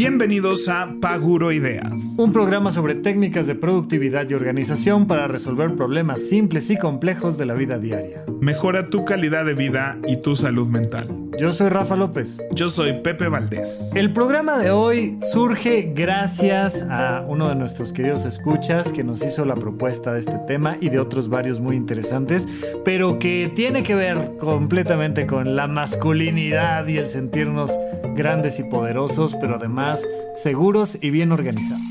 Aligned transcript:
Bienvenidos 0.00 0.66
a 0.70 0.94
Paguro 0.98 1.52
Ideas, 1.52 2.14
un 2.16 2.32
programa 2.32 2.70
sobre 2.70 2.94
técnicas 2.94 3.46
de 3.46 3.54
productividad 3.54 4.26
y 4.30 4.32
organización 4.32 5.06
para 5.06 5.28
resolver 5.28 5.76
problemas 5.76 6.22
simples 6.22 6.70
y 6.70 6.78
complejos 6.78 7.36
de 7.36 7.44
la 7.44 7.52
vida 7.52 7.78
diaria. 7.78 8.24
Mejora 8.40 8.86
tu 8.86 9.04
calidad 9.04 9.44
de 9.44 9.52
vida 9.52 9.98
y 10.08 10.16
tu 10.16 10.36
salud 10.36 10.68
mental. 10.68 11.14
Yo 11.38 11.52
soy 11.52 11.68
Rafa 11.68 11.96
López. 11.96 12.38
Yo 12.52 12.68
soy 12.70 13.00
Pepe 13.02 13.28
Valdés. 13.28 13.92
El 13.94 14.12
programa 14.12 14.58
de 14.58 14.70
hoy 14.70 15.18
surge 15.32 15.92
gracias 15.94 16.86
a 16.88 17.24
uno 17.26 17.50
de 17.50 17.54
nuestros 17.54 17.92
queridos 17.92 18.24
escuchas 18.24 18.92
que 18.92 19.04
nos 19.04 19.22
hizo 19.22 19.44
la 19.44 19.54
propuesta 19.54 20.12
de 20.12 20.20
este 20.20 20.38
tema 20.46 20.76
y 20.80 20.88
de 20.88 20.98
otros 20.98 21.28
varios 21.28 21.60
muy 21.60 21.76
interesantes, 21.76 22.48
pero 22.84 23.18
que 23.18 23.52
tiene 23.54 23.82
que 23.82 23.94
ver 23.94 24.36
completamente 24.38 25.26
con 25.26 25.56
la 25.56 25.66
masculinidad 25.66 26.86
y 26.88 26.96
el 26.98 27.06
sentirnos 27.06 27.78
grandes 28.14 28.58
y 28.58 28.64
poderosos, 28.64 29.34
pero 29.40 29.56
además 29.56 29.89
seguros 30.34 30.98
y 31.00 31.10
bien 31.10 31.32
organizados. 31.32 31.82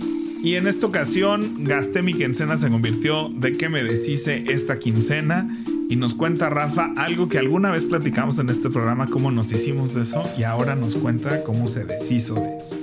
Y 0.41 0.55
en 0.55 0.67
esta 0.67 0.87
ocasión 0.87 1.65
gasté 1.65 2.01
mi 2.01 2.13
quincena, 2.13 2.57
se 2.57 2.69
convirtió 2.69 3.29
de 3.29 3.53
que 3.53 3.67
me 3.67 3.83
deshice 3.83 4.45
esta 4.47 4.79
quincena. 4.79 5.49
Y 5.89 5.95
nos 5.95 6.13
cuenta 6.13 6.49
Rafa 6.49 6.93
algo 6.95 7.27
que 7.27 7.39
alguna 7.39 7.71
vez 7.71 7.83
platicamos 7.83 8.37
en 8.39 8.49
este 8.49 8.69
programa, 8.69 9.07
cómo 9.07 9.31
nos 9.31 9.51
hicimos 9.51 9.95
de 9.95 10.03
eso. 10.03 10.23
Y 10.37 10.43
ahora 10.43 10.75
nos 10.75 10.95
cuenta 10.95 11.43
cómo 11.43 11.67
se 11.67 11.83
deshizo 11.83 12.35
de 12.35 12.57
eso. 12.57 12.77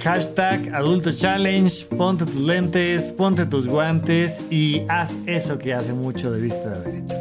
Hashtag 0.00 0.74
Adulto 0.74 1.12
Challenge, 1.12 1.86
ponte 1.96 2.24
tus 2.24 2.36
lentes, 2.36 3.10
ponte 3.10 3.44
tus 3.46 3.66
guantes 3.66 4.40
y 4.50 4.82
haz 4.88 5.16
eso 5.26 5.58
que 5.58 5.74
hace 5.74 5.92
mucho 5.92 6.32
de 6.32 6.40
vista 6.40 6.70
de 6.70 6.92
derecho. 6.92 7.14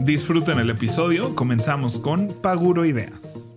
Disfruten 0.00 0.58
el 0.58 0.70
episodio, 0.70 1.36
comenzamos 1.36 1.98
con 1.98 2.28
Paguro 2.28 2.84
Ideas. 2.84 3.50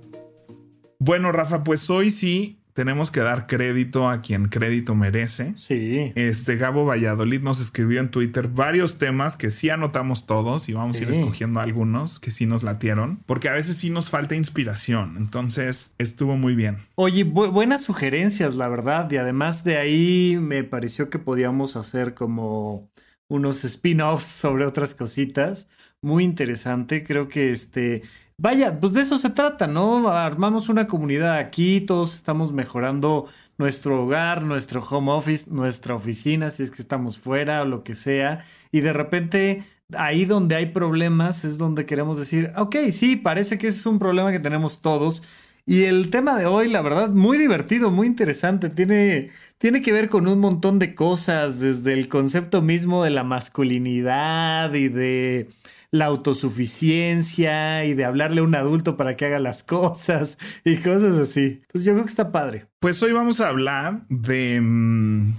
Bueno, 0.99 1.31
Rafa, 1.31 1.63
pues 1.63 1.89
hoy 1.89 2.11
sí 2.11 2.60
tenemos 2.73 3.11
que 3.11 3.19
dar 3.19 3.47
crédito 3.47 4.09
a 4.09 4.21
quien 4.21 4.47
crédito 4.47 4.95
merece. 4.95 5.53
Sí. 5.57 6.11
Este 6.15 6.55
Gabo 6.55 6.85
Valladolid 6.85 7.41
nos 7.41 7.59
escribió 7.59 7.99
en 7.99 8.09
Twitter 8.09 8.47
varios 8.47 8.97
temas 8.97 9.37
que 9.37 9.51
sí 9.51 9.69
anotamos 9.69 10.25
todos 10.25 10.69
y 10.69 10.73
vamos 10.73 10.97
a 10.97 11.01
ir 11.01 11.09
escogiendo 11.09 11.59
algunos 11.59 12.19
que 12.19 12.31
sí 12.31 12.45
nos 12.45 12.63
latieron, 12.63 13.19
porque 13.25 13.49
a 13.49 13.53
veces 13.53 13.77
sí 13.77 13.89
nos 13.89 14.09
falta 14.09 14.35
inspiración. 14.35 15.15
Entonces 15.17 15.93
estuvo 15.97 16.37
muy 16.37 16.55
bien. 16.55 16.77
Oye, 16.95 17.23
buenas 17.23 17.83
sugerencias, 17.83 18.55
la 18.55 18.67
verdad. 18.67 19.09
Y 19.11 19.17
además 19.17 19.63
de 19.63 19.77
ahí 19.77 20.37
me 20.39 20.63
pareció 20.63 21.09
que 21.09 21.19
podíamos 21.19 21.75
hacer 21.75 22.13
como 22.13 22.89
unos 23.27 23.63
spin-offs 23.63 24.25
sobre 24.25 24.65
otras 24.65 24.93
cositas. 24.93 25.67
Muy 26.01 26.23
interesante. 26.23 27.03
Creo 27.03 27.27
que 27.27 27.51
este 27.51 28.01
vaya, 28.41 28.79
pues 28.79 28.93
de 28.93 29.01
eso 29.01 29.17
se 29.19 29.29
trata, 29.29 29.67
¿no? 29.67 30.09
Armamos 30.09 30.67
una 30.67 30.87
comunidad 30.87 31.37
aquí, 31.37 31.79
todos 31.81 32.15
estamos 32.15 32.53
mejorando 32.53 33.27
nuestro 33.59 34.03
hogar, 34.03 34.41
nuestro 34.41 34.83
home 34.83 35.11
office, 35.11 35.49
nuestra 35.51 35.93
oficina, 35.93 36.49
si 36.49 36.63
es 36.63 36.71
que 36.71 36.81
estamos 36.81 37.19
fuera 37.19 37.61
o 37.61 37.65
lo 37.65 37.83
que 37.83 37.95
sea, 37.95 38.43
y 38.71 38.81
de 38.81 38.93
repente 38.93 39.63
ahí 39.95 40.25
donde 40.25 40.55
hay 40.55 40.67
problemas 40.67 41.45
es 41.45 41.59
donde 41.59 41.85
queremos 41.85 42.17
decir, 42.17 42.51
ok, 42.57 42.77
sí, 42.91 43.15
parece 43.15 43.59
que 43.59 43.67
ese 43.67 43.77
es 43.77 43.85
un 43.85 43.99
problema 43.99 44.31
que 44.31 44.39
tenemos 44.39 44.81
todos. 44.81 45.21
Y 45.65 45.83
el 45.83 46.09
tema 46.09 46.35
de 46.37 46.47
hoy, 46.47 46.69
la 46.69 46.81
verdad, 46.81 47.09
muy 47.09 47.37
divertido, 47.37 47.91
muy 47.91 48.07
interesante. 48.07 48.69
Tiene, 48.69 49.29
tiene 49.59 49.81
que 49.81 49.93
ver 49.93 50.09
con 50.09 50.27
un 50.27 50.39
montón 50.39 50.79
de 50.79 50.95
cosas, 50.95 51.59
desde 51.59 51.93
el 51.93 52.09
concepto 52.09 52.61
mismo 52.63 53.03
de 53.03 53.11
la 53.11 53.23
masculinidad 53.23 54.73
y 54.73 54.89
de 54.89 55.49
la 55.91 56.05
autosuficiencia 56.05 57.83
y 57.85 57.93
de 57.93 58.05
hablarle 58.05 58.39
a 58.39 58.45
un 58.45 58.55
adulto 58.55 58.95
para 58.95 59.17
que 59.17 59.25
haga 59.25 59.39
las 59.39 59.63
cosas 59.63 60.37
y 60.65 60.77
cosas 60.77 61.17
así. 61.17 61.59
Entonces 61.61 61.83
yo 61.83 61.93
creo 61.93 62.05
que 62.05 62.09
está 62.09 62.31
padre. 62.31 62.65
Pues 62.79 63.03
hoy 63.03 63.11
vamos 63.11 63.41
a 63.41 63.49
hablar 63.49 64.05
de, 64.07 64.59
mm, 64.61 65.35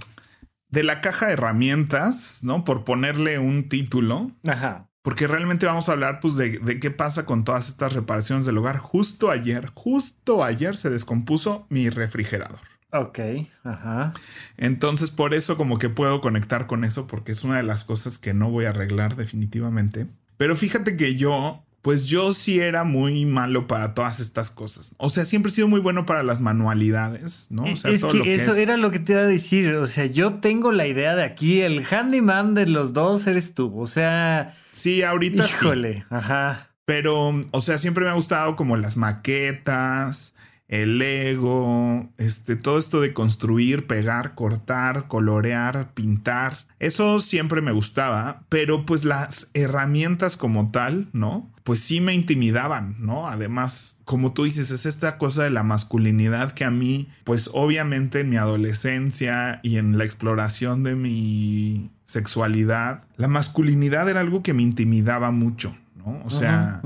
de 0.69 0.83
la 0.83 1.01
caja 1.01 1.27
de 1.27 1.33
herramientas, 1.33 2.39
¿no? 2.43 2.63
Por 2.63 2.85
ponerle 2.85 3.39
un 3.39 3.67
título. 3.67 4.31
Ajá. 4.47 4.89
Porque 5.01 5.27
realmente 5.27 5.65
vamos 5.65 5.89
a 5.89 5.93
hablar 5.93 6.19
pues 6.21 6.37
de, 6.37 6.59
de, 6.59 6.79
qué 6.79 6.89
pasa 6.89 7.25
con 7.25 7.43
todas 7.43 7.67
estas 7.67 7.91
reparaciones 7.91 8.45
del 8.45 8.57
hogar. 8.57 8.77
Justo 8.77 9.31
ayer, 9.31 9.71
justo 9.73 10.45
ayer 10.45 10.77
se 10.77 10.89
descompuso 10.89 11.65
mi 11.69 11.89
refrigerador. 11.89 12.61
Ok, 12.93 13.19
ajá. 13.63 14.13
Entonces 14.55 15.09
por 15.09 15.33
eso 15.33 15.57
como 15.57 15.79
que 15.79 15.89
puedo 15.89 16.21
conectar 16.21 16.67
con 16.67 16.85
eso 16.85 17.07
porque 17.07 17.31
es 17.31 17.43
una 17.43 17.57
de 17.57 17.63
las 17.63 17.83
cosas 17.83 18.19
que 18.19 18.35
no 18.35 18.51
voy 18.51 18.65
a 18.65 18.69
arreglar 18.69 19.15
definitivamente. 19.15 20.07
Pero 20.43 20.57
fíjate 20.57 20.97
que 20.97 21.15
yo, 21.15 21.63
pues 21.81 22.07
yo 22.07 22.33
sí 22.33 22.59
era 22.59 22.83
muy 22.83 23.23
malo 23.23 23.65
para 23.65 23.93
todas 23.93 24.19
estas 24.19 24.51
cosas. 24.51 24.93
O 24.97 25.07
sea, 25.07 25.23
siempre 25.23 25.53
he 25.53 25.55
sido 25.55 25.69
muy 25.69 25.79
bueno 25.79 26.05
para 26.05 26.21
las 26.21 26.41
manualidades, 26.41 27.47
¿no? 27.49 27.63
O 27.63 27.75
sea, 27.77 27.91
es 27.91 28.03
que, 28.03 28.35
eso 28.35 28.53
era 28.55 28.75
lo 28.75 28.91
que 28.91 28.99
te 28.99 29.13
iba 29.13 29.21
a 29.21 29.25
decir. 29.25 29.73
O 29.75 29.87
sea, 29.87 30.05
yo 30.05 30.31
tengo 30.31 30.73
la 30.73 30.85
idea 30.85 31.15
de 31.15 31.23
aquí, 31.23 31.61
el 31.61 31.85
handyman 31.89 32.55
de 32.55 32.67
los 32.67 32.91
dos 32.91 33.25
eres 33.25 33.53
tú. 33.53 33.79
O 33.79 33.87
sea. 33.87 34.53
Sí, 34.73 35.01
ahorita. 35.01 35.45
Híjole, 35.45 36.03
ajá. 36.09 36.71
Pero, 36.83 37.39
o 37.51 37.61
sea, 37.61 37.77
siempre 37.77 38.03
me 38.03 38.11
ha 38.11 38.15
gustado 38.15 38.57
como 38.57 38.75
las 38.75 38.97
maquetas, 38.97 40.35
el 40.67 40.97
Lego, 40.97 42.09
este, 42.17 42.55
todo 42.55 42.77
esto 42.77 43.01
de 43.01 43.13
construir, 43.13 43.85
pegar, 43.85 44.35
cortar, 44.35 45.07
colorear, 45.07 45.93
pintar. 45.93 46.65
Eso 46.79 47.19
siempre 47.19 47.61
me 47.61 47.71
gustaba, 47.71 48.43
pero 48.49 48.85
pues 48.85 49.05
las 49.05 49.51
herramientas 49.53 50.37
como 50.37 50.71
tal, 50.71 51.09
¿no? 51.13 51.51
Pues 51.63 51.79
sí 51.79 52.01
me 52.01 52.13
intimidaban, 52.13 52.95
¿no? 52.99 53.27
Además, 53.27 53.93
como 54.05 54.33
tú 54.33 54.43
dices, 54.43 54.71
es 54.71 54.85
esta 54.85 55.17
cosa 55.17 55.43
de 55.43 55.49
la 55.49 55.63
masculinidad 55.63 56.51
que 56.53 56.65
a 56.65 56.71
mí, 56.71 57.09
pues 57.23 57.49
obviamente 57.53 58.21
en 58.21 58.29
mi 58.29 58.37
adolescencia 58.37 59.59
y 59.63 59.77
en 59.77 59.97
la 59.97 60.03
exploración 60.03 60.83
de 60.83 60.95
mi 60.95 61.91
sexualidad, 62.05 63.03
la 63.15 63.27
masculinidad 63.27 64.09
era 64.09 64.19
algo 64.19 64.43
que 64.43 64.53
me 64.53 64.63
intimidaba 64.63 65.31
mucho, 65.31 65.75
¿no? 65.95 66.21
O 66.25 66.29
sea, 66.29 66.81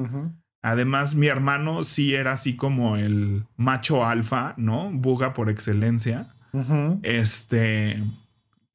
además 0.67 1.15
mi 1.15 1.27
hermano 1.27 1.83
sí 1.83 2.13
era 2.13 2.33
así 2.33 2.55
como 2.55 2.97
el 2.97 3.45
macho 3.55 4.05
alfa, 4.05 4.53
¿no? 4.57 4.91
Buga 4.91 5.33
por 5.33 5.49
excelencia. 5.49 6.33
Este 7.03 8.01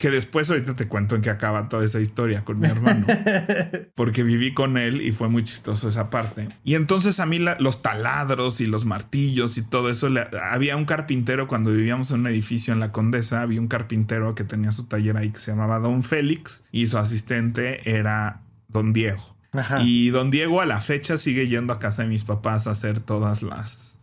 que 0.02 0.10
después 0.10 0.50
ahorita 0.50 0.74
te 0.74 0.88
cuento 0.88 1.14
en 1.14 1.22
qué 1.22 1.30
acaba 1.30 1.68
toda 1.68 1.84
esa 1.84 2.00
historia 2.00 2.44
con 2.44 2.58
mi 2.58 2.66
hermano. 2.66 3.06
Porque 3.94 4.24
viví 4.24 4.52
con 4.52 4.76
él 4.76 5.00
y 5.00 5.12
fue 5.12 5.28
muy 5.28 5.44
chistoso 5.44 5.88
esa 5.88 6.10
parte. 6.10 6.48
Y 6.64 6.74
entonces 6.74 7.20
a 7.20 7.26
mí 7.26 7.38
los 7.38 7.82
taladros 7.82 8.60
y 8.60 8.66
los 8.66 8.84
martillos 8.84 9.56
y 9.58 9.62
todo 9.62 9.90
eso, 9.90 10.08
había 10.42 10.76
un 10.76 10.86
carpintero 10.86 11.46
cuando 11.46 11.70
vivíamos 11.70 12.10
en 12.10 12.20
un 12.20 12.26
edificio 12.26 12.74
en 12.74 12.80
la 12.80 12.90
Condesa, 12.90 13.42
había 13.42 13.60
un 13.60 13.68
carpintero 13.68 14.34
que 14.34 14.42
tenía 14.42 14.72
su 14.72 14.86
taller 14.86 15.16
ahí 15.16 15.30
que 15.30 15.38
se 15.38 15.52
llamaba 15.52 15.78
Don 15.78 16.02
Félix 16.02 16.64
y 16.72 16.88
su 16.88 16.98
asistente 16.98 17.88
era 17.88 18.40
Don 18.66 18.92
Diego. 18.92 19.31
Y 19.80 20.10
Don 20.10 20.30
Diego 20.30 20.60
a 20.60 20.66
la 20.66 20.80
fecha 20.80 21.18
sigue 21.18 21.46
yendo 21.46 21.72
a 21.72 21.78
casa 21.78 22.02
de 22.02 22.08
mis 22.08 22.24
papás 22.24 22.66
a 22.66 22.70
hacer 22.70 23.00
todas 23.00 23.42
las 23.42 23.98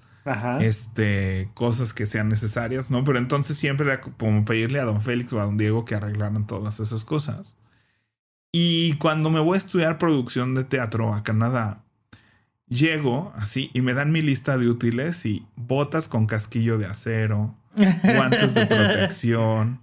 este, 0.59 1.49
cosas 1.53 1.93
que 1.93 2.05
sean 2.05 2.29
necesarias, 2.29 2.91
¿no? 2.91 3.03
Pero 3.03 3.17
entonces 3.17 3.57
siempre 3.57 3.87
era 3.87 4.01
como 4.01 4.45
pedirle 4.45 4.79
a 4.79 4.85
don 4.85 5.01
Félix 5.01 5.33
o 5.33 5.41
a 5.41 5.45
don 5.45 5.57
Diego 5.57 5.85
que 5.85 5.95
arreglaran 5.95 6.45
todas 6.45 6.79
esas 6.79 7.03
cosas. 7.03 7.57
Y 8.51 8.93
cuando 8.95 9.29
me 9.29 9.39
voy 9.39 9.55
a 9.55 9.57
estudiar 9.57 9.97
producción 9.97 10.55
de 10.55 10.63
teatro 10.63 11.13
a 11.13 11.23
Canadá, 11.23 11.83
llego 12.67 13.33
así 13.35 13.69
y 13.73 13.81
me 13.81 13.93
dan 13.93 14.11
mi 14.11 14.21
lista 14.21 14.57
de 14.57 14.69
útiles 14.69 15.25
y 15.25 15.45
botas 15.55 16.07
con 16.07 16.25
casquillo 16.25 16.77
de 16.77 16.85
acero, 16.85 17.55
guantes 17.75 18.53
de 18.53 18.65
protección, 18.65 19.81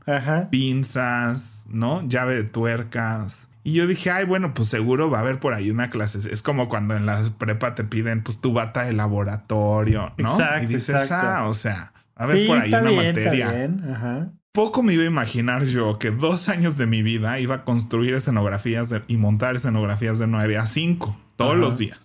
pinzas, 0.51 1.67
¿no? 1.69 2.07
Llave 2.09 2.37
de 2.37 2.45
tuercas, 2.45 3.46
y 3.67 3.73
yo 3.73 3.89
dije, 3.89 4.13
ay, 4.13 4.25
bueno, 4.25 4.55
pues 4.55 4.69
seguro 4.69 5.11
va 5.11 5.19
a 5.19 5.21
haber 5.23 5.41
por 5.41 5.53
ahí 5.53 5.71
una 5.73 5.91
clase. 5.91 6.21
Es 6.31 6.41
como 6.41 6.69
cuando 6.69 6.95
en 6.95 7.05
la 7.05 7.21
prepa 7.37 7.75
te 7.75 7.83
piden, 7.83 8.23
pues, 8.23 8.41
tu 8.41 8.53
bata 8.53 8.85
de 8.85 8.93
laboratorio, 8.93 10.13
¿no? 10.19 10.35
Exacto, 10.35 10.63
y 10.63 10.67
dices, 10.69 11.11
ah, 11.11 11.47
o 11.49 11.53
sea, 11.53 11.93
va 12.11 12.13
a 12.15 12.23
haber 12.23 12.47
por 12.47 12.59
ahí 12.59 12.73
una 12.73 12.93
materia. 12.93 14.31
Poco 14.53 14.85
me 14.85 14.95
iba 14.95 15.03
a 15.03 15.07
imaginar 15.07 15.65
yo 15.65 15.99
que 15.99 16.13
dos 16.13 16.49
años 16.49 16.79
de 16.79 16.87
mi 16.87 17.03
vida 17.03 17.41
iba 17.41 17.57
a 17.57 17.65
construir 17.65 18.15
escenografías 18.15 18.95
y 19.09 19.17
montar 19.17 19.57
escenografías 19.57 20.21
de 20.21 20.29
9 20.29 20.59
a 20.59 20.67
5 20.67 21.21
todos 21.35 21.57
los 21.57 21.77
días. 21.77 21.99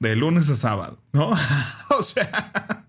De 0.00 0.16
lunes 0.16 0.50
a 0.50 0.56
sábado, 0.56 0.98
¿no? 1.12 1.30
o 1.96 2.02
sea, 2.02 2.88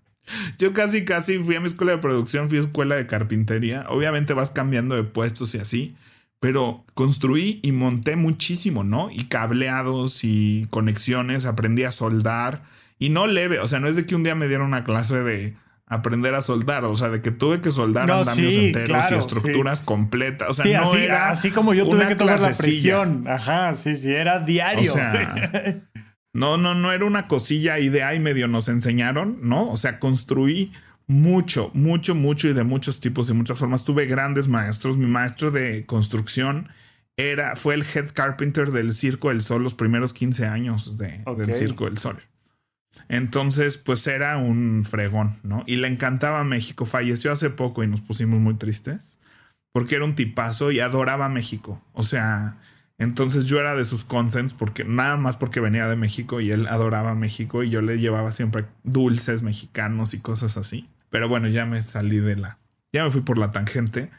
yo 0.57 0.73
casi, 0.73 1.05
casi 1.05 1.37
fui 1.37 1.57
a 1.57 1.59
mi 1.59 1.67
escuela 1.67 1.91
de 1.91 1.99
producción, 1.99 2.49
fui 2.49 2.57
a 2.57 2.61
escuela 2.61 2.95
de 2.95 3.05
carpintería. 3.05 3.85
Obviamente 3.87 4.33
vas 4.33 4.49
cambiando 4.49 4.95
de 4.95 5.03
puestos 5.03 5.53
y 5.53 5.59
así 5.59 5.95
pero 6.43 6.83
construí 6.93 7.61
y 7.63 7.71
monté 7.71 8.17
muchísimo, 8.17 8.83
¿no? 8.83 9.09
Y 9.09 9.29
cableados 9.29 10.25
y 10.25 10.67
conexiones, 10.71 11.45
aprendí 11.45 11.85
a 11.85 11.91
soldar 11.93 12.63
y 12.99 13.11
no 13.11 13.27
leve, 13.27 13.61
o 13.61 13.67
sea, 13.69 13.79
no 13.79 13.87
es 13.87 13.95
de 13.95 14.05
que 14.05 14.13
un 14.13 14.23
día 14.23 14.35
me 14.35 14.49
dieron 14.49 14.67
una 14.67 14.83
clase 14.83 15.23
de 15.23 15.55
aprender 15.87 16.35
a 16.35 16.41
soldar, 16.41 16.83
o 16.83 16.97
sea, 16.97 17.07
de 17.07 17.21
que 17.21 17.31
tuve 17.31 17.61
que 17.61 17.71
soldar 17.71 18.11
andamios 18.11 18.53
enteros 18.55 19.05
y 19.11 19.13
estructuras 19.13 19.79
completas, 19.79 20.49
o 20.49 20.53
sea, 20.53 20.81
no 20.81 20.89
así, 20.89 20.97
era 20.97 21.29
así 21.29 21.49
como 21.49 21.73
yo 21.73 21.87
tuve 21.87 22.09
que 22.09 22.15
tomar 22.15 22.41
la 22.41 22.51
presión, 22.51 23.25
ajá, 23.25 23.73
sí, 23.73 23.95
sí, 23.95 24.13
era 24.13 24.39
diario. 24.39 24.95
no, 26.33 26.57
no, 26.57 26.75
no 26.75 26.91
era 26.91 27.05
una 27.05 27.29
cosilla 27.29 27.79
y 27.79 27.87
de 27.87 28.03
ahí 28.03 28.19
medio 28.19 28.49
nos 28.49 28.67
enseñaron, 28.67 29.37
¿no? 29.43 29.71
O 29.71 29.77
sea, 29.77 29.97
construí 29.97 30.73
mucho, 31.07 31.71
mucho, 31.73 32.15
mucho 32.15 32.47
y 32.47 32.53
de 32.53 32.63
muchos 32.63 32.99
tipos 32.99 33.29
y 33.29 33.33
muchas 33.33 33.59
formas. 33.59 33.83
Tuve 33.83 34.05
grandes 34.05 34.47
maestros. 34.47 34.97
Mi 34.97 35.07
maestro 35.07 35.51
de 35.51 35.85
construcción 35.85 36.69
era, 37.17 37.55
fue 37.55 37.75
el 37.75 37.83
head 37.83 38.11
carpenter 38.13 38.71
del 38.71 38.93
Circo 38.93 39.29
del 39.29 39.41
Sol 39.41 39.63
los 39.63 39.73
primeros 39.73 40.13
15 40.13 40.45
años 40.45 40.97
de, 40.97 41.23
del 41.37 41.55
Circo 41.55 41.85
del 41.85 41.97
Sol. 41.97 42.21
Entonces, 43.09 43.77
pues 43.77 44.05
era 44.07 44.37
un 44.37 44.85
fregón, 44.85 45.39
¿no? 45.43 45.63
Y 45.65 45.77
le 45.77 45.87
encantaba 45.87 46.43
México. 46.43 46.85
Falleció 46.85 47.31
hace 47.31 47.49
poco 47.49 47.83
y 47.83 47.87
nos 47.87 48.01
pusimos 48.01 48.39
muy 48.39 48.55
tristes 48.55 49.19
porque 49.73 49.95
era 49.95 50.05
un 50.05 50.15
tipazo 50.15 50.71
y 50.71 50.79
adoraba 50.79 51.27
México. 51.29 51.81
O 51.93 52.03
sea, 52.03 52.57
entonces 52.97 53.47
yo 53.47 53.59
era 53.59 53.75
de 53.75 53.85
sus 53.85 54.03
consens 54.03 54.53
porque 54.53 54.83
nada 54.83 55.17
más 55.17 55.35
porque 55.35 55.59
venía 55.59 55.87
de 55.87 55.95
México 55.95 56.39
y 56.39 56.51
él 56.51 56.67
adoraba 56.67 57.15
México 57.15 57.63
y 57.63 57.69
yo 57.69 57.81
le 57.81 57.99
llevaba 57.99 58.31
siempre 58.31 58.65
dulces 58.83 59.41
mexicanos 59.41 60.13
y 60.13 60.21
cosas 60.21 60.57
así. 60.57 60.87
Pero 61.13 61.29
bueno, 61.29 61.47
ya 61.47 61.67
me 61.67 61.79
salí 61.83 62.17
de 62.17 62.35
la, 62.35 62.57
ya 62.91 63.03
me 63.03 63.11
fui 63.11 63.21
por 63.21 63.37
la 63.37 63.51
tangente. 63.51 64.09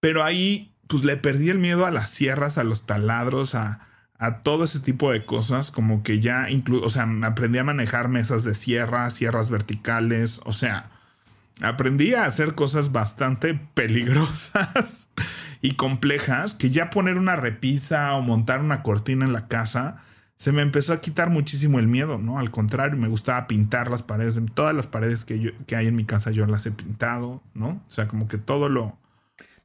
Pero 0.00 0.24
ahí 0.24 0.72
pues 0.86 1.04
le 1.04 1.18
perdí 1.18 1.50
el 1.50 1.58
miedo 1.58 1.84
a 1.84 1.90
las 1.90 2.08
sierras, 2.08 2.56
a 2.56 2.64
los 2.64 2.86
taladros, 2.86 3.54
a, 3.54 3.80
a 4.16 4.42
todo 4.42 4.64
ese 4.64 4.80
tipo 4.80 5.12
de 5.12 5.26
cosas, 5.26 5.70
como 5.70 6.02
que 6.02 6.20
ya 6.20 6.48
incluso, 6.48 6.86
o 6.86 6.88
sea, 6.88 7.06
aprendí 7.24 7.58
a 7.58 7.64
manejar 7.64 8.08
mesas 8.08 8.44
de 8.44 8.54
sierra, 8.54 9.10
sierras 9.10 9.50
verticales, 9.50 10.40
o 10.46 10.54
sea, 10.54 10.88
aprendí 11.60 12.14
a 12.14 12.24
hacer 12.24 12.54
cosas 12.54 12.92
bastante 12.92 13.52
peligrosas 13.74 15.10
y 15.60 15.74
complejas, 15.74 16.54
que 16.54 16.70
ya 16.70 16.88
poner 16.88 17.18
una 17.18 17.36
repisa 17.36 18.14
o 18.14 18.22
montar 18.22 18.62
una 18.62 18.82
cortina 18.82 19.26
en 19.26 19.34
la 19.34 19.48
casa, 19.48 19.98
se 20.38 20.52
me 20.52 20.62
empezó 20.62 20.92
a 20.92 21.00
quitar 21.00 21.30
muchísimo 21.30 21.78
el 21.78 21.88
miedo, 21.88 22.16
¿no? 22.16 22.38
Al 22.38 22.50
contrario, 22.50 22.96
me 22.96 23.08
gustaba 23.08 23.46
pintar 23.48 23.90
las 23.90 24.04
paredes, 24.04 24.40
todas 24.54 24.74
las 24.74 24.86
paredes 24.86 25.24
que, 25.24 25.52
que 25.66 25.76
hay 25.76 25.88
en 25.88 25.96
mi 25.96 26.04
casa 26.04 26.30
yo 26.30 26.46
las 26.46 26.64
he 26.64 26.70
pintado, 26.70 27.42
¿no? 27.54 27.82
O 27.86 27.90
sea, 27.90 28.08
como 28.08 28.28
que 28.28 28.38
todo 28.38 28.68
lo 28.68 28.96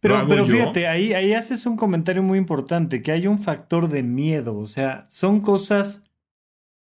pero, 0.03 0.27
pero 0.27 0.45
fíjate, 0.45 0.85
ahí, 0.87 1.13
ahí 1.13 1.33
haces 1.33 1.65
un 1.65 1.77
comentario 1.77 2.21
muy 2.21 2.37
importante, 2.37 3.01
que 3.01 3.13
hay 3.13 3.25
un 3.25 3.39
factor 3.39 3.87
de 3.87 4.03
miedo, 4.03 4.57
o 4.57 4.65
sea, 4.65 5.05
son 5.09 5.39
cosas 5.39 6.03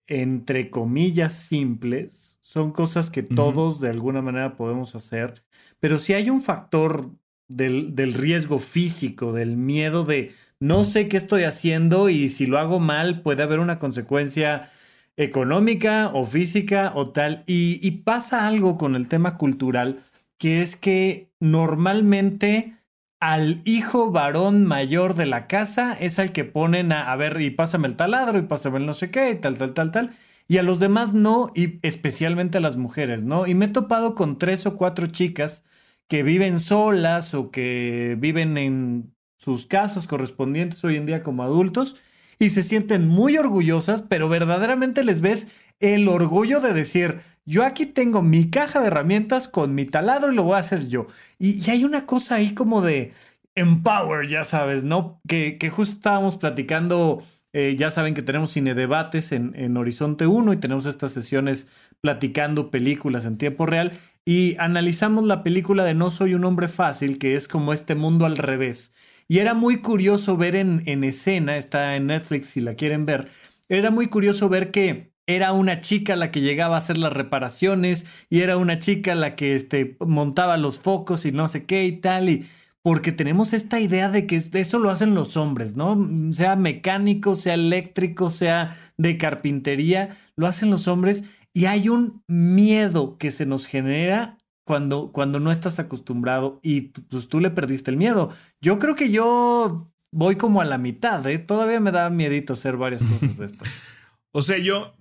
entre 0.07 0.69
comillas 0.69 1.33
simples, 1.33 2.39
son 2.41 2.71
cosas 2.71 3.09
que 3.09 3.21
todos 3.21 3.81
de 3.81 3.89
alguna 3.89 4.21
manera 4.21 4.55
podemos 4.55 4.95
hacer, 4.95 5.43
pero 5.81 5.97
si 5.97 6.13
hay 6.13 6.29
un 6.29 6.41
factor 6.41 7.11
del, 7.49 7.93
del 7.93 8.13
riesgo 8.13 8.57
físico, 8.57 9.33
del 9.33 9.57
miedo 9.57 10.05
de 10.05 10.31
no 10.59 10.83
sé 10.83 11.07
qué 11.07 11.17
estoy 11.17 11.43
haciendo 11.43 12.09
y 12.09 12.29
si 12.29 12.45
lo 12.45 12.59
hago 12.59 12.79
mal 12.79 13.21
puede 13.21 13.43
haber 13.43 13.59
una 13.59 13.79
consecuencia 13.79 14.69
económica 15.17 16.11
o 16.13 16.25
física 16.25 16.91
o 16.95 17.11
tal. 17.11 17.43
Y, 17.47 17.79
y, 17.85 17.91
pasa 18.03 18.47
algo 18.47 18.77
con 18.77 18.95
el 18.95 19.07
tema 19.07 19.37
cultural, 19.37 20.01
que 20.37 20.61
es 20.61 20.75
que 20.75 21.31
normalmente 21.39 22.77
al 23.19 23.61
hijo 23.65 24.11
varón 24.11 24.65
mayor 24.65 25.13
de 25.15 25.25
la 25.25 25.47
casa 25.47 25.93
es 25.93 26.19
al 26.19 26.31
que 26.31 26.45
ponen 26.45 26.91
a, 26.93 27.11
a 27.11 27.15
ver, 27.17 27.41
y 27.41 27.51
pásame 27.51 27.87
el 27.87 27.95
taladro, 27.97 28.39
y 28.39 28.43
pásame 28.43 28.79
el 28.79 28.85
no 28.85 28.93
sé 28.93 29.11
qué, 29.11 29.31
y 29.31 29.35
tal, 29.35 29.57
tal, 29.57 29.73
tal, 29.73 29.91
tal. 29.91 30.11
Y 30.47 30.57
a 30.57 30.63
los 30.63 30.79
demás 30.79 31.13
no, 31.13 31.51
y 31.55 31.79
especialmente 31.87 32.57
a 32.57 32.61
las 32.61 32.77
mujeres, 32.77 33.23
¿no? 33.23 33.45
Y 33.47 33.55
me 33.55 33.65
he 33.65 33.67
topado 33.69 34.15
con 34.15 34.37
tres 34.37 34.65
o 34.65 34.77
cuatro 34.77 35.07
chicas 35.07 35.63
que 36.07 36.23
viven 36.23 36.59
solas 36.59 37.33
o 37.33 37.51
que 37.51 38.15
viven 38.19 38.57
en 38.57 39.13
sus 39.39 39.65
casas 39.65 40.05
correspondientes 40.05 40.83
hoy 40.83 40.97
en 40.97 41.05
día 41.05 41.23
como 41.23 41.43
adultos 41.43 41.95
y 42.37 42.51
se 42.51 42.61
sienten 42.61 43.07
muy 43.07 43.37
orgullosas, 43.37 44.01
pero 44.01 44.29
verdaderamente 44.29 45.03
les 45.03 45.21
ves 45.21 45.47
el 45.79 46.07
orgullo 46.07 46.59
de 46.59 46.73
decir, 46.73 47.21
yo 47.45 47.65
aquí 47.65 47.85
tengo 47.85 48.21
mi 48.21 48.49
caja 48.49 48.81
de 48.81 48.87
herramientas 48.87 49.47
con 49.47 49.73
mi 49.73 49.85
taladro 49.85 50.31
y 50.31 50.35
lo 50.35 50.43
voy 50.43 50.55
a 50.55 50.59
hacer 50.59 50.87
yo. 50.87 51.07
Y, 51.37 51.69
hay 51.69 51.83
una 51.83 52.05
cosa 52.05 52.35
ahí 52.35 52.53
como 52.53 52.81
de 52.81 53.13
empower, 53.55 54.27
ya 54.27 54.43
sabes, 54.43 54.83
¿no? 54.83 55.21
Que, 55.27 55.57
que 55.57 55.69
justo 55.69 55.95
estábamos 55.95 56.35
platicando, 56.37 57.23
eh, 57.53 57.75
ya 57.77 57.91
saben 57.91 58.13
que 58.13 58.21
tenemos 58.21 58.51
cine 58.51 58.73
debates 58.73 59.31
en, 59.31 59.53
en 59.55 59.77
Horizonte 59.77 60.27
1 60.27 60.53
y 60.53 60.57
tenemos 60.57 60.85
estas 60.85 61.11
sesiones 61.11 61.67
platicando 62.01 62.71
películas 62.71 63.25
en 63.25 63.37
tiempo 63.37 63.65
real 63.65 63.93
y 64.25 64.55
analizamos 64.59 65.25
la 65.25 65.43
película 65.43 65.83
de 65.83 65.93
No 65.93 66.11
soy 66.11 66.35
un 66.35 66.45
hombre 66.45 66.67
fácil, 66.67 67.17
que 67.19 67.35
es 67.35 67.47
como 67.47 67.73
este 67.73 67.95
mundo 67.95 68.25
al 68.25 68.37
revés. 68.37 68.93
Y 69.29 69.39
era 69.39 69.53
muy 69.53 69.77
curioso 69.77 70.35
ver 70.35 70.57
en, 70.57 70.83
en 70.87 71.05
escena, 71.05 71.55
está 71.55 71.95
en 71.95 72.07
Netflix 72.07 72.47
si 72.47 72.59
la 72.59 72.75
quieren 72.75 73.05
ver, 73.05 73.29
era 73.69 73.91
muy 73.91 74.07
curioso 74.07 74.49
ver 74.49 74.71
que 74.71 75.13
era 75.27 75.53
una 75.53 75.77
chica 75.77 76.15
la 76.15 76.31
que 76.31 76.41
llegaba 76.41 76.75
a 76.75 76.79
hacer 76.79 76.97
las 76.97 77.13
reparaciones 77.13 78.07
y 78.31 78.41
era 78.41 78.57
una 78.57 78.79
chica 78.79 79.13
la 79.13 79.35
que 79.35 79.53
este, 79.53 79.95
montaba 79.99 80.57
los 80.57 80.79
focos 80.79 81.23
y 81.25 81.31
no 81.31 81.47
sé 81.47 81.65
qué 81.65 81.85
y 81.85 81.97
tal. 81.97 82.29
Y 82.29 82.47
porque 82.81 83.11
tenemos 83.11 83.53
esta 83.53 83.79
idea 83.79 84.09
de 84.09 84.25
que 84.25 84.37
eso 84.37 84.79
lo 84.79 84.89
hacen 84.89 85.13
los 85.13 85.37
hombres, 85.37 85.75
¿no? 85.75 86.33
Sea 86.33 86.55
mecánico, 86.55 87.35
sea 87.35 87.53
eléctrico, 87.53 88.31
sea 88.31 88.75
de 88.97 89.19
carpintería, 89.19 90.17
lo 90.35 90.47
hacen 90.47 90.71
los 90.71 90.87
hombres 90.87 91.23
y 91.53 91.65
hay 91.65 91.89
un 91.89 92.23
miedo 92.27 93.19
que 93.19 93.31
se 93.31 93.45
nos 93.45 93.67
genera 93.67 94.38
cuando, 94.69 95.11
cuando 95.11 95.39
no 95.39 95.51
estás 95.51 95.79
acostumbrado 95.79 96.59
y 96.61 96.89
pues 97.09 97.27
tú 97.27 97.39
le 97.39 97.49
perdiste 97.49 97.89
el 97.89 97.97
miedo. 97.97 98.31
Yo 98.61 98.77
creo 98.77 98.93
que 98.93 99.09
yo 99.09 99.91
voy 100.11 100.35
como 100.35 100.61
a 100.61 100.65
la 100.65 100.77
mitad, 100.77 101.25
¿eh? 101.25 101.39
Todavía 101.39 101.79
me 101.79 101.91
da 101.91 102.11
miedito 102.11 102.53
hacer 102.53 102.77
varias 102.77 103.03
cosas 103.03 103.35
de 103.39 103.45
esto. 103.45 103.65
o 104.31 104.43
sea, 104.43 104.59
yo, 104.59 104.93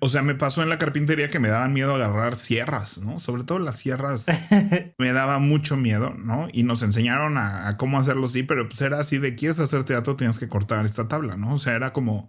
o 0.00 0.08
sea, 0.10 0.20
me 0.20 0.34
pasó 0.34 0.62
en 0.62 0.68
la 0.68 0.76
carpintería 0.76 1.30
que 1.30 1.38
me 1.38 1.48
daban 1.48 1.72
miedo 1.72 1.94
agarrar 1.94 2.36
sierras, 2.36 2.98
¿no? 2.98 3.18
Sobre 3.18 3.44
todo 3.44 3.60
las 3.60 3.78
sierras 3.78 4.26
me 4.98 5.12
daba 5.14 5.38
mucho 5.38 5.78
miedo, 5.78 6.12
¿no? 6.18 6.48
Y 6.52 6.64
nos 6.64 6.82
enseñaron 6.82 7.38
a, 7.38 7.78
cómo 7.78 7.98
hacerlo 7.98 8.26
así, 8.26 8.42
pero 8.42 8.68
pues 8.68 8.82
era 8.82 9.00
así 9.00 9.16
de 9.16 9.36
quieres 9.36 9.58
hacer 9.58 9.84
teatro, 9.84 10.16
tienes 10.16 10.38
que 10.38 10.50
cortar 10.50 10.84
esta 10.84 11.08
tabla, 11.08 11.38
¿no? 11.38 11.54
O 11.54 11.58
sea, 11.58 11.76
era 11.76 11.94
como 11.94 12.28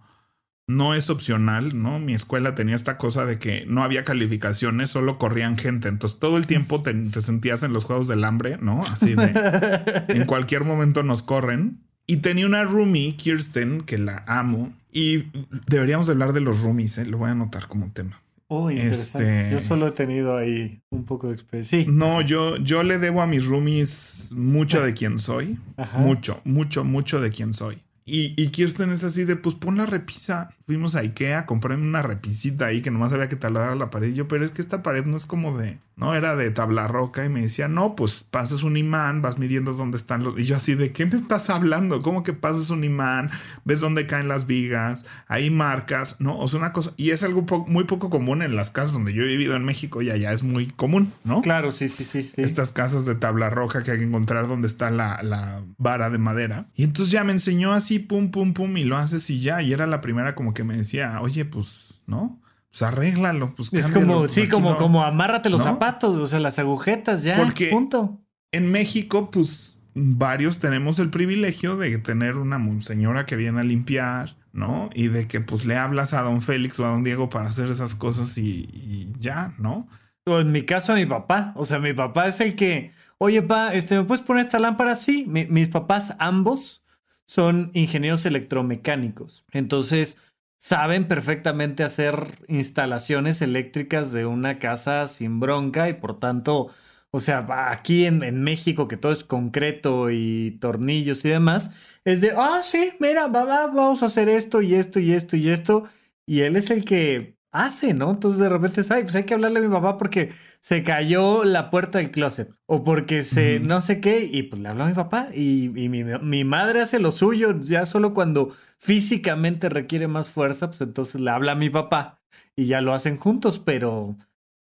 no 0.67 0.93
es 0.95 1.09
opcional, 1.09 1.81
¿no? 1.81 1.99
Mi 1.99 2.13
escuela 2.13 2.55
tenía 2.55 2.75
esta 2.75 2.97
cosa 2.97 3.25
de 3.25 3.37
que 3.37 3.65
no 3.67 3.83
había 3.83 4.03
calificaciones, 4.03 4.89
solo 4.89 5.17
corrían 5.17 5.57
gente. 5.57 5.87
Entonces 5.87 6.19
todo 6.19 6.37
el 6.37 6.47
tiempo 6.47 6.81
te, 6.81 6.93
te 6.93 7.21
sentías 7.21 7.63
en 7.63 7.73
los 7.73 7.83
juegos 7.83 8.07
del 8.07 8.23
hambre, 8.23 8.57
¿no? 8.59 8.81
Así 8.81 9.13
de 9.13 9.33
en 10.07 10.25
cualquier 10.25 10.63
momento 10.63 11.03
nos 11.03 11.21
corren. 11.21 11.81
Y 12.07 12.17
tenía 12.17 12.45
una 12.45 12.63
roomie, 12.63 13.15
Kirsten, 13.15 13.81
que 13.81 13.97
la 13.97 14.23
amo. 14.27 14.73
Y 14.91 15.25
deberíamos 15.67 16.07
hablar 16.09 16.33
de 16.33 16.41
los 16.41 16.61
roomies, 16.61 16.99
¿eh? 16.99 17.05
lo 17.05 17.17
voy 17.17 17.29
a 17.29 17.31
anotar 17.31 17.67
como 17.67 17.91
tema. 17.91 18.21
Oh. 18.47 18.69
Este, 18.69 19.49
yo 19.51 19.59
solo 19.59 19.87
he 19.87 19.91
tenido 19.91 20.37
ahí 20.37 20.79
un 20.91 21.03
poco 21.03 21.27
de 21.27 21.33
experiencia. 21.33 21.83
Sí. 21.83 21.89
No, 21.91 22.21
yo, 22.21 22.57
yo 22.57 22.83
le 22.83 22.99
debo 22.99 23.21
a 23.21 23.27
mis 23.27 23.45
roomies 23.45 24.29
mucho 24.33 24.81
de 24.83 24.93
quién 24.93 25.17
soy. 25.17 25.57
Mucho, 25.97 26.41
mucho, 26.43 26.83
mucho 26.83 27.19
de 27.19 27.31
quién 27.31 27.53
soy. 27.53 27.81
Y, 28.07 28.39
y, 28.41 28.49
Kirsten 28.49 28.91
es 28.91 29.03
así 29.03 29.25
de, 29.25 29.35
pues 29.35 29.55
pon 29.55 29.77
la 29.77 29.87
repisa. 29.87 30.49
Fuimos 30.65 30.95
a 30.95 31.01
Ikea, 31.01 31.45
compré 31.45 31.75
una 31.75 32.01
repisita 32.01 32.65
ahí 32.65 32.81
que 32.81 32.89
nomás 32.89 33.13
había 33.13 33.29
que 33.29 33.35
taladrar 33.35 33.77
la 33.77 33.91
pared. 33.91 34.07
Y 34.07 34.13
yo, 34.15 34.27
pero 34.27 34.43
es 34.43 34.49
que 34.49 34.63
esta 34.63 34.81
pared 34.81 35.05
no 35.05 35.15
es 35.15 35.27
como 35.27 35.55
de, 35.55 35.77
no 35.95 36.15
era 36.15 36.35
de 36.35 36.49
tabla 36.49 36.87
roca. 36.87 37.23
Y 37.23 37.29
me 37.29 37.43
decía, 37.43 37.67
no, 37.67 37.95
pues 37.95 38.23
pasas 38.23 38.63
un 38.63 38.75
imán, 38.75 39.21
vas 39.21 39.37
midiendo 39.37 39.73
dónde 39.73 39.97
están 39.97 40.23
los. 40.23 40.39
Y 40.39 40.45
yo, 40.45 40.55
así 40.55 40.73
de, 40.73 40.91
¿qué 40.91 41.05
me 41.05 41.17
estás 41.17 41.51
hablando? 41.51 42.01
¿Cómo 42.01 42.23
que 42.23 42.33
pasas 42.33 42.71
un 42.71 42.83
imán? 42.83 43.29
¿Ves 43.63 43.79
dónde 43.79 44.07
caen 44.07 44.27
las 44.27 44.47
vigas? 44.47 45.05
Ahí 45.27 45.51
marcas, 45.51 46.15
¿no? 46.17 46.39
O 46.39 46.47
sea, 46.47 46.59
una 46.61 46.73
cosa. 46.73 46.93
Y 46.97 47.11
es 47.11 47.23
algo 47.23 47.45
muy 47.67 47.83
poco 47.83 48.09
común 48.09 48.41
en 48.41 48.55
las 48.55 48.71
casas 48.71 48.93
donde 48.93 49.13
yo 49.13 49.21
he 49.21 49.27
vivido 49.27 49.55
en 49.55 49.65
México 49.65 50.01
y 50.01 50.09
allá 50.09 50.33
es 50.33 50.41
muy 50.41 50.65
común, 50.65 51.13
¿no? 51.23 51.41
Claro, 51.41 51.71
sí, 51.71 51.89
sí, 51.89 52.03
sí. 52.03 52.23
sí. 52.23 52.41
Estas 52.41 52.71
casas 52.71 53.05
de 53.05 53.13
tabla 53.13 53.51
roja 53.51 53.83
que 53.83 53.91
hay 53.91 53.99
que 53.99 54.05
encontrar 54.05 54.47
donde 54.47 54.65
está 54.65 54.89
la, 54.89 55.21
la 55.21 55.61
vara 55.77 56.09
de 56.09 56.17
madera. 56.17 56.65
Y 56.75 56.85
entonces 56.85 57.11
ya 57.11 57.23
me 57.23 57.33
enseñó 57.33 57.71
así 57.71 57.99
pum, 57.99 58.31
pum, 58.31 58.55
pum, 58.55 58.75
y 58.77 58.83
lo 58.83 58.97
haces 58.97 59.29
y 59.29 59.41
ya. 59.41 59.61
Y 59.61 59.71
era 59.71 59.85
la 59.85 60.01
primera 60.01 60.33
como 60.33 60.54
que 60.55 60.63
me 60.63 60.75
decía, 60.75 61.19
oye, 61.21 61.45
pues, 61.45 62.01
¿no? 62.07 62.41
Pues 62.71 62.81
arréglalo, 62.81 63.53
pues 63.55 63.71
Es 63.71 63.91
como, 63.91 64.21
pues, 64.21 64.31
sí, 64.31 64.49
como, 64.49 64.75
como 64.77 65.03
amárrate 65.03 65.51
los 65.51 65.61
zapatos, 65.61 66.15
o 66.17 66.25
sea, 66.25 66.39
las 66.39 66.57
agujetas, 66.57 67.23
ya, 67.23 67.37
Porque 67.37 67.67
punto. 67.67 68.19
En 68.51 68.71
México, 68.71 69.29
pues, 69.29 69.77
varios 69.93 70.59
tenemos 70.59 70.99
el 70.99 71.09
privilegio 71.09 71.77
de 71.77 71.97
tener 71.99 72.35
una 72.35 72.59
señora 72.81 73.25
que 73.25 73.35
viene 73.35 73.61
a 73.61 73.63
limpiar, 73.63 74.35
¿no? 74.51 74.89
Y 74.93 75.07
de 75.07 75.27
que, 75.27 75.39
pues, 75.39 75.65
le 75.65 75.77
hablas 75.77 76.13
a 76.13 76.21
don 76.21 76.41
Félix 76.41 76.79
o 76.79 76.85
a 76.85 76.89
don 76.89 77.03
Diego 77.03 77.29
para 77.29 77.49
hacer 77.49 77.69
esas 77.69 77.95
cosas 77.95 78.37
y, 78.37 79.13
ya, 79.19 79.53
¿no? 79.57 79.87
O 80.25 80.39
en 80.39 80.51
mi 80.51 80.63
caso, 80.63 80.91
a 80.91 80.95
mi 80.95 81.05
papá. 81.05 81.53
O 81.55 81.65
sea, 81.65 81.79
mi 81.79 81.93
papá 81.93 82.27
es 82.27 82.41
el 82.41 82.55
que, 82.55 82.91
oye, 83.19 83.41
pa, 83.41 83.73
este, 83.73 83.97
¿me 83.97 84.03
puedes 84.03 84.23
poner 84.23 84.45
esta 84.45 84.59
lámpara? 84.59 84.95
Sí, 84.95 85.25
mis 85.27 85.69
papás 85.69 86.13
ambos 86.19 86.81
son 87.25 87.71
ingenieros 87.73 88.25
electromecánicos. 88.25 89.45
Entonces, 89.51 90.17
saben 90.65 91.07
perfectamente 91.07 91.83
hacer 91.83 92.39
instalaciones 92.47 93.43
eléctricas 93.43 94.11
de 94.11 94.25
una 94.25 94.57
casa 94.57 95.07
sin 95.07 95.39
bronca 95.39 95.89
y 95.89 95.93
por 95.93 96.19
tanto, 96.19 96.71
O 97.11 97.19
sea, 97.19 97.45
aquí 97.71 98.05
en, 98.05 98.23
en, 98.23 98.43
México, 98.43 98.87
que 98.87 98.97
todo 98.97 99.11
es 99.13 99.23
concreto 99.23 100.09
y 100.11 100.57
tornillos 100.59 101.23
y 101.25 101.29
demás, 101.29 101.71
es 102.03 102.19
de, 102.21 102.33
ah, 102.35 102.61
sí, 102.63 102.91
mira, 102.99 103.27
vamos 103.27 104.03
a 104.03 104.07
hacer 104.07 104.27
esto 104.27 104.61
y 104.61 104.75
esto 104.75 104.99
y 104.99 105.13
esto 105.13 105.37
y 105.37 105.49
esto. 105.49 105.85
Y 106.25 106.41
él 106.41 106.55
es 106.57 106.71
el 106.71 106.83
que 106.85 107.37
hace, 107.55 107.93
¿no? 107.93 108.11
Entonces 108.11 108.39
de 108.39 108.49
repente, 108.49 108.81
ay, 108.89 109.03
pues 109.03 109.15
hay 109.15 109.23
que 109.23 109.33
hablarle 109.33 109.59
a 109.59 109.61
mi 109.61 109.69
papá 109.69 109.97
porque 109.97 110.31
se 110.59 110.83
cayó 110.83 111.43
la 111.43 111.69
puerta 111.69 111.99
del 111.99 112.11
closet 112.11 112.51
o 112.65 112.83
porque 112.83 113.23
se 113.23 113.59
no 113.59 113.81
sé 113.81 114.01
qué 114.01 114.25
y 114.29 114.43
pues 114.43 114.61
le 114.61 114.69
hablo 114.69 114.83
a 114.83 114.87
mi 114.87 114.93
papá 114.93 115.29
y, 115.33 115.69
mi, 115.69 115.87
mi, 116.03 116.43
madre 116.43 116.81
hace 116.81 116.99
lo 116.99 117.11
suyo 117.11 117.57
ya 117.59 117.85
solo 117.85 118.13
cuando 118.13 118.53
físicamente 118.85 119.67
requiere 119.67 120.07
más 120.07 120.29
fuerza, 120.29 120.67
pues 120.67 120.81
entonces 120.81 121.19
le 121.19 121.31
habla 121.31 121.53
a 121.53 121.55
mi 121.55 121.71
papá 121.71 122.21
y 122.55 122.67
ya 122.67 122.81
lo 122.81 122.93
hacen 122.93 123.17
juntos, 123.17 123.57
pero 123.57 124.15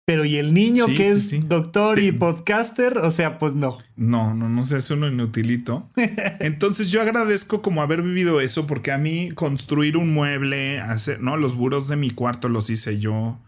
pero 0.07 0.25
¿y 0.25 0.37
el 0.37 0.53
niño 0.53 0.87
que 0.87 1.11
es 1.11 1.49
doctor 1.49 1.99
y 1.99 2.13
podcaster? 2.13 2.99
O 2.99 3.11
sea, 3.11 3.39
pues 3.39 3.55
no. 3.55 3.79
No, 3.97 4.35
no, 4.35 4.49
no 4.49 4.65
se 4.65 4.77
hace 4.77 4.95
uno 4.95 5.09
inutilito. 5.09 5.91
Entonces 6.41 6.91
yo 6.91 7.01
agradezco 7.01 7.63
como 7.63 7.83
haber 7.83 8.03
vivido 8.03 8.41
eso 8.41 8.67
porque 8.67 8.93
a 8.93 8.99
mí 8.99 9.31
construir 9.35 9.97
un 9.97 10.13
mueble, 10.13 10.81
hacer, 10.81 11.21
¿no? 11.21 11.37
Los 11.39 11.55
buros 11.57 11.89
de 11.89 11.97
mi 11.97 12.11
cuarto 12.11 12.51
los 12.51 12.69
hice 12.69 12.99
yo. 12.99 13.41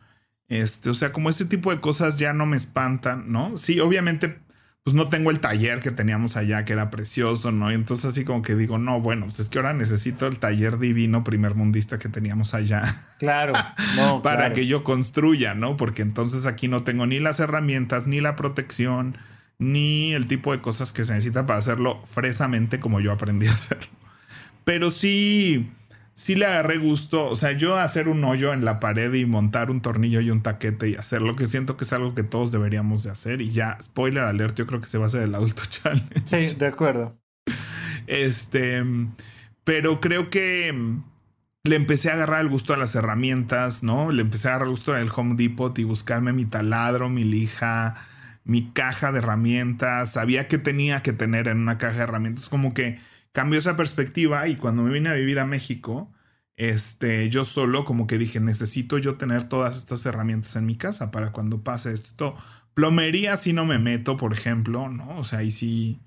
Este, 0.48 0.90
o 0.90 0.94
sea, 0.94 1.12
como 1.12 1.28
ese 1.28 1.44
tipo 1.44 1.70
de 1.70 1.80
cosas 1.80 2.18
ya 2.18 2.32
no 2.32 2.46
me 2.46 2.56
espantan, 2.56 3.30
¿no? 3.30 3.56
Sí, 3.58 3.80
obviamente 3.80 4.38
pues 4.86 4.94
no 4.94 5.08
tengo 5.08 5.32
el 5.32 5.40
taller 5.40 5.80
que 5.80 5.90
teníamos 5.90 6.36
allá, 6.36 6.64
que 6.64 6.72
era 6.72 6.90
precioso, 6.90 7.50
¿no? 7.50 7.72
Y 7.72 7.74
entonces 7.74 8.06
así 8.06 8.24
como 8.24 8.42
que 8.42 8.54
digo, 8.54 8.78
no, 8.78 9.00
bueno, 9.00 9.24
pues 9.24 9.40
es 9.40 9.48
que 9.48 9.58
ahora 9.58 9.72
necesito 9.72 10.28
el 10.28 10.38
taller 10.38 10.78
divino 10.78 11.24
primer 11.24 11.56
mundista 11.56 11.98
que 11.98 12.08
teníamos 12.08 12.54
allá. 12.54 12.84
Claro, 13.18 13.54
no, 13.96 14.22
para 14.22 14.52
que 14.52 14.68
yo 14.68 14.84
construya, 14.84 15.54
¿no? 15.54 15.76
Porque 15.76 16.02
entonces 16.02 16.46
aquí 16.46 16.68
no 16.68 16.84
tengo 16.84 17.04
ni 17.04 17.18
las 17.18 17.40
herramientas, 17.40 18.06
ni 18.06 18.20
la 18.20 18.36
protección, 18.36 19.18
ni 19.58 20.12
el 20.12 20.28
tipo 20.28 20.52
de 20.52 20.60
cosas 20.60 20.92
que 20.92 21.04
se 21.04 21.14
necesita 21.14 21.46
para 21.46 21.58
hacerlo 21.58 22.04
fresamente 22.06 22.78
como 22.78 23.00
yo 23.00 23.10
aprendí 23.10 23.48
a 23.48 23.54
hacerlo. 23.54 23.90
Pero 24.62 24.92
sí, 24.92 25.68
sí 26.16 26.34
le 26.34 26.46
agarré 26.46 26.78
gusto. 26.78 27.26
O 27.26 27.36
sea, 27.36 27.52
yo 27.52 27.76
hacer 27.76 28.08
un 28.08 28.24
hoyo 28.24 28.52
en 28.52 28.64
la 28.64 28.80
pared 28.80 29.12
y 29.14 29.26
montar 29.26 29.70
un 29.70 29.82
tornillo 29.82 30.20
y 30.20 30.30
un 30.30 30.42
taquete 30.42 30.88
y 30.88 30.94
hacer 30.96 31.22
lo 31.22 31.36
que 31.36 31.46
siento 31.46 31.76
que 31.76 31.84
es 31.84 31.92
algo 31.92 32.14
que 32.14 32.24
todos 32.24 32.50
deberíamos 32.50 33.04
de 33.04 33.10
hacer. 33.10 33.40
Y 33.40 33.50
ya, 33.50 33.78
spoiler 33.80 34.24
alert, 34.24 34.56
yo 34.56 34.66
creo 34.66 34.80
que 34.80 34.88
se 34.88 34.98
va 34.98 35.04
a 35.04 35.06
hacer 35.06 35.22
el 35.22 35.34
adulto 35.34 35.62
challenge. 35.68 36.22
Sí, 36.24 36.56
de 36.56 36.66
acuerdo. 36.66 37.16
Este, 38.06 38.82
pero 39.62 40.00
creo 40.00 40.30
que 40.30 40.74
le 41.64 41.76
empecé 41.76 42.10
a 42.10 42.14
agarrar 42.14 42.40
el 42.40 42.48
gusto 42.48 42.72
a 42.72 42.76
las 42.76 42.94
herramientas, 42.94 43.82
¿no? 43.82 44.10
Le 44.10 44.22
empecé 44.22 44.48
a 44.48 44.52
agarrar 44.52 44.68
el 44.68 44.72
gusto 44.72 44.94
al 44.94 45.10
Home 45.14 45.34
Depot 45.36 45.78
y 45.78 45.84
buscarme 45.84 46.32
mi 46.32 46.46
taladro, 46.46 47.10
mi 47.10 47.24
lija, 47.24 47.94
mi 48.44 48.70
caja 48.70 49.12
de 49.12 49.18
herramientas. 49.18 50.12
Sabía 50.12 50.48
que 50.48 50.56
tenía 50.58 51.02
que 51.02 51.12
tener 51.12 51.48
en 51.48 51.58
una 51.58 51.76
caja 51.76 51.98
de 51.98 52.02
herramientas. 52.04 52.48
Como 52.48 52.72
que 52.72 52.98
cambió 53.36 53.58
esa 53.58 53.76
perspectiva 53.76 54.48
y 54.48 54.56
cuando 54.56 54.82
me 54.82 54.90
vine 54.90 55.10
a 55.10 55.12
vivir 55.12 55.38
a 55.40 55.44
México, 55.44 56.10
este, 56.56 57.28
yo 57.28 57.44
solo 57.44 57.84
como 57.84 58.06
que 58.06 58.16
dije, 58.16 58.40
necesito 58.40 58.96
yo 58.96 59.16
tener 59.16 59.44
todas 59.44 59.76
estas 59.76 60.06
herramientas 60.06 60.56
en 60.56 60.64
mi 60.64 60.76
casa 60.76 61.10
para 61.10 61.32
cuando 61.32 61.62
pase 61.62 61.92
esto 61.92 62.08
y 62.10 62.16
todo. 62.16 62.36
Plomería 62.72 63.36
si 63.36 63.52
no 63.52 63.66
me 63.66 63.78
meto, 63.78 64.16
por 64.16 64.32
ejemplo, 64.32 64.88
¿no? 64.88 65.18
O 65.18 65.22
sea, 65.22 65.40
ahí 65.40 65.50
sí, 65.50 66.00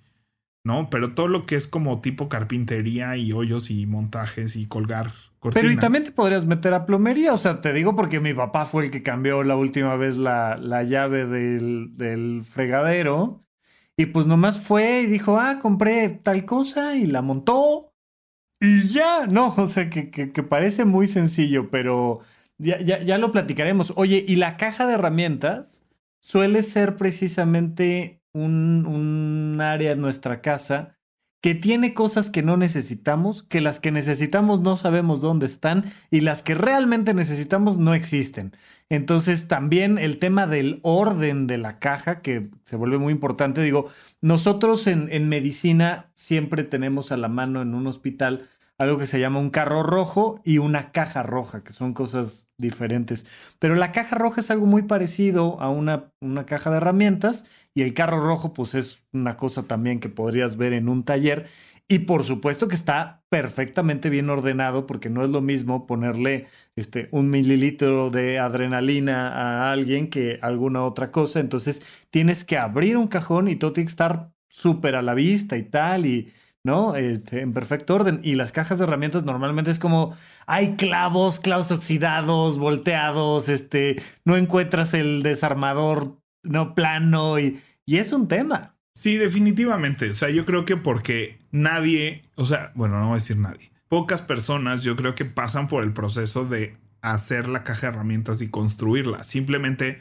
¿no? 0.64 0.90
Pero 0.90 1.14
todo 1.14 1.28
lo 1.28 1.46
que 1.46 1.54
es 1.54 1.68
como 1.68 2.02
tipo 2.02 2.30
carpintería 2.30 3.16
y 3.16 3.32
hoyos 3.32 3.70
y 3.70 3.86
montajes 3.86 4.56
y 4.56 4.66
colgar 4.66 5.14
cortinas. 5.38 5.62
Pero 5.62 5.72
y 5.72 5.78
también 5.78 6.06
te 6.06 6.12
podrías 6.12 6.48
meter 6.48 6.74
a 6.74 6.88
plomería, 6.88 7.32
o 7.32 7.38
sea, 7.38 7.62
te 7.62 7.74
digo 7.74 7.96
porque 7.96 8.20
mi 8.20 8.34
papá 8.34 8.66
fue 8.66 8.86
el 8.86 8.92
que 8.92 9.04
cambió 9.04 9.44
la 9.44 9.56
última 9.56 9.96
vez 9.98 10.18
la, 10.18 10.58
la 10.58 10.82
llave 10.82 11.28
del, 11.28 11.96
del 11.96 12.42
fregadero 12.44 13.44
y 14.00 14.06
pues 14.06 14.28
nomás 14.28 14.62
fue 14.62 15.02
y 15.02 15.08
dijo, 15.08 15.38
ah, 15.38 15.60
compré 15.62 16.08
tal 16.08 16.46
cosa 16.46 16.96
y 16.96 17.06
la 17.06 17.22
montó. 17.22 17.94
Y 18.62 18.88
ya, 18.88 19.28
no, 19.28 19.54
o 19.58 19.68
sea, 19.68 19.90
que, 19.90 20.10
que, 20.10 20.44
parece 20.44 20.86
muy 20.86 21.06
sencillo, 21.06 21.70
pero 21.70 22.22
ya, 22.58 22.80
ya, 22.80 23.04
ya, 23.04 23.18
lo 23.18 23.34
platicaremos. 23.34 23.92
Oye, 23.98 24.24
y 24.26 24.38
la 24.38 24.56
caja 24.56 24.88
de 24.88 24.94
herramientas 24.94 25.84
suele 26.22 26.64
ser 26.64 26.96
precisamente 26.96 28.22
un, 28.32 28.86
un 28.86 29.60
área 29.60 29.92
en 29.92 30.00
nuestra 30.00 30.40
casa 30.40 30.98
que 31.42 31.56
tiene 31.56 31.94
cosas 31.94 32.30
que 32.30 32.44
no 32.44 32.58
necesitamos, 32.58 33.44
que 33.44 33.62
las 33.62 33.80
que 33.80 33.92
necesitamos 33.92 34.60
no 34.60 34.76
sabemos 34.76 35.22
dónde 35.22 35.46
están 35.46 35.86
y 36.12 36.22
las 36.22 36.42
que 36.42 36.54
realmente 36.54 37.14
necesitamos 37.14 37.78
no 37.78 37.94
existen. 37.94 38.56
Entonces 38.90 39.48
también 39.48 39.98
el 39.98 40.20
tema 40.20 40.48
del 40.48 40.80
orden 40.84 41.48
de 41.48 41.58
la 41.58 41.80
caja, 41.80 42.22
que 42.22 42.50
se 42.66 42.76
vuelve 42.76 42.98
muy 42.98 43.14
importante, 43.14 43.62
digo, 43.62 43.90
nosotros 44.22 44.88
en, 44.88 45.08
en 45.12 45.30
medicina 45.30 46.10
siempre 46.14 46.64
tenemos 46.64 47.12
a 47.12 47.18
la 47.18 47.30
mano 47.30 47.62
en 47.62 47.74
un 47.74 47.88
hospital 47.88 48.50
algo 48.80 48.98
que 48.98 49.06
se 49.06 49.20
llama 49.20 49.40
un 49.40 49.50
carro 49.52 49.84
rojo 49.84 50.42
y 50.44 50.58
una 50.58 50.92
caja 50.92 51.22
roja, 51.22 51.64
que 51.64 51.74
son 51.74 51.94
cosas 51.94 52.50
diferentes. 52.58 53.28
Pero 53.60 53.76
la 53.76 53.92
caja 53.92 54.16
roja 54.16 54.42
es 54.42 54.50
algo 54.52 54.66
muy 54.66 54.84
parecido 54.84 55.62
a 55.62 55.70
una, 55.70 56.12
una 56.22 56.46
caja 56.46 56.72
de 56.72 56.78
herramientas 56.78 57.46
y 57.74 57.84
el 57.84 57.94
carro 57.94 58.22
rojo 58.22 58.54
pues 58.54 58.76
es 58.76 59.04
una 59.14 59.38
cosa 59.38 59.64
también 59.68 60.00
que 60.00 60.10
podrías 60.10 60.58
ver 60.58 60.74
en 60.74 60.90
un 60.90 61.04
taller 61.04 61.48
y 61.88 62.00
por 62.00 62.24
supuesto 62.24 62.68
que 62.68 62.76
está 62.76 63.24
perfectamente 63.30 64.10
bien 64.10 64.30
ordenado 64.30 64.86
porque 64.86 65.10
no 65.10 65.26
es 65.26 65.32
lo 65.32 65.42
mismo 65.42 65.88
ponerle 65.88 66.48
este, 66.76 67.10
un 67.12 67.30
mililitro 67.32 68.12
de 68.12 68.40
adrenalina 68.40 69.30
a 69.30 69.72
alguien 69.72 70.10
que 70.10 70.40
alguna 70.42 70.84
otra 70.84 71.12
cosa. 71.12 71.40
Entonces 71.40 71.82
tienes 72.12 72.44
que 72.46 72.58
abrir 72.58 72.96
un 72.96 73.08
cajón 73.08 73.48
y 73.50 73.56
todo 73.56 73.74
tiene 73.74 73.88
que 73.88 73.92
estar 73.92 74.32
súper 74.48 74.96
a 74.96 75.02
la 75.02 75.14
vista 75.16 75.58
y 75.58 75.64
tal 75.64 76.06
y... 76.06 76.32
¿no? 76.64 76.96
Este, 76.96 77.42
en 77.42 77.54
perfecto 77.54 77.96
orden. 77.96 78.20
Y 78.24 78.36
las 78.36 78.52
cajas 78.52 78.80
de 78.80 78.86
herramientas 78.86 79.24
normalmente 79.24 79.72
es 79.72 79.80
como 79.80 80.16
hay 80.46 80.76
clavos, 80.76 81.40
clavos 81.40 81.72
oxidados, 81.72 82.58
volteados, 82.58 83.50
este, 83.50 84.02
no 84.26 84.36
encuentras 84.36 84.94
el 84.94 85.24
desarmador 85.24 86.20
no 86.44 86.74
plano 86.74 87.40
y, 87.40 87.60
y 87.86 87.98
es 87.98 88.14
un 88.14 88.28
tema. 88.28 88.76
Sí, 88.94 89.16
definitivamente. 89.16 90.10
O 90.10 90.14
sea, 90.14 90.30
yo 90.30 90.46
creo 90.46 90.66
que 90.66 90.78
porque 90.78 91.40
nadie, 91.52 92.24
o 92.36 92.46
sea, 92.46 92.72
bueno, 92.76 93.00
no 93.00 93.06
voy 93.08 93.14
a 93.14 93.16
decir 93.16 93.38
nadie. 93.38 93.72
Pocas 93.88 94.22
personas 94.22 94.84
yo 94.84 94.96
creo 94.96 95.16
que 95.16 95.26
pasan 95.26 95.68
por 95.68 95.84
el 95.84 95.94
proceso 95.94 96.46
de 96.46 96.74
hacer 97.02 97.48
la 97.48 97.64
caja 97.64 97.88
de 97.88 97.94
herramientas 97.94 98.42
y 98.42 98.50
construirla. 98.50 99.24
Simplemente 99.24 100.00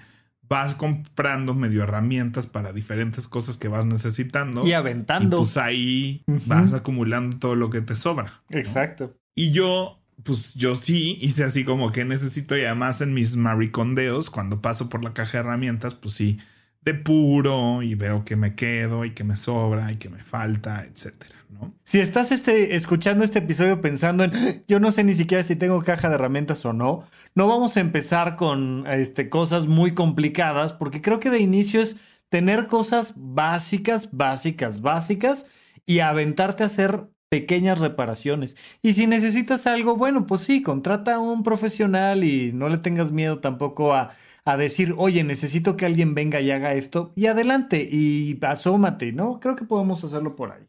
vas 0.48 0.74
comprando 0.74 1.54
medio 1.54 1.82
herramientas 1.82 2.46
para 2.46 2.72
diferentes 2.72 3.28
cosas 3.28 3.56
que 3.56 3.68
vas 3.68 3.86
necesitando. 3.86 4.66
Y 4.66 4.72
aventando. 4.72 5.36
Y 5.36 5.40
pues 5.40 5.56
ahí 5.56 6.22
vas 6.46 6.72
acumulando 6.72 7.38
todo 7.38 7.54
lo 7.54 7.70
que 7.70 7.80
te 7.80 7.94
sobra. 7.94 8.42
Exacto. 8.48 9.16
Y 9.34 9.52
yo, 9.52 10.00
pues 10.24 10.54
yo 10.54 10.74
sí 10.74 11.18
hice 11.20 11.44
así 11.44 11.64
como 11.64 11.92
que 11.92 12.04
necesito 12.04 12.56
y 12.56 12.64
además 12.64 13.00
en 13.00 13.14
mis 13.14 13.36
maricondeos, 13.36 14.30
cuando 14.30 14.60
paso 14.60 14.88
por 14.88 15.04
la 15.04 15.12
caja 15.12 15.38
de 15.38 15.44
herramientas, 15.44 15.94
pues 15.94 16.14
sí 16.14 16.38
de 16.88 16.94
puro 16.94 17.82
y 17.82 17.94
veo 17.94 18.24
que 18.24 18.36
me 18.36 18.54
quedo 18.54 19.04
y 19.04 19.10
que 19.10 19.24
me 19.24 19.36
sobra 19.36 19.92
y 19.92 19.96
que 19.96 20.08
me 20.08 20.18
falta, 20.18 20.84
etcétera, 20.84 21.37
Si 21.84 22.00
estás 22.00 22.32
este, 22.32 22.76
escuchando 22.76 23.24
este 23.24 23.38
episodio 23.38 23.80
pensando 23.80 24.24
en 24.24 24.64
yo 24.68 24.78
no 24.80 24.92
sé 24.92 25.04
ni 25.04 25.14
siquiera 25.14 25.42
si 25.42 25.56
tengo 25.56 25.82
caja 25.82 26.08
de 26.08 26.16
herramientas 26.16 26.64
o 26.66 26.72
no, 26.72 27.04
no 27.34 27.48
vamos 27.48 27.76
a 27.76 27.80
empezar 27.80 28.36
con 28.36 28.86
este, 28.86 29.28
cosas 29.28 29.66
muy 29.66 29.94
complicadas 29.94 30.72
porque 30.72 31.00
creo 31.00 31.20
que 31.20 31.30
de 31.30 31.40
inicio 31.40 31.80
es 31.80 31.96
tener 32.28 32.66
cosas 32.66 33.14
básicas, 33.16 34.10
básicas, 34.12 34.82
básicas 34.82 35.46
y 35.86 36.00
aventarte 36.00 36.62
a 36.62 36.66
hacer 36.66 37.08
pequeñas 37.30 37.78
reparaciones. 37.78 38.56
Y 38.82 38.94
si 38.94 39.06
necesitas 39.06 39.66
algo, 39.66 39.96
bueno, 39.96 40.26
pues 40.26 40.42
sí, 40.42 40.62
contrata 40.62 41.16
a 41.16 41.18
un 41.18 41.42
profesional 41.42 42.24
y 42.24 42.52
no 42.52 42.68
le 42.68 42.78
tengas 42.78 43.12
miedo 43.12 43.40
tampoco 43.40 43.94
a 43.94 44.12
a 44.48 44.56
decir, 44.56 44.94
oye, 44.96 45.24
necesito 45.24 45.76
que 45.76 45.84
alguien 45.84 46.14
venga 46.14 46.40
y 46.40 46.50
haga 46.50 46.72
esto, 46.72 47.12
y 47.14 47.26
adelante, 47.26 47.86
y 47.90 48.38
asómate, 48.42 49.12
¿no? 49.12 49.40
Creo 49.40 49.56
que 49.56 49.64
podemos 49.66 50.02
hacerlo 50.04 50.36
por 50.36 50.52
ahí. 50.52 50.66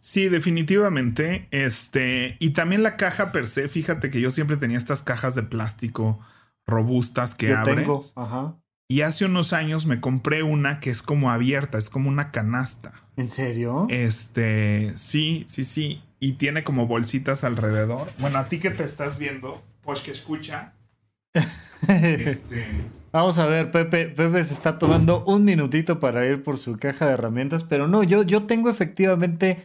Sí, 0.00 0.28
definitivamente. 0.28 1.48
Este, 1.50 2.36
y 2.38 2.50
también 2.50 2.82
la 2.82 2.96
caja 2.96 3.32
per 3.32 3.46
se, 3.46 3.68
fíjate 3.68 4.10
que 4.10 4.20
yo 4.20 4.30
siempre 4.30 4.56
tenía 4.56 4.78
estas 4.78 5.02
cajas 5.02 5.34
de 5.34 5.42
plástico 5.42 6.20
robustas 6.66 7.34
que 7.34 7.54
abren. 7.54 7.86
Ajá. 8.16 8.56
Y 8.88 9.00
hace 9.00 9.24
unos 9.24 9.52
años 9.52 9.86
me 9.86 10.00
compré 10.00 10.42
una 10.42 10.78
que 10.78 10.90
es 10.90 11.02
como 11.02 11.30
abierta, 11.30 11.78
es 11.78 11.88
como 11.88 12.10
una 12.10 12.30
canasta. 12.30 12.92
¿En 13.16 13.28
serio? 13.28 13.86
Este, 13.88 14.92
sí, 14.96 15.44
sí, 15.48 15.64
sí. 15.64 16.02
Y 16.20 16.32
tiene 16.34 16.64
como 16.64 16.86
bolsitas 16.86 17.44
alrededor. 17.44 18.08
Bueno, 18.18 18.38
a 18.38 18.48
ti 18.48 18.60
que 18.60 18.70
te 18.70 18.84
estás 18.84 19.18
viendo, 19.18 19.62
pues 19.82 20.00
que 20.00 20.10
escucha. 20.10 20.74
este, 21.88 22.66
Vamos 23.14 23.38
a 23.38 23.46
ver, 23.46 23.70
Pepe, 23.70 24.06
Pepe 24.08 24.42
se 24.42 24.52
está 24.54 24.76
tomando 24.76 25.22
un 25.24 25.44
minutito 25.44 26.00
para 26.00 26.26
ir 26.26 26.42
por 26.42 26.58
su 26.58 26.76
caja 26.78 27.06
de 27.06 27.12
herramientas, 27.12 27.62
pero 27.62 27.86
no, 27.86 28.02
yo, 28.02 28.24
yo 28.24 28.42
tengo 28.42 28.68
efectivamente 28.68 29.62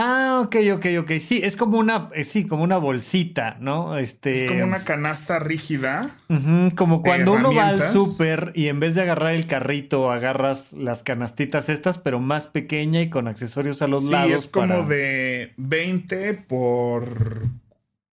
Ah, 0.00 0.42
ok, 0.44 0.56
ok, 0.74 0.86
ok. 1.00 1.10
Sí, 1.20 1.40
es 1.42 1.56
como 1.56 1.76
una, 1.78 2.08
eh, 2.14 2.22
sí, 2.22 2.46
como 2.46 2.62
una 2.62 2.76
bolsita, 2.76 3.56
¿no? 3.58 3.98
Este. 3.98 4.44
Es 4.44 4.50
como 4.50 4.62
una 4.64 4.84
canasta 4.84 5.40
rígida. 5.40 6.10
Ujú, 6.28 6.74
como 6.76 7.02
cuando 7.02 7.32
uno 7.32 7.52
va 7.52 7.68
al 7.68 7.82
súper 7.82 8.52
y 8.54 8.68
en 8.68 8.78
vez 8.78 8.94
de 8.94 9.02
agarrar 9.02 9.34
el 9.34 9.46
carrito, 9.48 10.12
agarras 10.12 10.72
las 10.72 11.02
canastitas 11.02 11.68
estas, 11.68 11.98
pero 11.98 12.20
más 12.20 12.46
pequeña 12.46 13.00
y 13.00 13.10
con 13.10 13.26
accesorios 13.26 13.80
a 13.82 13.88
los 13.88 14.04
Sí, 14.04 14.10
lados. 14.12 14.44
es 14.44 14.46
como 14.46 14.68
para- 14.68 14.82
de 14.84 15.52
20 15.56 16.34
por 16.34 17.46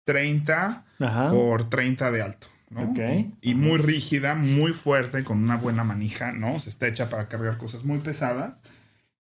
30 0.06 0.86
Ajá. 1.00 1.32
por 1.32 1.70
30 1.70 2.12
de 2.12 2.22
alto. 2.22 2.48
¿No? 2.74 2.92
Ok. 2.92 3.00
Y 3.42 3.56
muy 3.56 3.78
rígida, 3.78 4.36
muy 4.36 4.74
fuerte, 4.74 5.24
con 5.24 5.44
una 5.44 5.58
buena 5.58 5.84
manija, 5.84 6.32
¿no? 6.32 6.60
Se 6.60 6.70
está 6.70 6.88
hecha 6.88 7.10
para 7.10 7.28
cargar 7.28 7.58
cosas 7.58 7.84
muy 7.84 8.00
pesadas. 8.00 8.64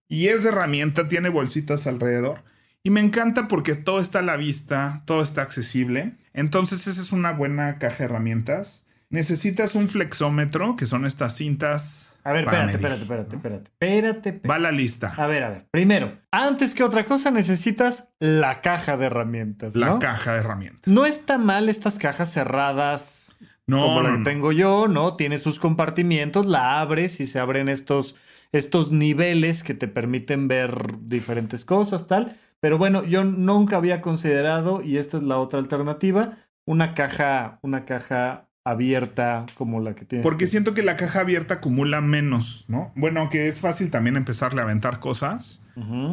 Y 0.07 0.27
es 0.27 0.43
de 0.43 0.49
herramienta, 0.49 1.07
tiene 1.07 1.29
bolsitas 1.29 1.87
alrededor. 1.87 2.43
Y 2.83 2.89
me 2.89 2.99
encanta 2.99 3.47
porque 3.47 3.75
todo 3.75 3.99
está 3.99 4.19
a 4.19 4.23
la 4.23 4.35
vista, 4.35 5.03
todo 5.05 5.23
está 5.23 5.41
accesible. 5.41 6.17
Entonces 6.33 6.85
esa 6.87 7.01
es 7.01 7.13
una 7.13 7.31
buena 7.31 7.77
caja 7.77 7.99
de 7.99 8.05
herramientas. 8.05 8.85
Necesitas 9.09 9.73
un 9.75 9.87
flexómetro, 9.89 10.75
que 10.75 10.85
son 10.85 11.05
estas 11.05 11.35
cintas. 11.37 12.17
A 12.25 12.31
ver, 12.33 12.43
espérate, 12.43 12.65
medir, 12.65 12.75
espérate, 12.75 13.01
espérate, 13.03 13.29
¿no? 13.29 13.35
espérate, 13.37 13.69
espérate, 13.69 14.29
espérate. 14.29 14.47
Va 14.47 14.59
la 14.59 14.71
lista. 14.71 15.13
A 15.15 15.27
ver, 15.27 15.43
a 15.43 15.49
ver. 15.49 15.65
Primero, 15.71 16.13
antes 16.31 16.73
que 16.73 16.83
otra 16.83 17.05
cosa, 17.05 17.31
necesitas 17.31 18.09
la 18.19 18.61
caja 18.61 18.97
de 18.97 19.05
herramientas. 19.05 19.75
La 19.75 19.99
caja 19.99 20.33
de 20.33 20.39
herramientas. 20.39 20.91
No 20.91 21.05
está 21.05 21.37
mal 21.37 21.69
estas 21.69 21.97
cajas 21.97 22.33
cerradas 22.33 23.22
No, 23.67 23.81
como 23.81 24.01
la 24.01 24.17
que 24.17 24.23
tengo 24.23 24.51
yo, 24.51 24.87
¿no? 24.87 25.15
Tiene 25.15 25.37
sus 25.37 25.59
compartimientos, 25.59 26.45
la 26.45 26.81
abres 26.81 27.19
y 27.19 27.25
se 27.25 27.39
abren 27.39 27.69
estos, 27.69 28.15
estos 28.51 28.91
niveles 28.91 29.63
que 29.63 29.73
te 29.73 29.87
permiten 29.87 30.47
ver 30.47 30.99
diferentes 31.01 31.63
cosas, 31.63 32.07
tal. 32.07 32.37
Pero 32.59 32.77
bueno, 32.77 33.03
yo 33.03 33.23
nunca 33.23 33.77
había 33.77 34.01
considerado, 34.01 34.81
y 34.81 34.97
esta 34.97 35.17
es 35.17 35.23
la 35.23 35.37
otra 35.37 35.59
alternativa, 35.59 36.37
una 36.65 36.93
caja, 36.93 37.59
una 37.61 37.85
caja 37.85 38.47
abierta 38.65 39.45
como 39.55 39.81
la 39.81 39.95
que 39.95 40.05
tienes. 40.05 40.23
Porque 40.23 40.47
siento 40.47 40.73
que 40.73 40.83
la 40.83 40.95
caja 40.95 41.21
abierta 41.21 41.55
acumula 41.55 42.01
menos, 42.01 42.65
¿no? 42.67 42.91
Bueno, 42.95 43.29
que 43.29 43.47
es 43.47 43.59
fácil 43.59 43.91
también 43.91 44.15
empezarle 44.15 44.61
a 44.61 44.63
aventar 44.63 44.99
cosas. 44.99 45.61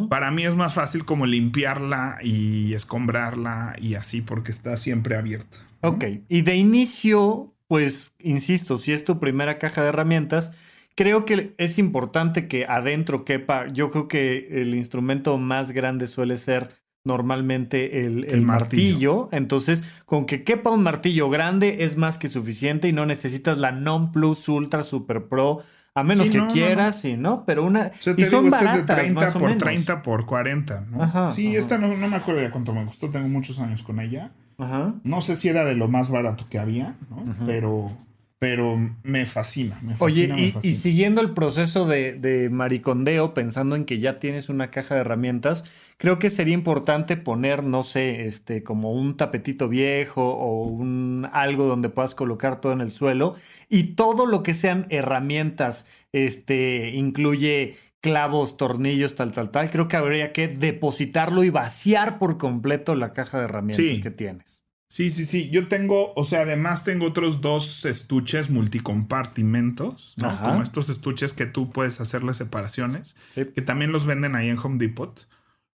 Para 0.09 0.31
mí 0.31 0.45
es 0.45 0.57
más 0.57 0.73
fácil 0.73 1.05
como 1.05 1.27
limpiarla 1.27 2.17
y 2.23 2.73
escombrarla 2.73 3.77
y 3.79 3.95
así 3.95 4.23
porque 4.23 4.53
está 4.53 4.79
siempre 4.79 5.17
abierta. 5.17 5.59
Ok, 5.83 6.05
y 6.29 6.43
de 6.43 6.57
inicio, 6.57 7.55
pues, 7.67 8.15
insisto, 8.19 8.77
si 8.77 8.93
es 8.93 9.05
tu 9.05 9.19
primera 9.19 9.59
caja 9.59 9.83
de 9.83 9.89
herramientas, 9.89 10.53
creo 10.95 11.25
que 11.25 11.55
es 11.59 11.79
importante 11.79 12.49
que 12.49 12.67
adentro 12.67 13.25
quepa, 13.25 13.67
yo 13.69 13.91
creo 13.91 14.09
que 14.09 14.61
el 14.61 14.75
instrumento 14.75 15.39
más 15.39 15.73
grande 15.73 16.07
suele 16.07 16.37
ser 16.37 16.71
normalmente 17.05 18.05
el, 18.05 18.25
el 18.27 18.43
El 18.43 18.43
martillo. 18.43 19.29
entonces 19.33 19.83
con 20.05 20.27
que 20.27 20.45
quepa 20.45 20.71
un 20.71 20.83
martillo 20.83 21.31
grande 21.31 21.85
es 21.85 21.97
más 21.97 22.19
que 22.19 22.29
suficiente 22.29 22.89
y 22.89 22.93
no 22.93 23.07
necesitas 23.07 23.57
la 23.59 23.73
Non 23.73 24.13
Plus 24.13 24.47
Ultra 24.49 24.83
Super 24.83 25.27
Pro, 25.29 25.63
a 25.95 26.03
menos 26.05 26.29
Sí, 26.29 26.31
que 26.31 26.39
no, 26.39 26.47
no, 26.47 26.53
quieras, 26.53 27.01
sí, 27.01 27.17
¿no? 27.17 27.45
Pero 27.47 27.65
una... 27.65 27.91
O 28.07 28.11
y 28.17 28.25
son 28.25 28.45
digo, 28.45 28.49
esta 28.49 28.65
es 28.67 28.73
baratas, 28.73 28.75
de 28.75 28.85
30 28.85 29.13
más 29.13 29.35
o 29.37 29.39
por 29.39 29.43
menos. 29.43 29.57
30 29.57 30.03
por 30.03 30.27
40, 30.27 30.83
¿no? 30.91 31.03
Ajá, 31.03 31.31
sí, 31.31 31.57
ajá. 31.57 31.59
esta 31.59 31.79
no, 31.79 31.97
no 31.97 32.09
me 32.09 32.17
acuerdo 32.17 32.43
ya 32.43 32.51
cuánto 32.51 32.75
me 32.75 32.85
costó, 32.85 33.11
tengo 33.11 33.29
muchos 33.29 33.59
años 33.61 33.83
con 33.83 34.01
ella. 34.01 34.33
Ajá. 34.61 34.95
No 35.03 35.23
sé 35.23 35.37
si 35.37 35.49
era 35.49 35.65
de 35.65 35.75
lo 35.75 35.89
más 35.89 36.11
barato 36.11 36.49
que 36.49 36.59
había, 36.59 36.99
¿no? 37.09 37.33
Pero, 37.45 37.91
pero 38.39 38.77
me 39.03 39.27
fascina, 39.27 39.81
me 39.83 39.97
fascina, 39.97 40.03
Oye, 40.03 40.29
me 40.37 40.47
y, 40.47 40.59
y 40.63 40.73
fascina. 40.73 40.75
siguiendo 40.75 41.21
el 41.21 41.35
proceso 41.35 41.87
de, 41.87 42.15
de 42.15 42.49
maricondeo, 42.49 43.35
pensando 43.35 43.77
en 43.77 43.85
que 43.85 43.99
ya 44.01 44.19
tienes 44.19 44.49
una 44.49 44.71
caja 44.71 44.95
de 44.95 45.03
herramientas, 45.03 45.65
creo 45.99 46.19
que 46.19 46.31
sería 46.31 46.55
importante 46.55 47.19
poner, 47.19 47.63
no 47.63 47.83
sé, 47.83 48.25
este, 48.27 48.63
como 48.63 48.93
un 48.93 49.19
tapetito 49.19 49.69
viejo 49.69 50.23
o 50.27 50.65
un 50.65 51.29
algo 51.35 51.67
donde 51.67 51.91
puedas 51.91 52.15
colocar 52.15 52.63
todo 52.63 52.73
en 52.73 52.81
el 52.81 52.91
suelo. 52.93 53.35
Y 53.69 53.95
todo 53.95 54.25
lo 54.25 54.43
que 54.43 54.55
sean 54.55 54.87
herramientas, 54.89 55.85
este, 56.13 56.91
incluye 56.95 57.77
clavos, 58.01 58.57
tornillos, 58.57 59.15
tal, 59.15 59.33
tal, 59.33 59.51
tal. 59.51 59.71
Creo 59.71 59.89
que 59.89 59.97
habría 59.97 60.33
que 60.33 60.49
depositarlo 60.49 61.45
y 61.45 61.51
vaciar 61.51 62.19
por 62.19 62.39
completo 62.39 62.95
la 62.95 63.13
caja 63.13 63.39
de 63.39 63.45
herramientas 63.45 63.97
Sí. 63.97 64.01
que 64.03 64.11
tienes. 64.11 64.65
Sí, 64.93 65.09
sí, 65.11 65.25
sí. 65.25 65.51
Yo 65.51 65.69
tengo, 65.69 66.13
o 66.15 66.25
sea, 66.25 66.41
además 66.41 66.83
tengo 66.83 67.07
otros 67.07 67.41
dos 67.41 67.85
estuches 67.85 68.51
multicompartimentos, 68.51 70.15
¿no? 70.17 70.29
Ajá. 70.31 70.45
Como 70.51 70.63
estos 70.63 70.89
estuches 70.89 71.33
que 71.33 71.47
tú 71.47 71.71
puedes 71.71 72.01
hacerle 72.01 72.35
separaciones, 72.35 73.15
Sí. 73.35 73.45
que 73.55 73.63
también 73.63 73.93
los 73.93 74.07
venden 74.07 74.35
ahí 74.35 74.49
en 74.49 74.59
Home 74.59 74.79
Depot. 74.79 75.29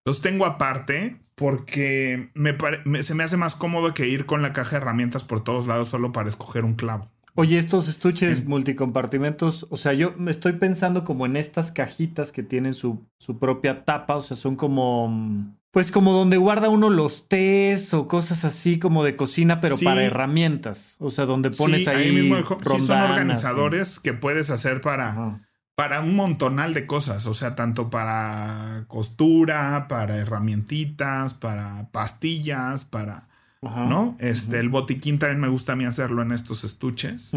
Los 0.05 0.21
tengo 0.21 0.45
aparte 0.45 1.17
porque 1.35 2.29
me 2.33 2.53
pare- 2.53 2.81
me- 2.85 3.03
se 3.03 3.15
me 3.15 3.23
hace 3.23 3.37
más 3.37 3.55
cómodo 3.55 3.93
que 3.93 4.07
ir 4.07 4.25
con 4.25 4.41
la 4.41 4.53
caja 4.53 4.71
de 4.71 4.77
herramientas 4.77 5.23
por 5.23 5.43
todos 5.43 5.67
lados 5.67 5.89
solo 5.89 6.11
para 6.11 6.29
escoger 6.29 6.63
un 6.65 6.75
clavo. 6.75 7.11
Oye, 7.37 7.57
estos 7.57 7.89
estuches 7.89 8.45
multicompartimentos, 8.45 9.67
o 9.69 9.75
sea, 9.75 9.91
yo 9.93 10.13
me 10.17 10.31
estoy 10.31 10.53
pensando 10.53 11.03
como 11.03 11.25
en 11.25 11.35
estas 11.35 11.71
cajitas 11.71 12.31
que 12.31 12.43
tienen 12.43 12.73
su, 12.73 13.05
su 13.17 13.39
propia 13.39 13.83
tapa, 13.83 14.15
o 14.15 14.21
sea, 14.21 14.37
son 14.37 14.55
como, 14.55 15.53
pues 15.71 15.91
como 15.91 16.13
donde 16.13 16.37
guarda 16.37 16.69
uno 16.69 16.89
los 16.89 17.27
tés 17.27 17.93
o 17.93 18.07
cosas 18.07 18.45
así 18.45 18.79
como 18.79 19.03
de 19.03 19.17
cocina, 19.17 19.59
pero 19.59 19.75
Sí. 19.75 19.83
para 19.83 20.03
herramientas, 20.03 20.95
o 21.01 21.09
sea, 21.09 21.25
donde 21.25 21.51
pones 21.51 21.83
Sí, 21.83 21.89
ahí, 21.89 22.11
mismo 22.13 22.35
Home- 22.37 22.79
sí, 22.79 22.85
son 22.87 23.01
organizadores 23.01 23.99
que 23.99 24.13
puedes 24.13 24.49
hacer 24.49 24.79
para, 24.79 25.09
Ajá. 25.09 25.41
para 25.75 25.99
un 25.99 26.15
montonal 26.15 26.73
de 26.73 26.85
cosas, 26.87 27.25
o 27.27 27.33
sea, 27.33 27.53
tanto 27.55 27.89
para 27.89 28.85
costura, 28.87 29.87
para 29.89 30.15
herramientitas, 30.15 31.33
para 31.33 31.89
pastillas, 31.91 32.85
para, 32.85 33.27
Ajá. 33.65 33.85
¿no? 33.85 34.15
Este, 34.19 34.59
el 34.59 34.69
botiquín 34.69 35.17
también 35.19 35.39
me 35.39 35.47
gusta 35.47 35.73
a 35.73 35.75
mí 35.75 35.85
hacerlo 35.85 36.21
en 36.21 36.31
estos 36.31 36.63
estuches. 36.63 37.31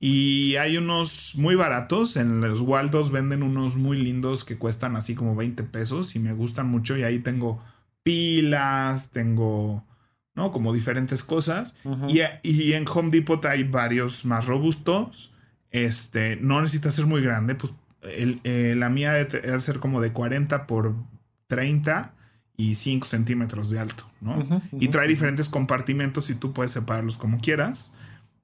Y 0.00 0.56
hay 0.56 0.76
unos 0.76 1.34
muy 1.36 1.54
baratos, 1.54 2.16
en 2.16 2.40
los 2.40 2.60
Waldos 2.62 3.10
venden 3.10 3.42
unos 3.42 3.76
muy 3.76 3.96
lindos 4.00 4.44
que 4.44 4.56
cuestan 4.56 4.96
así 4.96 5.14
como 5.14 5.34
20 5.36 5.62
pesos 5.64 6.16
y 6.16 6.18
me 6.18 6.32
gustan 6.32 6.68
mucho 6.68 6.96
y 6.96 7.02
ahí 7.02 7.18
tengo 7.18 7.62
pilas, 8.02 9.10
tengo, 9.10 9.84
¿no? 10.34 10.52
Como 10.52 10.72
diferentes 10.72 11.24
cosas. 11.24 11.74
Y, 12.08 12.20
y 12.42 12.72
en 12.74 12.84
Home 12.92 13.10
Depot 13.10 13.44
hay 13.46 13.64
varios 13.64 14.24
más 14.24 14.46
robustos. 14.46 15.32
Este, 15.70 16.36
no 16.36 16.60
necesita 16.60 16.90
ser 16.92 17.06
muy 17.06 17.20
grande, 17.20 17.54
pues 17.56 17.72
el- 18.02 18.40
eh, 18.44 18.74
la 18.76 18.88
mía 18.90 19.12
debe 19.12 19.58
ser 19.60 19.80
como 19.80 20.00
de 20.00 20.12
40 20.12 20.66
por 20.66 20.94
30 21.48 22.13
y 22.56 22.76
5 22.76 23.06
centímetros 23.06 23.70
de 23.70 23.80
alto, 23.80 24.08
¿no? 24.20 24.38
Y 24.72 24.88
trae 24.88 25.08
diferentes 25.08 25.48
compartimentos 25.48 26.30
y 26.30 26.34
tú 26.34 26.52
puedes 26.52 26.72
separarlos 26.72 27.16
como 27.16 27.40
quieras. 27.40 27.92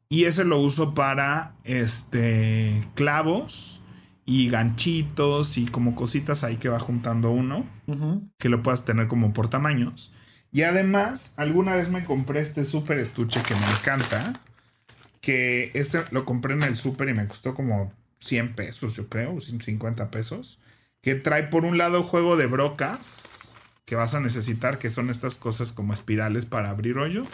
Y 0.09 0.25
ese 0.25 0.45
lo 0.45 0.59
uso 0.59 0.95
para 0.95 1.55
este 1.65 2.81
clavos 2.95 3.81
y 4.27 4.49
ganchitos 4.49 5.57
y 5.57 5.67
como 5.67 5.95
cositas 5.95 6.43
ahí 6.43 6.57
que 6.57 6.69
va 6.69 6.81
juntando 6.81 7.31
uno 7.31 7.65
que 8.39 8.49
lo 8.49 8.63
puedas 8.63 8.85
tener 8.85 9.07
como 9.07 9.33
por 9.33 9.49
tamaños. 9.49 10.13
Y 10.53 10.63
además, 10.63 11.33
alguna 11.37 11.77
vez 11.77 11.91
me 11.91 12.05
compré 12.05 12.41
este 12.41 12.65
súper 12.65 12.99
estuche 12.99 13.43
que 13.43 13.55
me 13.55 13.71
encanta. 13.71 14.41
Que 15.21 15.71
este 15.75 16.03
lo 16.11 16.25
compré 16.25 16.55
en 16.55 16.63
el 16.63 16.77
súper 16.77 17.11
y 17.11 17.15
me 17.15 17.29
costó 17.29 17.55
como 17.55 17.93
100 18.19 18.57
pesos, 18.57 18.97
yo 18.97 19.09
creo, 19.09 19.41
150 19.41 20.11
pesos. 20.11 20.59
Que 21.03 21.15
trae 21.15 21.45
por 21.45 21.65
un 21.65 21.79
lado 21.79 22.03
juego 22.03 22.37
de 22.37 22.47
brocas 22.47 23.40
que 23.91 23.97
vas 23.97 24.15
a 24.15 24.21
necesitar, 24.21 24.79
que 24.79 24.89
son 24.89 25.11
estas 25.11 25.35
cosas 25.35 25.73
como 25.73 25.93
espirales 25.93 26.47
para 26.47 26.71
abrir 26.71 26.97
hoyos. 26.97 27.27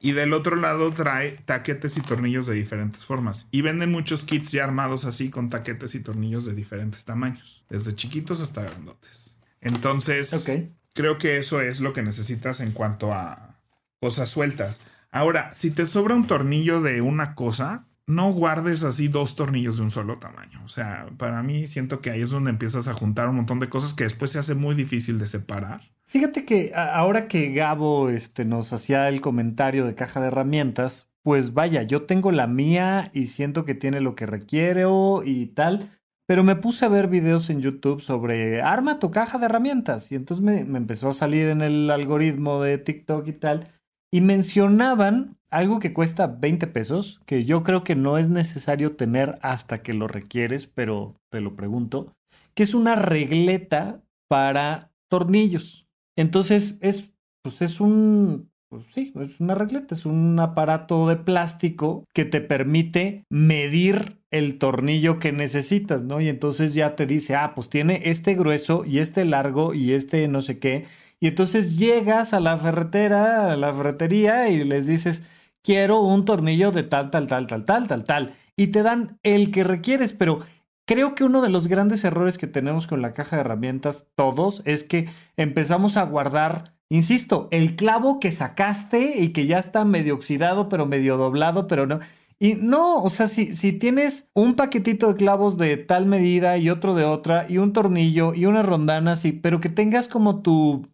Y 0.00 0.12
del 0.12 0.32
otro 0.32 0.54
lado 0.54 0.92
trae 0.92 1.32
taquetes 1.46 1.96
y 1.96 2.00
tornillos 2.00 2.46
de 2.46 2.54
diferentes 2.54 3.04
formas. 3.04 3.48
Y 3.50 3.62
venden 3.62 3.90
muchos 3.90 4.22
kits 4.22 4.52
ya 4.52 4.62
armados 4.62 5.04
así 5.04 5.30
con 5.30 5.50
taquetes 5.50 5.96
y 5.96 6.00
tornillos 6.00 6.44
de 6.44 6.54
diferentes 6.54 7.04
tamaños. 7.04 7.64
Desde 7.68 7.96
chiquitos 7.96 8.40
hasta 8.40 8.62
grandotes. 8.62 9.36
Entonces, 9.60 10.48
creo 10.92 11.18
que 11.18 11.38
eso 11.38 11.60
es 11.60 11.80
lo 11.80 11.92
que 11.92 12.04
necesitas 12.04 12.60
en 12.60 12.70
cuanto 12.70 13.12
a 13.12 13.56
cosas 13.98 14.28
sueltas. 14.28 14.80
Ahora, 15.10 15.52
si 15.54 15.72
te 15.72 15.86
sobra 15.86 16.14
un 16.14 16.28
tornillo 16.28 16.80
de 16.82 17.00
una 17.00 17.34
cosa, 17.34 17.87
no 18.08 18.32
guardes 18.32 18.82
así 18.84 19.08
dos 19.08 19.36
tornillos 19.36 19.76
de 19.76 19.82
un 19.82 19.90
solo 19.90 20.18
tamaño. 20.18 20.60
O 20.64 20.68
sea, 20.68 21.06
para 21.18 21.42
mí 21.42 21.66
siento 21.66 22.00
que 22.00 22.10
ahí 22.10 22.22
es 22.22 22.30
donde 22.30 22.50
empiezas 22.50 22.88
a 22.88 22.94
juntar 22.94 23.28
un 23.28 23.36
montón 23.36 23.60
de 23.60 23.68
cosas 23.68 23.92
que 23.94 24.04
después 24.04 24.30
se 24.30 24.38
hace 24.38 24.54
muy 24.54 24.74
difícil 24.74 25.18
de 25.18 25.28
separar. 25.28 25.82
Fíjate 26.06 26.46
que 26.46 26.72
ahora 26.74 27.28
que 27.28 27.52
Gabo 27.52 28.08
este, 28.08 28.46
nos 28.46 28.72
hacía 28.72 29.08
el 29.08 29.20
comentario 29.20 29.84
de 29.84 29.94
caja 29.94 30.20
de 30.20 30.28
herramientas, 30.28 31.10
pues 31.22 31.52
vaya, 31.52 31.82
yo 31.82 32.02
tengo 32.02 32.32
la 32.32 32.46
mía 32.46 33.10
y 33.12 33.26
siento 33.26 33.66
que 33.66 33.74
tiene 33.74 34.00
lo 34.00 34.14
que 34.14 34.24
requiero 34.24 35.22
y 35.22 35.46
tal, 35.48 35.90
pero 36.26 36.44
me 36.44 36.56
puse 36.56 36.86
a 36.86 36.88
ver 36.88 37.08
videos 37.08 37.50
en 37.50 37.60
YouTube 37.60 38.00
sobre 38.00 38.62
arma 38.62 38.98
tu 38.98 39.10
caja 39.10 39.38
de 39.38 39.44
herramientas 39.44 40.10
y 40.10 40.14
entonces 40.14 40.42
me, 40.42 40.64
me 40.64 40.78
empezó 40.78 41.10
a 41.10 41.14
salir 41.14 41.48
en 41.48 41.60
el 41.60 41.90
algoritmo 41.90 42.62
de 42.62 42.78
TikTok 42.78 43.28
y 43.28 43.32
tal 43.32 43.68
y 44.10 44.20
mencionaban 44.20 45.37
algo 45.50 45.78
que 45.78 45.92
cuesta 45.92 46.26
20 46.26 46.66
pesos, 46.66 47.20
que 47.26 47.44
yo 47.44 47.62
creo 47.62 47.84
que 47.84 47.94
no 47.94 48.18
es 48.18 48.28
necesario 48.28 48.96
tener 48.96 49.38
hasta 49.42 49.82
que 49.82 49.94
lo 49.94 50.08
requieres, 50.08 50.66
pero 50.66 51.14
te 51.30 51.40
lo 51.40 51.56
pregunto, 51.56 52.12
que 52.54 52.62
es 52.62 52.74
una 52.74 52.96
regleta 52.96 54.02
para 54.28 54.90
tornillos. 55.08 55.86
Entonces 56.16 56.76
es, 56.80 57.12
pues 57.42 57.62
es 57.62 57.80
un, 57.80 58.50
pues 58.68 58.84
sí, 58.94 59.12
es 59.20 59.40
una 59.40 59.54
regleta, 59.54 59.94
es 59.94 60.04
un 60.04 60.38
aparato 60.40 61.08
de 61.08 61.16
plástico 61.16 62.04
que 62.12 62.24
te 62.24 62.40
permite 62.40 63.24
medir 63.30 64.18
el 64.30 64.58
tornillo 64.58 65.18
que 65.18 65.32
necesitas, 65.32 66.02
¿no? 66.02 66.20
Y 66.20 66.28
entonces 66.28 66.74
ya 66.74 66.94
te 66.94 67.06
dice, 67.06 67.34
ah, 67.34 67.52
pues 67.54 67.70
tiene 67.70 68.02
este 68.04 68.34
grueso 68.34 68.84
y 68.84 68.98
este 68.98 69.24
largo 69.24 69.72
y 69.72 69.92
este 69.92 70.28
no 70.28 70.42
sé 70.42 70.58
qué. 70.58 70.84
Y 71.20 71.28
entonces 71.28 71.78
llegas 71.78 72.34
a 72.34 72.40
la 72.40 72.56
ferretera, 72.56 73.52
a 73.52 73.56
la 73.56 73.72
ferretería 73.72 74.50
y 74.50 74.62
les 74.64 74.86
dices, 74.86 75.26
quiero 75.68 76.00
un 76.00 76.24
tornillo 76.24 76.72
de 76.72 76.82
tal, 76.82 77.10
tal, 77.10 77.26
tal, 77.26 77.46
tal, 77.46 77.66
tal, 77.66 77.86
tal, 77.86 78.04
tal. 78.04 78.34
Y 78.56 78.68
te 78.68 78.82
dan 78.82 79.18
el 79.22 79.50
que 79.50 79.64
requieres, 79.64 80.14
pero 80.14 80.38
creo 80.86 81.14
que 81.14 81.24
uno 81.24 81.42
de 81.42 81.50
los 81.50 81.66
grandes 81.66 82.04
errores 82.04 82.38
que 82.38 82.46
tenemos 82.46 82.86
con 82.86 83.02
la 83.02 83.12
caja 83.12 83.36
de 83.36 83.40
herramientas 83.40 84.06
todos 84.14 84.62
es 84.64 84.82
que 84.82 85.10
empezamos 85.36 85.98
a 85.98 86.04
guardar 86.04 86.72
Insisto, 86.90 87.48
el 87.50 87.76
clavo 87.76 88.18
que 88.18 88.32
sacaste 88.32 89.20
y 89.22 89.34
que 89.34 89.44
ya 89.44 89.58
está 89.58 89.84
medio 89.84 90.14
oxidado, 90.14 90.70
pero 90.70 90.86
medio 90.86 91.18
doblado, 91.18 91.66
pero 91.66 91.86
no. 91.86 92.00
Y 92.38 92.54
no, 92.54 93.02
o 93.02 93.10
sea, 93.10 93.28
si, 93.28 93.54
si 93.54 93.74
tienes 93.74 94.30
un 94.32 94.54
paquetito 94.56 95.08
de 95.08 95.16
clavos 95.16 95.58
de 95.58 95.76
tal 95.76 96.06
medida 96.06 96.56
y 96.56 96.70
otro 96.70 96.94
de 96.94 97.04
otra, 97.04 97.44
y 97.46 97.58
un 97.58 97.74
tornillo 97.74 98.32
y 98.32 98.46
una 98.46 98.62
rondana, 98.62 99.16
sí, 99.16 99.32
pero 99.32 99.60
que 99.60 99.68
tengas 99.68 100.08
como 100.08 100.40
tu 100.40 100.88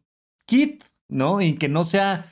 kit, 0.47 0.83
¿no? 1.09 1.41
Y 1.41 1.59
que 1.59 1.69
no 1.69 1.85
sea 1.85 2.27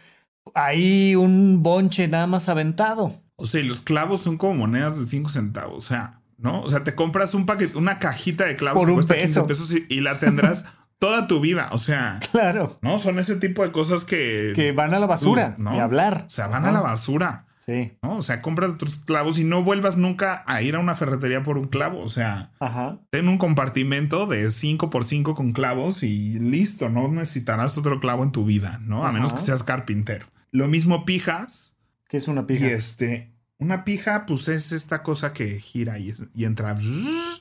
ahí 0.55 1.15
un 1.17 1.63
bonche 1.63 2.09
nada 2.09 2.27
más 2.27 2.49
aventado. 2.49 3.21
O 3.37 3.47
sea, 3.47 3.63
los 3.63 3.81
clavos 3.81 4.21
son 4.21 4.37
como 4.39 4.55
monedas 4.55 4.99
de 4.99 5.07
5 5.07 5.29
centavos, 5.31 5.79
o 5.85 5.89
sea, 5.89 6.21
¿no? 6.39 6.63
O 6.63 6.71
sea, 6.71 6.85
te 6.85 6.95
compras 6.95 7.35
un 7.35 7.47
paquete, 7.47 7.77
una 7.77 7.99
cajita 7.99 8.45
de 8.45 8.57
clavos 8.57 8.79
Por 8.81 8.89
que 8.89 8.93
un 8.93 8.97
cuesta 8.97 9.15
peso. 9.15 9.47
15 9.47 9.49
pesos 9.49 9.73
y, 9.89 9.95
y 9.95 10.01
la 10.01 10.19
tendrás 10.19 10.65
toda 10.99 11.27
tu 11.27 11.41
vida, 11.41 11.69
o 11.73 11.79
sea, 11.79 12.21
Claro. 12.31 12.79
¿no? 12.83 12.99
Son 12.99 13.19
ese 13.19 13.37
tipo 13.37 13.63
de 13.65 13.73
cosas 13.73 14.05
que... 14.05 14.53
Que 14.55 14.71
van 14.73 14.95
a 14.95 14.99
la 15.01 15.07
basura, 15.07 15.57
¿no? 15.59 15.73
ni 15.73 15.81
hablar. 15.81 16.25
O 16.27 16.31
sea, 16.31 16.47
van 16.47 16.65
a 16.65 16.71
la 16.73 16.81
basura. 16.81 17.47
Sí. 17.65 17.93
¿no? 18.03 18.17
O 18.17 18.23
sea, 18.23 18.43
compra 18.43 18.77
tus 18.77 18.97
clavos 19.05 19.39
y 19.39 19.45
no 19.45 19.63
vuelvas 19.63 19.97
nunca 19.97 20.43
a 20.49 20.63
ir 20.63 20.75
a 20.75 20.81
una 20.81 20.97
ferretería 20.97 21.45
por 21.45 21.59
un 21.59 21.69
clavo. 21.69 22.01
O 22.01 22.09
sea, 22.09 22.51
Ajá. 22.59 22.99
ten 23.11 23.29
un 23.29 23.39
compartimento 23.39 24.27
de 24.27 24.51
5 24.51 24.91
por 24.91 25.05
5 25.05 25.37
con 25.37 25.53
clavos 25.53 26.03
y 26.03 26.39
listo. 26.41 26.89
No 26.89 27.07
necesitarás 27.09 27.79
otro 27.79 28.01
clavo 28.01 28.25
en 28.25 28.33
tu 28.33 28.45
vida, 28.45 28.81
¿no? 28.83 29.07
A 29.07 29.13
menos 29.13 29.33
que 29.33 29.39
seas 29.39 29.63
carpintero. 29.63 30.27
Lo 30.53 30.69
mismo 30.69 31.05
pijas. 31.05 31.75
¿Qué 32.09 32.19
es 32.19 32.29
una 32.29 32.43
Y 32.43 32.45
pija? 32.45 32.67
este, 32.71 33.33
una 33.59 33.85
pija, 33.85 34.27
pues 34.27 34.49
es 34.49 34.71
esta 34.73 35.03
cosa 35.03 35.33
que 35.33 35.59
gira 35.59 35.99
y, 35.99 36.11
es- 36.11 36.25
y 36.35 36.45
entra, 36.45 36.77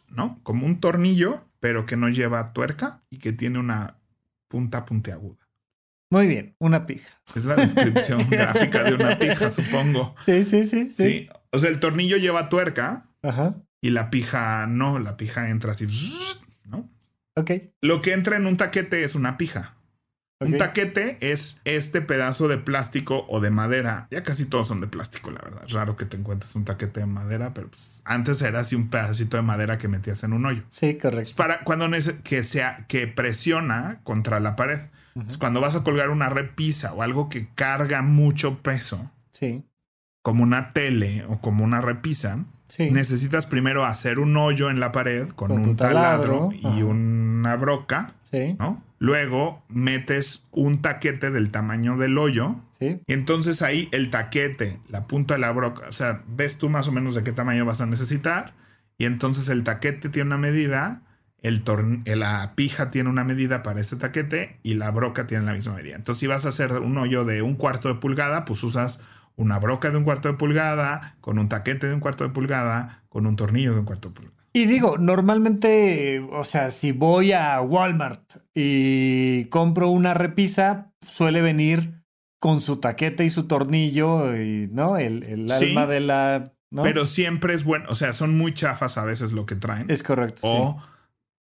¿no? 0.10 0.40
Como 0.44 0.66
un 0.66 0.80
tornillo, 0.80 1.46
pero 1.60 1.86
que 1.86 1.98
no 1.98 2.10
lleva 2.10 2.54
tuerca 2.54 3.04
y 3.10 3.18
que 3.20 3.34
tiene 3.34 3.60
una 3.60 3.98
punta 4.48 4.86
puntiaguda. 4.86 5.38
Muy 6.10 6.28
bien, 6.28 6.56
una 6.60 6.86
pija. 6.86 7.22
Es 7.36 7.46
la 7.46 7.56
descripción 7.56 8.26
gráfica 8.30 8.84
de 8.84 8.96
una 8.96 9.18
pija, 9.20 9.50
supongo. 9.50 10.16
Sí, 10.26 10.44
sí, 10.46 10.66
sí, 10.68 10.86
sí. 10.88 10.94
Sí. 10.96 11.30
O 11.52 11.60
sea, 11.60 11.70
el 11.70 11.80
tornillo 11.80 12.18
lleva 12.18 12.50
tuerca 12.50 13.10
Ajá. 13.24 13.56
y 13.82 13.90
la 13.92 14.10
pija 14.10 14.68
no, 14.68 15.00
la 15.00 15.16
pija 15.18 15.50
entra 15.50 15.72
así, 15.74 15.88
¿no? 16.66 16.90
Ok. 17.36 17.52
Lo 17.82 18.02
que 18.02 18.14
entra 18.14 18.36
en 18.38 18.46
un 18.46 18.58
taquete 18.58 19.04
es 19.04 19.16
una 19.16 19.38
pija. 19.38 19.76
Un 20.42 20.58
taquete 20.58 21.18
es 21.22 21.62
este 21.66 22.02
pedazo 22.02 22.48
de 22.48 22.58
plástico 22.58 23.26
o 23.30 23.40
de 23.40 23.52
madera. 23.52 24.08
Ya 24.12 24.24
casi 24.24 24.46
todos 24.46 24.68
son 24.68 24.82
de 24.82 24.88
plástico, 24.88 25.32
la 25.32 25.40
verdad. 25.42 25.64
Es 25.66 25.74
raro 25.74 25.96
que 25.96 26.06
te 26.06 26.18
encuentres 26.18 26.56
un 26.56 26.66
taquete 26.66 27.02
de 27.02 27.06
madera, 27.06 27.54
pero 27.54 27.70
pues 27.70 28.02
antes 28.06 28.42
era 28.42 28.60
así 28.62 28.76
un 28.76 28.90
pedacito 28.90 29.38
de 29.38 29.44
madera 29.44 29.78
que 29.78 29.88
metías 29.88 30.24
en 30.24 30.34
un 30.34 30.46
hoyo. 30.46 30.64
Sí, 30.70 30.98
correcto. 30.98 31.34
para 31.36 31.62
cuando 31.64 31.88
que 32.24 32.44
sea 32.44 32.86
que 32.88 33.08
presiona 33.08 34.00
contra 34.04 34.40
la 34.40 34.56
pared. 34.56 34.80
Es 35.28 35.38
cuando 35.38 35.60
vas 35.60 35.76
a 35.76 35.84
colgar 35.84 36.10
una 36.10 36.30
repisa 36.30 36.94
o 36.94 37.02
algo 37.02 37.28
que 37.28 37.50
carga 37.54 38.02
mucho 38.02 38.60
peso, 38.62 39.12
Sí, 39.32 39.66
como 40.22 40.44
una 40.44 40.70
tele 40.70 41.26
o 41.28 41.40
como 41.42 41.64
una 41.66 41.82
repisa, 41.82 42.40
sí. 42.70 42.90
necesitas 42.92 43.46
primero 43.46 43.84
hacer 43.86 44.20
un 44.20 44.38
hoyo 44.38 44.70
en 44.70 44.80
la 44.80 44.92
pared 44.94 45.28
con, 45.30 45.52
un 45.52 45.76
taladro, 45.76 46.50
taladro, 46.50 46.52
y 46.54 46.66
ajá. 46.66 46.86
una 46.86 47.56
broca, 47.58 48.14
Sí, 48.32 48.56
¿no? 48.60 48.84
Luego 49.00 49.64
metes 49.68 50.46
un 50.52 50.82
taquete 50.82 51.32
del 51.32 51.52
tamaño 51.52 51.98
del 51.98 52.18
hoyo. 52.18 52.56
sí. 52.80 53.02
Y 53.08 53.14
entonces 53.14 53.62
ahí 53.62 53.90
el 53.92 54.10
taquete, 54.10 54.80
la 54.90 55.08
punta 55.08 55.34
de 55.34 55.40
la 55.42 55.52
broca, 55.52 55.88
o 55.90 55.92
sea, 55.92 56.24
ves 56.28 56.58
tú 56.58 56.70
más 56.70 56.88
o 56.88 56.92
menos 56.92 57.16
de 57.16 57.24
qué 57.24 57.32
tamaño 57.32 57.66
vas 57.66 57.82
a 57.82 57.86
necesitar. 57.86 58.54
Y 58.98 59.06
entonces 59.06 59.50
el 59.50 59.64
taquete 59.64 60.10
tiene 60.10 60.28
una 60.28 60.38
medida, 60.38 61.02
el 61.42 61.64
eh, 62.06 62.16
la 62.16 62.54
pija 62.56 62.90
tiene 62.90 63.10
una 63.10 63.24
medida 63.24 63.64
para 63.64 63.82
ese 63.82 63.96
taquete 63.96 64.60
y 64.62 64.76
la 64.76 64.92
broca 64.92 65.26
tiene 65.26 65.46
la 65.46 65.54
misma 65.54 65.74
medida. 65.74 65.96
Entonces 65.96 66.20
si 66.20 66.28
vas 66.28 66.46
a 66.46 66.50
hacer 66.50 66.72
un 66.74 66.98
hoyo 66.98 67.26
de 67.26 67.42
un 67.42 67.56
cuarto 67.56 67.88
de 67.88 67.96
pulgada, 67.96 68.46
pues 68.46 68.64
usas 68.64 69.00
una 69.36 69.58
broca 69.58 69.90
de 69.90 69.98
un 69.98 70.04
cuarto 70.04 70.28
de 70.28 70.36
pulgada, 70.36 71.16
con 71.20 71.40
un 71.40 71.50
taquete 71.50 71.88
de 71.88 71.96
un 71.96 72.00
cuarto 72.00 72.24
de 72.24 72.30
pulgada, 72.30 73.04
con 73.10 73.26
un 73.26 73.36
tornillo 73.36 73.74
de 73.74 73.80
un 73.80 73.86
cuarto 73.86 74.10
de 74.10 74.16
pulgada. 74.16 74.41
Y 74.54 74.66
digo, 74.66 74.98
normalmente, 74.98 76.20
o 76.32 76.44
sea, 76.44 76.72
si 76.72 76.92
voy 76.92 77.32
a 77.32 77.62
Walmart 77.62 78.22
y 78.54 79.46
compro 79.46 79.90
una 79.90 80.14
repisa, 80.14 80.92
suele 81.08 81.42
venir 81.42 82.02
con 82.40 82.60
su 82.60 82.78
taquete 82.78 83.24
y 83.24 83.30
su 83.30 83.44
tornillo 83.48 84.36
y, 84.36 84.68
¿no? 84.72 84.98
El, 84.98 85.24
el 85.24 85.48
Sí. 85.50 85.66
alma 85.70 85.86
de 85.88 86.00
la... 86.02 86.54
¿no? 86.70 86.84
Pero 86.84 87.06
siempre 87.06 87.54
es 87.54 87.64
bueno, 87.64 87.86
o 87.90 87.96
sea, 87.96 88.14
son 88.14 88.38
muy 88.38 88.54
chafas 88.54 88.98
a 88.98 89.06
veces 89.06 89.32
lo 89.34 89.46
que 89.46 89.56
traen. 89.56 89.90
Es 89.90 90.04
correcto. 90.04 90.42
o 90.44 90.82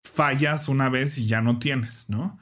fallas 0.03 0.67
una 0.67 0.89
vez 0.89 1.17
y 1.17 1.27
ya 1.27 1.41
no 1.41 1.59
tienes, 1.59 2.09
¿no? 2.09 2.37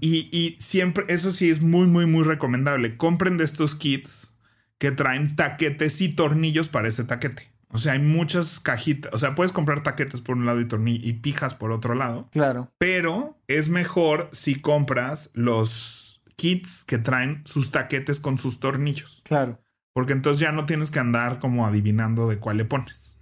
Y, 0.00 0.30
y 0.32 0.56
siempre, 0.60 1.04
eso 1.08 1.30
sí 1.30 1.50
es 1.50 1.60
muy, 1.60 1.86
muy, 1.86 2.06
muy 2.06 2.24
recomendable. 2.24 2.96
Compren 2.96 3.36
de 3.36 3.44
estos 3.44 3.74
kits 3.74 4.34
que 4.78 4.92
traen 4.92 5.36
taquetes 5.36 6.00
y 6.00 6.08
tornillos 6.08 6.68
para 6.70 6.88
ese 6.88 7.04
taquete. 7.04 7.50
O 7.70 7.78
sea, 7.78 7.92
hay 7.92 7.98
muchas 7.98 8.60
cajitas. 8.60 9.12
O 9.12 9.18
sea, 9.18 9.34
puedes 9.34 9.52
comprar 9.52 9.82
taquetes 9.82 10.20
por 10.20 10.36
un 10.36 10.46
lado 10.46 10.60
y 10.60 10.66
tornillos 10.66 11.06
y 11.06 11.12
pijas 11.14 11.54
por 11.54 11.70
otro 11.70 11.94
lado. 11.94 12.28
Claro. 12.32 12.72
Pero 12.78 13.38
es 13.46 13.68
mejor 13.68 14.30
si 14.32 14.60
compras 14.60 15.30
los 15.34 16.22
kits 16.36 16.84
que 16.84 16.98
traen 16.98 17.42
sus 17.44 17.70
taquetes 17.70 18.20
con 18.20 18.38
sus 18.38 18.60
tornillos. 18.60 19.22
Claro. 19.24 19.60
Porque 19.92 20.12
entonces 20.12 20.40
ya 20.40 20.52
no 20.52 20.64
tienes 20.64 20.90
que 20.90 21.00
andar 21.00 21.40
como 21.40 21.66
adivinando 21.66 22.28
de 22.28 22.38
cuál 22.38 22.56
le 22.56 22.64
pones. 22.64 23.18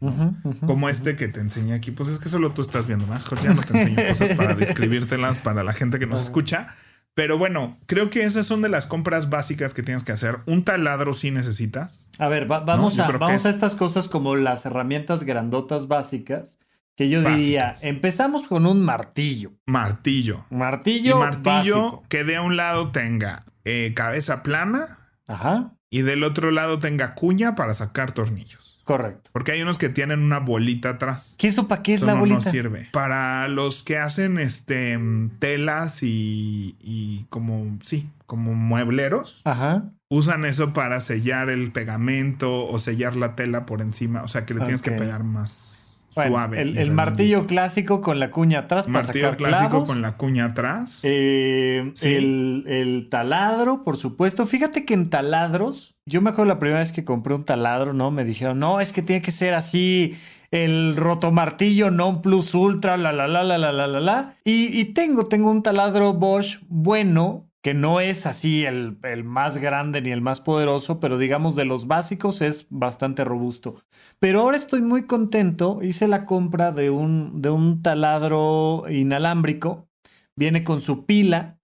Como 0.67 0.91
este 0.91 1.17
que 1.17 1.27
te 1.29 1.41
enseñé 1.41 1.73
aquí, 1.73 1.91
pues 1.91 2.11
es 2.11 2.19
que 2.19 2.29
solo 2.29 2.53
tú 2.53 2.61
estás 2.61 2.87
viendo, 2.87 3.07
mejor 3.07 3.41
ya 3.43 3.55
no 3.55 3.63
te 3.63 3.81
enseño 3.81 4.09
cosas 4.09 4.37
para 4.37 4.55
describírtelas 4.55 5.39
para 5.39 5.65
la 5.65 5.73
gente 5.73 5.99
que 5.99 6.07
nos 6.07 6.21
escucha. 6.21 6.69
Pero 7.17 7.39
bueno, 7.39 7.79
creo 7.87 8.11
que 8.11 8.25
esas 8.25 8.45
son 8.47 8.61
de 8.61 8.69
las 8.69 8.87
compras 8.87 9.31
básicas 9.31 9.73
que 9.73 9.83
tienes 9.83 10.03
que 10.05 10.13
hacer. 10.13 10.41
Un 10.45 10.65
taladro 10.65 11.15
sí 11.15 11.31
necesitas. 11.31 12.11
A 12.19 12.29
ver, 12.29 12.51
va- 12.51 12.61
vamos, 12.61 12.99
No, 12.99 13.05
a, 13.05 13.07
creo 13.07 13.19
que 13.19 13.25
vamos 13.25 13.41
es- 13.41 13.47
a 13.47 13.51
estas 13.51 13.75
cosas 13.75 14.07
como 14.07 14.37
las 14.37 14.67
herramientas 14.67 15.25
grandotas 15.25 15.89
básicas, 15.89 16.59
que 16.95 17.09
yo 17.09 17.23
diría, 17.23 17.73
empezamos 17.81 18.47
con 18.47 18.67
un 18.67 18.83
martillo. 18.85 19.53
Martillo. 19.65 20.45
Y 20.51 20.55
Martillo. 20.57 21.19
martillo 21.19 21.83
básico. 21.83 22.05
que 22.11 22.25
de 22.25 22.39
un 22.39 22.57
lado 22.59 22.93
tenga 22.93 23.47
eh, 23.65 23.93
cabeza 23.97 24.43
plana 24.43 24.99
Ajá, 25.27 25.73
y 25.89 26.03
del 26.03 26.23
otro 26.23 26.51
lado 26.51 26.79
tenga 26.79 27.15
cuña 27.15 27.55
para 27.55 27.73
sacar 27.73 28.13
tornillos. 28.13 28.66
Correcto. 28.87 29.29
Porque 29.35 29.53
hay 29.53 29.61
unos 29.61 29.77
que 29.77 29.91
tienen 29.91 30.23
una 30.23 30.39
bolita 30.39 30.91
atrás. 30.91 31.35
¿Qué 31.39 31.49
eso 31.49 31.69
para 31.69 31.83
qué 31.83 31.93
es 31.93 31.99
Eso 31.99 32.07
la 32.07 32.15
no, 32.15 32.21
bolita? 32.21 32.41
no 32.47 32.51
sirve. 32.51 32.89
Para 32.93 33.47
los 33.49 33.83
que 33.83 33.99
hacen 33.99 34.39
este 34.39 34.99
telas 35.39 36.03
y, 36.03 36.77
y 36.81 37.27
como, 37.29 37.77
sí, 37.83 38.09
como 38.25 38.55
muebleros, 38.55 39.43
Ajá. 39.45 39.91
usan 40.09 40.45
eso 40.47 40.73
para 40.73 41.01
sellar 41.01 41.51
el 41.51 41.73
pegamento 41.73 42.67
o 42.67 42.79
sellar 42.79 43.17
la 43.17 43.37
tela 43.37 43.67
por 43.67 43.83
encima. 43.83 44.23
O 44.23 44.29
sea 44.29 44.47
que 44.47 44.55
le 44.55 44.61
tienes 44.61 44.81
que 44.83 44.93
pegar 44.93 45.25
más 45.25 45.76
Bueno, 46.17 46.31
suave. 46.33 46.63
el, 46.63 46.91
martillo 46.91 47.47
clásico 47.47 48.01
con 48.01 48.19
la 48.19 48.31
cuña 48.31 48.61
atrás 48.61 48.85
para 48.87 49.03
Martillo 49.05 49.27
sacar 49.27 49.37
clásico 49.37 49.69
clavos. 49.71 49.89
con 49.89 50.03
la 50.03 50.17
cuña 50.17 50.47
atrás. 50.47 51.01
Eh, 51.05 51.93
Sí. 51.95 52.15
el, 52.15 52.65
el 52.67 53.09
taladro, 53.11 53.85
por 53.85 53.97
supuesto. 53.99 54.47
Fíjate 54.47 54.85
que 54.85 54.95
en 54.95 55.11
taladros, 55.11 55.95
yo 56.07 56.21
me 56.23 56.31
acuerdo 56.31 56.49
la 56.55 56.59
primera 56.59 56.81
vez 56.81 56.91
que 56.93 57.05
compré 57.05 57.35
un 57.35 57.45
taladro, 57.45 57.93
¿no? 57.93 58.11
Me 58.11 58.25
dijeron, 58.25 58.59
no, 58.59 58.81
es 58.81 58.93
que 58.93 59.03
tiene 59.03 59.21
que 59.23 59.31
ser 59.31 59.55
así, 59.55 60.17
el 60.51 60.97
rotomartillo 60.97 61.91
non 61.91 62.23
plus 62.23 62.55
ultra, 62.55 62.97
la, 62.97 63.13
la, 63.13 63.27
la, 63.29 63.43
la, 63.45 63.59
la, 63.59 63.73
la, 63.73 63.87
la, 63.87 64.01
la. 64.01 64.35
Y, 64.45 64.79
y 64.81 64.85
tengo, 64.95 65.25
tengo 65.27 65.51
un 65.51 65.63
taladro 65.63 66.15
Bosch 66.15 66.61
bueno, 66.69 67.46
que 67.67 67.75
no 67.75 67.99
es 67.99 68.27
así 68.27 68.65
el, 68.65 68.97
el 69.03 69.25
más 69.25 69.59
grande 69.59 70.01
ni 70.01 70.13
el 70.13 70.21
más 70.21 70.41
poderoso, 70.41 71.01
pero 71.01 71.19
digamos 71.19 71.57
de 71.57 71.65
los 71.65 71.89
básicos 71.89 72.41
es 72.41 72.69
bastante 72.71 73.25
robusto. 73.25 73.83
Pero 74.21 74.43
ahora 74.43 74.57
estoy 74.57 74.83
muy 74.83 75.07
contento, 75.09 75.81
hice 75.83 76.07
la 76.07 76.27
compra 76.27 76.71
de 76.71 76.91
un, 76.91 77.43
de 77.43 77.51
un 77.51 77.83
taladro 77.83 78.85
inalámbrico 78.89 79.89
viene 80.37 80.63
con 80.63 80.81
su 80.81 81.07
pila 81.07 81.59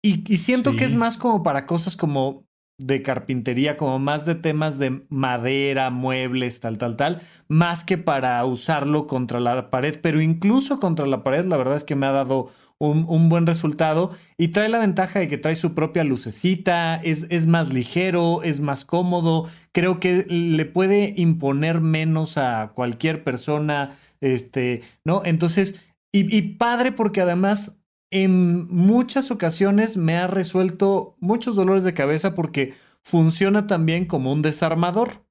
y, 0.00 0.32
y 0.32 0.36
siento 0.38 0.70
Sí. 0.70 0.76
que 0.76 0.84
es 0.84 0.94
más 0.94 1.16
como 1.16 1.42
para 1.42 1.66
cosas 1.66 1.96
como 1.96 2.46
de 2.80 3.02
carpintería, 3.02 3.76
como 3.76 3.98
más 3.98 4.24
de 4.26 4.36
temas 4.36 4.78
de 4.78 5.04
madera, 5.08 5.90
muebles, 5.90 6.60
tal, 6.60 6.78
tal, 6.78 6.96
tal, 6.96 7.20
más 7.48 7.82
que 7.82 7.98
para 7.98 8.44
usarlo 8.44 9.08
contra 9.08 9.40
la 9.40 9.70
pared, 9.70 9.98
pero 10.00 10.20
incluso 10.20 10.78
contra 10.78 11.06
la 11.06 11.24
pared, 11.24 11.44
la 11.46 11.56
verdad 11.56 11.74
es 11.74 11.82
que 11.82 11.96
me 11.96 12.06
ha 12.06 12.12
dado 12.12 12.50
un, 12.78 13.28
buen 13.28 13.46
resultado 13.46 14.12
y 14.36 14.48
trae 14.48 14.68
la 14.68 14.78
ventaja 14.78 15.18
de 15.18 15.28
que 15.28 15.38
trae 15.38 15.56
su 15.56 15.74
propia 15.74 16.04
lucecita, 16.04 16.96
es, 16.96 17.26
es 17.30 17.46
más 17.46 17.72
ligero, 17.72 18.42
es 18.42 18.60
más 18.60 18.84
cómodo, 18.84 19.48
creo 19.72 20.00
que 20.00 20.24
le 20.28 20.64
puede 20.64 21.14
imponer 21.16 21.80
menos 21.80 22.38
a 22.38 22.72
cualquier 22.74 23.24
persona, 23.24 23.96
este, 24.20 24.82
¿no? 25.04 25.22
Entonces, 25.24 25.80
y, 26.12 26.34
y 26.34 26.42
padre 26.54 26.92
porque 26.92 27.20
además 27.20 27.78
en 28.10 28.68
muchas 28.68 29.30
ocasiones 29.30 29.96
me 29.96 30.16
ha 30.16 30.26
resuelto 30.26 31.16
muchos 31.20 31.56
dolores 31.56 31.84
de 31.84 31.94
cabeza 31.94 32.34
porque 32.34 32.74
funciona 33.02 33.66
también 33.66 34.06
como 34.06 34.32
un 34.32 34.42
desarmador. 34.42 35.27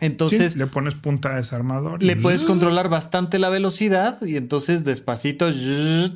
Entonces 0.00 0.56
le 0.56 0.66
pones 0.66 0.94
punta 0.94 1.36
desarmador. 1.36 2.02
Le 2.02 2.16
puedes 2.16 2.42
controlar 2.42 2.88
bastante 2.88 3.38
la 3.38 3.48
velocidad 3.48 4.20
y 4.22 4.36
entonces 4.36 4.84
despacito 4.84 5.50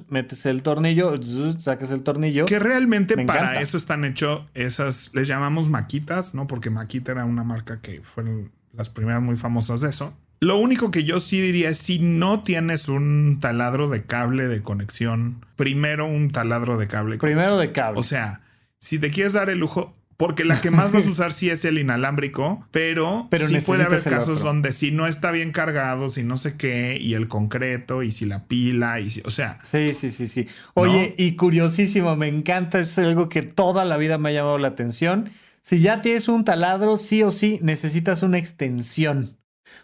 metes 0.09 0.47
el 0.47 0.63
tornillo, 0.63 1.15
sacas 1.59 1.91
el 1.93 2.03
tornillo. 2.03 2.45
Que 2.45 2.59
realmente 2.59 3.17
para 3.25 3.61
eso 3.61 3.77
están 3.77 4.05
hechos 4.05 4.43
esas, 4.55 5.11
les 5.15 5.29
llamamos 5.29 5.69
maquitas, 5.69 6.35
¿no? 6.35 6.47
Porque 6.47 6.71
Maquita 6.71 7.13
era 7.13 7.25
una 7.25 7.45
marca 7.45 7.81
que 7.81 8.03
fueron 8.03 8.51
las 8.73 8.89
primeras 8.89 9.23
muy 9.23 9.37
famosas 9.37 9.81
de 9.81 9.91
eso. 9.91 10.13
Lo 10.41 10.57
único 10.57 10.91
que 10.91 11.05
yo 11.05 11.19
sí 11.19 11.41
diría 11.41 11.71
es 11.71 11.79
si 11.79 11.99
no 11.99 12.43
tienes 12.43 12.89
un 12.89 13.39
taladro 13.41 13.89
de 13.89 14.05
cable 14.05 14.47
de 14.47 14.63
conexión, 14.63 15.45
primero 15.57 16.07
un 16.07 16.31
taladro 16.31 16.79
de 16.79 16.87
cable. 16.87 17.19
Primero 17.19 17.59
de 17.59 17.73
cable. 17.73 17.99
O 17.99 18.05
sea, 18.05 18.43
si 18.79 19.01
te 19.01 19.11
quieres 19.11 19.33
dar 19.33 19.51
el 19.51 19.59
lujo, 19.59 19.97
porque 20.19 20.45
la 20.45 20.61
que 20.61 20.73
más 20.73 20.91
vas 20.91 21.07
a 21.07 21.11
usar 21.11 21.33
sí 21.33 21.49
es 21.49 21.65
el 21.65 21.79
inalámbrico, 21.79 22.67
pero, 22.73 23.29
pero 23.31 23.47
sí 23.47 23.61
puede 23.61 23.85
haber 23.85 24.03
casos 24.03 24.41
donde 24.41 24.73
si 24.73 24.91
no 24.91 25.07
está 25.07 25.31
bien 25.31 25.53
cargado, 25.53 26.09
si 26.09 26.25
no 26.25 26.37
sé 26.37 26.57
qué, 26.57 26.99
y 27.01 27.15
el 27.15 27.29
concreto, 27.29 28.03
y 28.03 28.11
si 28.11 28.27
la 28.27 28.45
pila, 28.47 28.99
y 28.99 29.11
si, 29.11 29.23
o 29.25 29.31
sea. 29.31 29.61
Sí, 29.63 29.95
sí, 29.95 30.11
sí, 30.11 30.27
sí. 30.27 30.49
Oye, 30.75 31.15
y 31.17 31.37
curiosísimo, 31.37 32.17
me 32.17 32.27
encanta, 32.27 32.81
es 32.81 32.99
algo 32.99 33.29
que 33.29 33.43
toda 33.43 33.85
la 33.85 33.97
vida 33.97 34.19
me 34.19 34.31
ha 34.31 34.33
llamado 34.33 34.59
la 34.59 34.69
atención. 34.69 35.31
Si 35.63 35.81
ya 35.81 36.01
tienes 36.01 36.29
un 36.29 36.45
taladro, 36.45 36.99
sí 36.99 37.23
o 37.23 37.31
sí 37.31 37.61
necesitas 37.63 38.25
una 38.25 38.39
extensión 38.39 39.39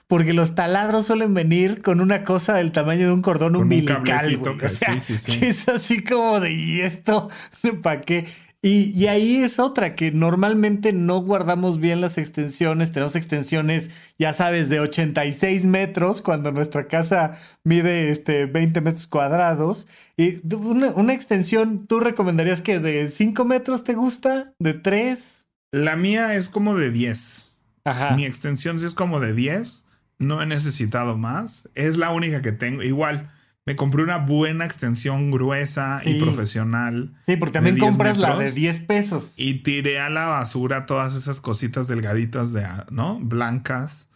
porque 0.06 0.32
los 0.32 0.54
taladros 0.54 1.06
suelen 1.06 1.34
venir 1.34 1.82
con 1.82 2.00
una 2.00 2.24
cosa 2.24 2.54
del 2.54 2.72
tamaño 2.72 3.06
de 3.06 3.12
un 3.12 3.22
cordón 3.22 3.54
umbilical. 3.54 4.40
es 5.42 5.68
así 5.68 6.02
como 6.02 6.40
de, 6.40 6.52
¿y 6.52 6.80
esto 6.80 7.28
para 7.82 8.00
qué? 8.00 8.26
Y, 8.66 9.08
ahí 9.08 9.42
es 9.42 9.58
otra, 9.58 9.94
que 9.94 10.10
normalmente 10.10 10.94
no 10.94 11.18
guardamos 11.20 11.78
bien 11.78 12.00
las 12.00 12.16
extensiones. 12.16 12.92
Tenemos 12.92 13.14
extensiones, 13.14 13.90
ya 14.18 14.32
sabes, 14.32 14.70
de 14.70 14.80
86 14.80 15.66
metros, 15.66 16.22
cuando 16.22 16.50
nuestra 16.50 16.88
casa 16.88 17.38
mide 17.62 18.10
este, 18.10 18.46
20 18.46 18.80
metros 18.80 19.06
cuadrados. 19.06 19.86
Y 20.16 20.40
una, 20.54 20.92
una 20.92 21.12
extensión, 21.12 21.86
¿tú 21.86 22.00
recomendarías 22.00 22.62
que 22.62 22.78
de 22.78 23.08
5 23.08 23.44
metros 23.44 23.84
te 23.84 23.92
gusta? 23.92 24.54
¿De 24.58 24.72
3? 24.72 25.46
La 25.72 25.96
mía 25.96 26.34
es 26.34 26.48
como 26.48 26.74
de 26.74 26.90
10. 26.90 27.58
Ajá. 27.84 28.16
Mi 28.16 28.24
extensión 28.24 28.80
sí 28.80 28.86
es 28.86 28.94
como 28.94 29.20
de 29.20 29.34
10 29.34 29.84
no 30.18 30.42
he 30.42 30.46
necesitado 30.46 31.16
más. 31.16 31.68
Es 31.74 31.96
la 31.96 32.10
única 32.10 32.42
que 32.42 32.52
tengo. 32.52 32.82
Igual, 32.82 33.30
me 33.66 33.76
compré 33.76 34.02
una 34.02 34.18
buena 34.18 34.64
extensión 34.64 35.30
gruesa 35.30 36.00
y 36.04 36.20
profesional. 36.20 37.14
Sí, 37.26 37.36
porque 37.36 37.52
también 37.52 37.78
compras 37.78 38.18
la 38.18 38.36
de 38.38 38.52
10 38.52 38.80
pesos. 38.80 39.32
Y 39.36 39.62
tiré 39.62 40.00
a 40.00 40.10
la 40.10 40.26
basura 40.26 40.86
todas 40.86 41.14
esas 41.14 41.40
cositas 41.40 41.88
delgaditas 41.88 42.52
de, 42.52 42.66
¿no? 42.90 43.18
Blancas. 43.20 44.08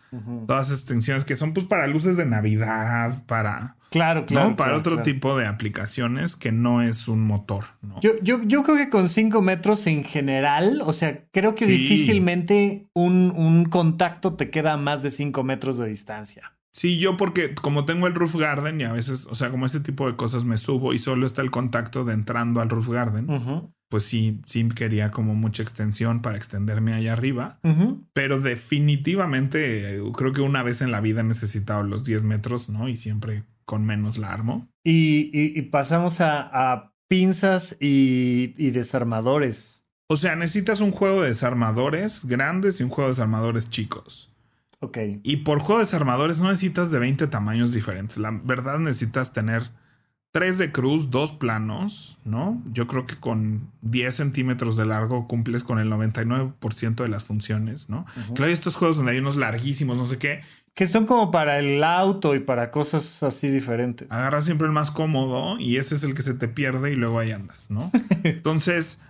Todas 0.47 0.69
esas 0.69 0.81
extensiones 0.81 1.27
que 1.27 1.37
son 1.37 1.53
pues 1.53 1.67
para 1.67 1.87
luces 1.87 2.17
de 2.17 2.25
Navidad, 2.25 3.25
para 3.27 3.77
Claro, 3.91 4.27
claro. 4.27 4.55
Para 4.57 4.77
otro 4.77 5.03
tipo 5.03 5.37
de 5.37 5.47
aplicaciones 5.47 6.37
que 6.37 6.53
no 6.53 6.83
es 6.83 7.09
un 7.09 7.21
motor. 7.21 7.65
¿no? 7.81 8.01
Yo, 8.01 8.13
yo, 8.23 8.43
yo, 8.45 8.63
creo 8.63 8.77
que 8.77 8.91
con 8.91 9.09
5 9.09 9.41
metros 9.41 9.87
en 9.87 10.05
general, 10.05 10.83
o 10.85 10.93
sea, 10.93 11.25
creo 11.33 11.55
que 11.55 11.67
difícilmente 11.67 12.87
un, 12.93 13.33
un, 13.35 13.65
contacto 13.65 14.35
te 14.35 14.51
queda 14.51 14.75
a 14.75 14.77
más 14.77 15.03
de 15.03 15.11
5 15.11 15.43
metros 15.43 15.79
de 15.79 15.89
distancia. 15.89 16.53
Sí, 16.73 16.99
yo 16.99 17.17
porque 17.17 17.55
como 17.55 17.85
tengo 17.85 18.07
el 18.07 18.15
roof 18.15 18.37
garden 18.37 18.81
y 18.81 18.85
a 18.85 18.93
veces, 18.93 19.27
o 19.27 19.35
sea, 19.35 19.51
como 19.51 19.67
ese 19.67 19.81
tipo 19.81 20.07
de 20.07 20.17
cosas 20.17 20.45
me 20.45 20.59
subo 20.59 20.93
y 20.93 20.99
solo 20.99 21.27
está 21.27 21.43
el 21.43 21.51
contacto 21.51 22.05
de 22.05 22.15
entrando 22.15 22.61
al 22.61 22.69
roof 22.69 22.89
garden, 22.91 23.27
pues 23.89 24.05
sí, 24.05 24.43
sí 24.47 24.69
quería 24.69 25.11
como 25.11 25.35
mucha 25.35 25.63
extensión 25.63 26.21
para 26.21 26.37
extenderme 26.37 26.93
allá 26.95 27.15
arriba. 27.15 27.59
Pero 28.13 28.41
definitivamente 28.41 29.97
eh, 29.97 30.03
creo 30.15 30.33
que 30.33 30.43
una 30.43 30.63
vez 30.63 30.83
en 30.83 30.91
la 30.91 31.01
vida 31.01 31.21
he 31.21 31.25
necesitado 31.25 31.83
los 31.83 32.05
10 32.05 32.23
metros, 32.23 32.69
¿no? 32.69 32.89
Y 32.89 32.97
siempre 32.97 33.45
con 33.65 33.85
menos 33.85 34.19
la 34.19 34.33
armo. 34.33 34.69
Y, 34.83 35.61
pasamos 35.63 36.21
a, 36.21 36.95
pinzas 37.09 37.77
y, 37.81 38.71
desarmadores. 38.71 39.85
O 40.09 40.17
sea, 40.17 40.37
necesitas 40.37 40.81
un 40.81 40.91
juego 40.91 41.23
de 41.23 41.29
desarmadores 41.29 42.25
grandes 42.25 42.81
y 42.81 42.83
un 42.83 42.91
juego 42.91 43.09
de 43.09 43.15
desarmadores 43.15 43.69
chicos. 43.69 44.35
Ok. 44.81 44.99
Y 45.23 45.39
por 45.39 45.59
juego 45.59 45.81
de 45.81 45.87
desarmadores 45.87 46.41
no 46.41 46.49
necesitas 46.49 46.91
de 46.91 46.99
20 46.99 47.27
tamaños 47.27 47.73
diferentes. 47.73 48.19
La 48.19 48.31
verdad 48.31 48.79
necesitas 48.79 49.33
tener 49.33 49.71
tres 50.31 50.59
de 50.59 50.71
cruz, 50.71 51.11
dos 51.11 51.33
planos, 51.33 52.19
¿no? 52.25 52.63
Yo 52.73 52.87
creo 52.87 53.07
que 53.07 53.17
con 53.17 53.71
10 53.83 54.15
centímetros 54.15 54.77
de 54.77 54.87
largo 54.87 55.27
cumples 55.27 55.65
con 55.65 55.79
el 55.79 55.91
99% 55.91 56.95
de 56.95 57.09
las 57.09 57.25
funciones, 57.25 57.89
¿no? 57.89 58.07
Claro, 58.35 58.45
hay 58.45 58.53
estos 58.53 58.77
juegos 58.77 58.99
donde 58.99 59.13
hay 59.13 59.19
unos 59.19 59.37
larguísimos, 59.37 59.97
no 59.97 60.07
sé 60.07 60.19
qué, 60.19 60.43
que 60.75 60.87
son 60.87 61.07
como 61.07 61.33
para 61.33 61.59
el 61.59 61.83
auto 61.83 62.37
y 62.37 62.39
para 62.39 62.71
cosas 62.71 63.23
así 63.25 63.49
diferentes. 63.49 64.09
Agarra 64.13 64.43
siempre 64.43 64.69
el 64.69 64.73
más 64.73 64.93
cómodo 64.93 65.59
y 65.59 65.77
ese 65.77 65.97
es 65.97 66.05
el 66.05 66.15
que 66.15 66.23
se 66.23 66.35
te 66.35 66.47
pierde 66.47 66.93
y 66.93 66.95
luego 66.95 67.19
ahí 67.19 67.33
andas, 67.33 67.71
¿no? 67.71 67.91
Entonces, 68.23 69.01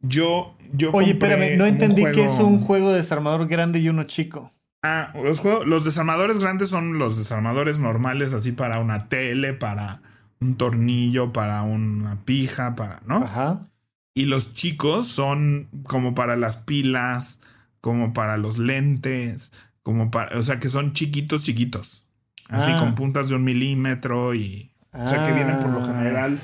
yo, 0.00 0.56
yo. 0.72 0.90
Oye, 0.92 1.10
espérame, 1.10 1.58
no 1.58 1.66
entendí 1.66 2.04
que 2.12 2.24
es 2.24 2.38
un 2.38 2.60
juego 2.60 2.92
de 2.92 2.96
desarmador 2.96 3.46
grande 3.46 3.80
y 3.80 3.90
uno 3.90 4.04
chico. 4.04 4.52
Ah, 4.82 5.12
los, 5.14 5.40
juegos, 5.40 5.66
los 5.66 5.84
desarmadores 5.84 6.38
grandes 6.38 6.68
son 6.68 6.98
los 6.98 7.18
desarmadores 7.18 7.78
normales, 7.78 8.32
así 8.32 8.52
para 8.52 8.78
una 8.78 9.08
tele, 9.08 9.52
para 9.52 10.02
un 10.40 10.56
tornillo, 10.56 11.32
para 11.32 11.62
una 11.62 12.24
pija, 12.24 12.76
para, 12.76 13.00
¿no? 13.04 13.24
Ajá. 13.24 13.66
Y 14.14 14.26
los 14.26 14.54
chicos 14.54 15.08
son 15.08 15.68
como 15.84 16.14
para 16.14 16.36
las 16.36 16.56
pilas, 16.58 17.40
como 17.80 18.12
para 18.12 18.36
los 18.36 18.58
lentes, 18.58 19.52
como 19.82 20.10
para, 20.10 20.36
o 20.38 20.42
sea, 20.42 20.58
que 20.58 20.68
son 20.68 20.92
chiquitos, 20.92 21.42
chiquitos. 21.42 22.04
Así 22.48 22.72
con 22.72 22.88
ah. 22.88 22.94
puntas 22.94 23.28
de 23.28 23.34
un 23.34 23.44
milímetro 23.44 24.34
y. 24.34 24.72
O 24.92 25.08
sea, 25.08 25.26
que 25.26 25.32
vienen 25.32 25.58
por 25.60 25.70
lo 25.70 25.80
ah. 25.80 25.86
general 25.86 26.40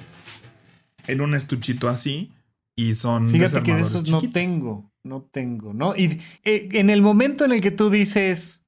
en 1.07 1.21
un 1.21 1.35
estuchito 1.35 1.89
así 1.89 2.33
y 2.77 2.95
son. 2.95 3.31
Fíjate 3.31 3.63
que 3.63 3.75
de 3.75 3.81
esos 3.81 4.09
no 4.09 4.21
tengo, 4.31 4.91
no 5.05 5.23
tengo, 5.23 5.73
¿no? 5.73 5.95
Y 5.95 6.21
eh, 6.45 6.69
en 6.73 6.91
el 6.91 7.03
momento 7.03 7.45
en 7.45 7.53
el 7.53 7.61
que 7.61 7.71
tú 7.71 7.91
dices, 7.91 8.65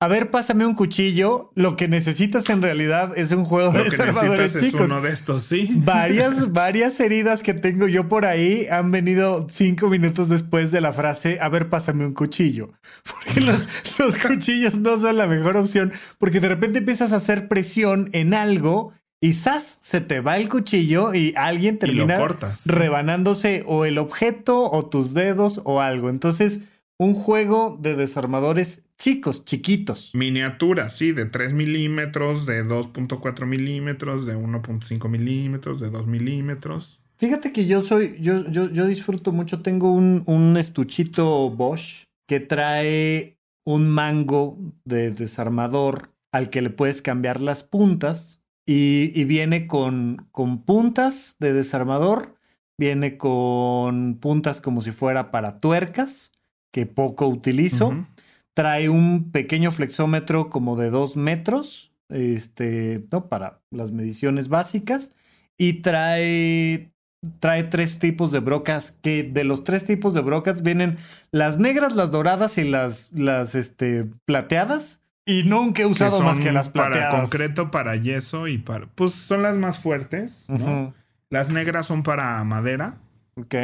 a 0.00 0.06
ver, 0.06 0.30
pásame 0.30 0.64
un 0.64 0.76
cuchillo. 0.76 1.50
Lo 1.56 1.74
que 1.74 1.88
necesitas 1.88 2.48
en 2.50 2.62
realidad 2.62 3.18
es 3.18 3.32
un 3.32 3.44
juego 3.44 3.72
de 3.72 3.84
desarmadores 3.84 4.52
chicos. 4.52 4.82
Es 4.82 4.90
uno 4.90 5.00
de 5.00 5.10
estos, 5.10 5.42
sí. 5.42 5.70
Varias, 5.74 6.52
varias 6.52 7.00
heridas 7.00 7.42
que 7.42 7.52
tengo 7.52 7.88
yo 7.88 8.06
por 8.06 8.24
ahí 8.24 8.66
han 8.70 8.92
venido 8.92 9.48
cinco 9.50 9.88
minutos 9.88 10.28
después 10.28 10.70
de 10.70 10.80
la 10.80 10.92
frase, 10.92 11.40
a 11.40 11.48
ver, 11.48 11.68
pásame 11.68 12.06
un 12.06 12.14
cuchillo. 12.14 12.74
Porque 13.02 13.40
los, 13.44 13.66
los 13.98 14.18
cuchillos 14.18 14.78
no 14.78 15.00
son 15.00 15.16
la 15.16 15.26
mejor 15.26 15.56
opción, 15.56 15.92
porque 16.18 16.38
de 16.38 16.48
repente 16.48 16.78
empiezas 16.78 17.12
a 17.12 17.16
hacer 17.16 17.48
presión 17.48 18.08
en 18.12 18.34
algo 18.34 18.92
y 19.20 19.32
¡zas! 19.32 19.78
se 19.80 20.00
te 20.00 20.20
va 20.20 20.36
el 20.36 20.48
cuchillo 20.48 21.14
y 21.14 21.34
alguien 21.36 21.78
termina 21.78 22.18
rebanándose 22.66 23.64
o 23.66 23.84
el 23.84 23.98
objeto 23.98 24.70
o 24.70 24.86
tus 24.86 25.14
dedos 25.14 25.60
o 25.64 25.80
algo. 25.80 26.08
Entonces, 26.08 26.60
un 26.98 27.14
juego 27.14 27.78
de 27.80 27.96
desarmadores 27.96 28.82
chicos, 28.96 29.44
chiquitos. 29.44 30.10
Miniaturas, 30.14 30.96
sí, 30.96 31.12
de 31.12 31.26
3 31.26 31.52
milímetros, 31.54 32.46
de 32.46 32.64
2.4 32.64 33.46
milímetros, 33.46 34.26
de 34.26 34.36
1.5 34.36 35.08
milímetros, 35.08 35.80
de 35.80 35.90
2 35.90 36.06
milímetros. 36.06 37.00
Fíjate 37.16 37.52
que 37.52 37.66
yo 37.66 37.82
soy, 37.82 38.16
yo, 38.20 38.48
yo, 38.48 38.70
yo 38.70 38.86
disfruto 38.86 39.32
mucho, 39.32 39.62
tengo 39.62 39.90
un, 39.90 40.22
un 40.26 40.56
estuchito 40.56 41.50
Bosch 41.50 42.04
que 42.28 42.40
trae 42.40 43.38
un 43.64 43.88
mango 43.88 44.56
de 44.84 45.10
desarmador 45.10 46.12
al 46.32 46.50
que 46.50 46.62
le 46.62 46.70
puedes 46.70 47.02
cambiar 47.02 47.40
las 47.40 47.64
puntas 47.64 48.37
y, 48.68 49.18
y 49.18 49.24
viene 49.24 49.66
con, 49.66 50.28
con 50.30 50.62
puntas 50.62 51.36
de 51.40 51.54
desarmador, 51.54 52.36
viene 52.78 53.16
con 53.16 54.18
puntas 54.20 54.60
como 54.60 54.82
si 54.82 54.92
fuera 54.92 55.30
para 55.30 55.58
tuercas, 55.58 56.32
que 56.70 56.84
poco 56.84 57.28
utilizo. 57.28 58.06
Trae 58.54 58.90
un 58.90 59.30
pequeño 59.32 59.70
flexómetro 59.70 60.50
como 60.50 60.76
de 60.76 60.90
dos 60.90 61.16
metros, 61.16 61.92
este, 62.10 63.06
¿no? 63.10 63.30
Para 63.30 63.62
las 63.70 63.92
mediciones 63.92 64.48
básicas. 64.50 65.14
Y 65.56 65.80
trae, 65.80 66.92
trae 67.40 67.64
tres 67.64 67.98
tipos 67.98 68.32
de 68.32 68.40
brocas, 68.40 68.92
que 69.00 69.22
de 69.22 69.44
los 69.44 69.64
tres 69.64 69.84
tipos 69.84 70.12
de 70.12 70.20
brocas 70.20 70.60
vienen 70.60 70.98
las 71.30 71.58
negras, 71.58 71.96
las 71.96 72.10
doradas 72.10 72.58
y 72.58 72.64
las, 72.64 73.10
las 73.12 73.54
este, 73.54 74.10
plateadas. 74.26 75.00
Y 75.28 75.42
nunca 75.44 75.82
he 75.82 75.86
usado 75.86 76.22
más 76.22 76.40
que 76.40 76.50
las 76.52 76.70
plateadas. 76.70 77.10
Para 77.10 77.22
concreto, 77.22 77.70
para 77.70 77.96
yeso 77.96 78.48
y 78.48 78.56
para... 78.56 78.86
Pues 78.94 79.12
son 79.12 79.42
las 79.42 79.56
más 79.58 79.78
fuertes, 79.78 80.46
¿no? 80.48 80.94
Las 81.28 81.50
negras 81.50 81.84
son 81.84 82.02
para 82.02 82.42
madera. 82.44 82.96
Ok. 83.36 83.54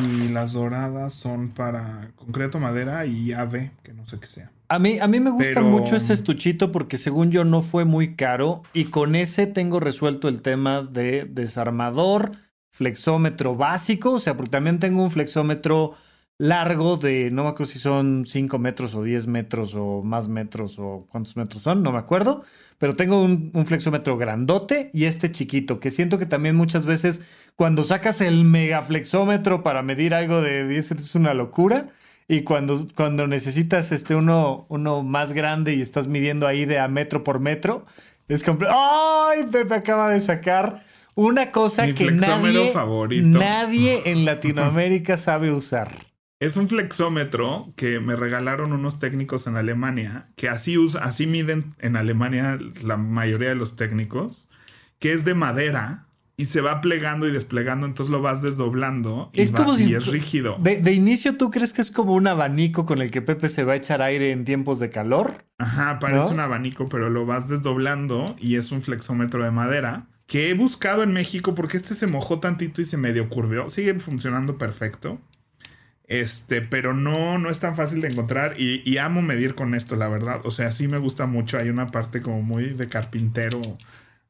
Y 0.00 0.28
las 0.28 0.54
doradas 0.54 1.12
son 1.12 1.50
para 1.50 2.10
concreto, 2.16 2.58
madera 2.58 3.04
y 3.04 3.34
ave, 3.34 3.72
que 3.82 3.92
no 3.92 4.06
sé 4.06 4.18
qué 4.18 4.28
sea. 4.28 4.50
A 4.68 4.78
mí, 4.78 4.98
a 4.98 5.06
mí 5.06 5.20
me 5.20 5.28
gusta 5.28 5.50
Pero- 5.52 5.66
mucho 5.66 5.94
este 5.94 6.14
estuchito 6.14 6.72
porque 6.72 6.96
según 6.96 7.30
yo 7.30 7.44
no 7.44 7.60
fue 7.60 7.84
muy 7.84 8.16
caro 8.16 8.62
y 8.72 8.86
con 8.86 9.14
ese 9.14 9.46
tengo 9.46 9.78
resuelto 9.78 10.26
el 10.26 10.40
tema 10.40 10.80
de 10.80 11.26
desarmador, 11.26 12.32
flexómetro 12.72 13.56
básico, 13.56 14.12
o 14.12 14.18
sea, 14.18 14.38
porque 14.38 14.52
también 14.52 14.78
tengo 14.78 15.02
un 15.02 15.10
flexómetro 15.10 15.94
largo 16.38 16.96
de, 16.96 17.30
no 17.30 17.44
me 17.44 17.50
acuerdo 17.50 17.72
si 17.72 17.78
son 17.78 18.24
5 18.26 18.58
metros 18.58 18.94
o 18.94 19.02
10 19.02 19.26
metros 19.26 19.74
o 19.74 20.02
más 20.02 20.28
metros 20.28 20.78
o 20.78 21.06
cuántos 21.10 21.36
metros 21.36 21.62
son, 21.62 21.82
no 21.82 21.92
me 21.92 21.98
acuerdo, 21.98 22.44
pero 22.78 22.94
tengo 22.94 23.22
un, 23.22 23.50
un 23.54 23.66
flexómetro 23.66 24.16
grandote 24.18 24.90
y 24.92 25.04
este 25.04 25.32
chiquito, 25.32 25.80
que 25.80 25.90
siento 25.90 26.18
que 26.18 26.26
también 26.26 26.56
muchas 26.56 26.84
veces 26.84 27.22
cuando 27.56 27.84
sacas 27.84 28.20
el 28.20 28.44
megaflexómetro 28.44 29.62
para 29.62 29.82
medir 29.82 30.12
algo 30.12 30.42
de 30.42 30.68
10 30.68 30.90
es 30.92 31.14
una 31.14 31.32
locura. 31.34 31.88
Y 32.28 32.42
cuando, 32.42 32.88
cuando 32.96 33.28
necesitas 33.28 33.92
este 33.92 34.16
uno, 34.16 34.66
uno 34.68 35.04
más 35.04 35.32
grande 35.32 35.74
y 35.74 35.80
estás 35.80 36.08
midiendo 36.08 36.48
ahí 36.48 36.64
de 36.64 36.80
a 36.80 36.88
metro 36.88 37.22
por 37.22 37.38
metro, 37.38 37.86
es 38.28 38.42
como, 38.42 38.58
¡ay! 38.68 39.44
Pepe 39.50 39.74
acaba 39.74 40.10
de 40.10 40.20
sacar 40.20 40.82
una 41.14 41.52
cosa 41.52 41.86
Mi 41.86 41.94
que 41.94 42.10
nadie, 42.10 42.72
favorito. 42.72 43.38
nadie 43.38 44.02
en 44.06 44.24
Latinoamérica 44.26 45.16
sabe 45.16 45.52
usar. 45.52 46.05
Es 46.38 46.56
un 46.58 46.68
flexómetro 46.68 47.72
que 47.76 47.98
me 47.98 48.14
regalaron 48.14 48.72
unos 48.74 48.98
técnicos 49.00 49.46
en 49.46 49.56
Alemania, 49.56 50.28
que 50.36 50.50
así 50.50 50.76
usa, 50.76 51.02
así 51.02 51.26
miden 51.26 51.74
en 51.78 51.96
Alemania 51.96 52.58
la 52.84 52.98
mayoría 52.98 53.48
de 53.48 53.54
los 53.54 53.74
técnicos, 53.76 54.48
que 54.98 55.14
es 55.14 55.24
de 55.24 55.32
madera 55.34 56.02
y 56.36 56.44
se 56.44 56.60
va 56.60 56.82
plegando 56.82 57.26
y 57.26 57.30
desplegando, 57.32 57.86
entonces 57.86 58.12
lo 58.12 58.20
vas 58.20 58.42
desdoblando 58.42 59.30
y, 59.32 59.40
Es 59.40 59.54
va- 59.54 59.58
como 59.60 59.76
si- 59.76 59.86
y 59.86 59.94
es 59.94 60.06
rígido. 60.08 60.58
De, 60.60 60.76
de 60.76 60.92
inicio, 60.92 61.38
¿tú 61.38 61.50
crees 61.50 61.72
que 61.72 61.80
es 61.80 61.90
como 61.90 62.12
un 62.12 62.26
abanico 62.26 62.84
con 62.84 63.00
el 63.00 63.10
que 63.10 63.22
Pepe 63.22 63.48
se 63.48 63.64
va 63.64 63.72
a 63.72 63.76
echar 63.76 64.02
aire 64.02 64.30
en 64.32 64.44
tiempos 64.44 64.78
de 64.78 64.90
calor? 64.90 65.46
Ajá, 65.56 65.98
parece 65.98 66.26
¿No? 66.26 66.30
un 66.32 66.40
abanico, 66.40 66.86
pero 66.90 67.08
lo 67.08 67.24
vas 67.24 67.48
desdoblando 67.48 68.36
y 68.38 68.56
es 68.56 68.72
un 68.72 68.82
flexómetro 68.82 69.42
de 69.42 69.50
madera 69.52 70.08
que 70.26 70.50
he 70.50 70.54
buscado 70.54 71.02
en 71.02 71.14
México 71.14 71.54
porque 71.54 71.78
este 71.78 71.94
se 71.94 72.06
mojó 72.06 72.40
tantito 72.40 72.82
y 72.82 72.84
se 72.84 72.98
medio 72.98 73.30
curveó. 73.30 73.70
Sigue 73.70 73.98
funcionando 74.00 74.58
perfecto. 74.58 75.18
Este, 76.08 76.62
pero 76.62 76.94
no, 76.94 77.38
no 77.38 77.50
es 77.50 77.58
tan 77.58 77.74
fácil 77.74 78.00
de 78.00 78.08
encontrar 78.08 78.54
y, 78.60 78.80
y 78.88 78.98
amo 78.98 79.22
medir 79.22 79.54
con 79.54 79.74
esto, 79.74 79.96
la 79.96 80.08
verdad. 80.08 80.40
O 80.44 80.50
sea, 80.50 80.70
sí 80.72 80.86
me 80.88 80.98
gusta 80.98 81.26
mucho. 81.26 81.58
Hay 81.58 81.68
una 81.68 81.88
parte 81.88 82.22
como 82.22 82.42
muy 82.42 82.70
de 82.74 82.88
carpintero 82.88 83.60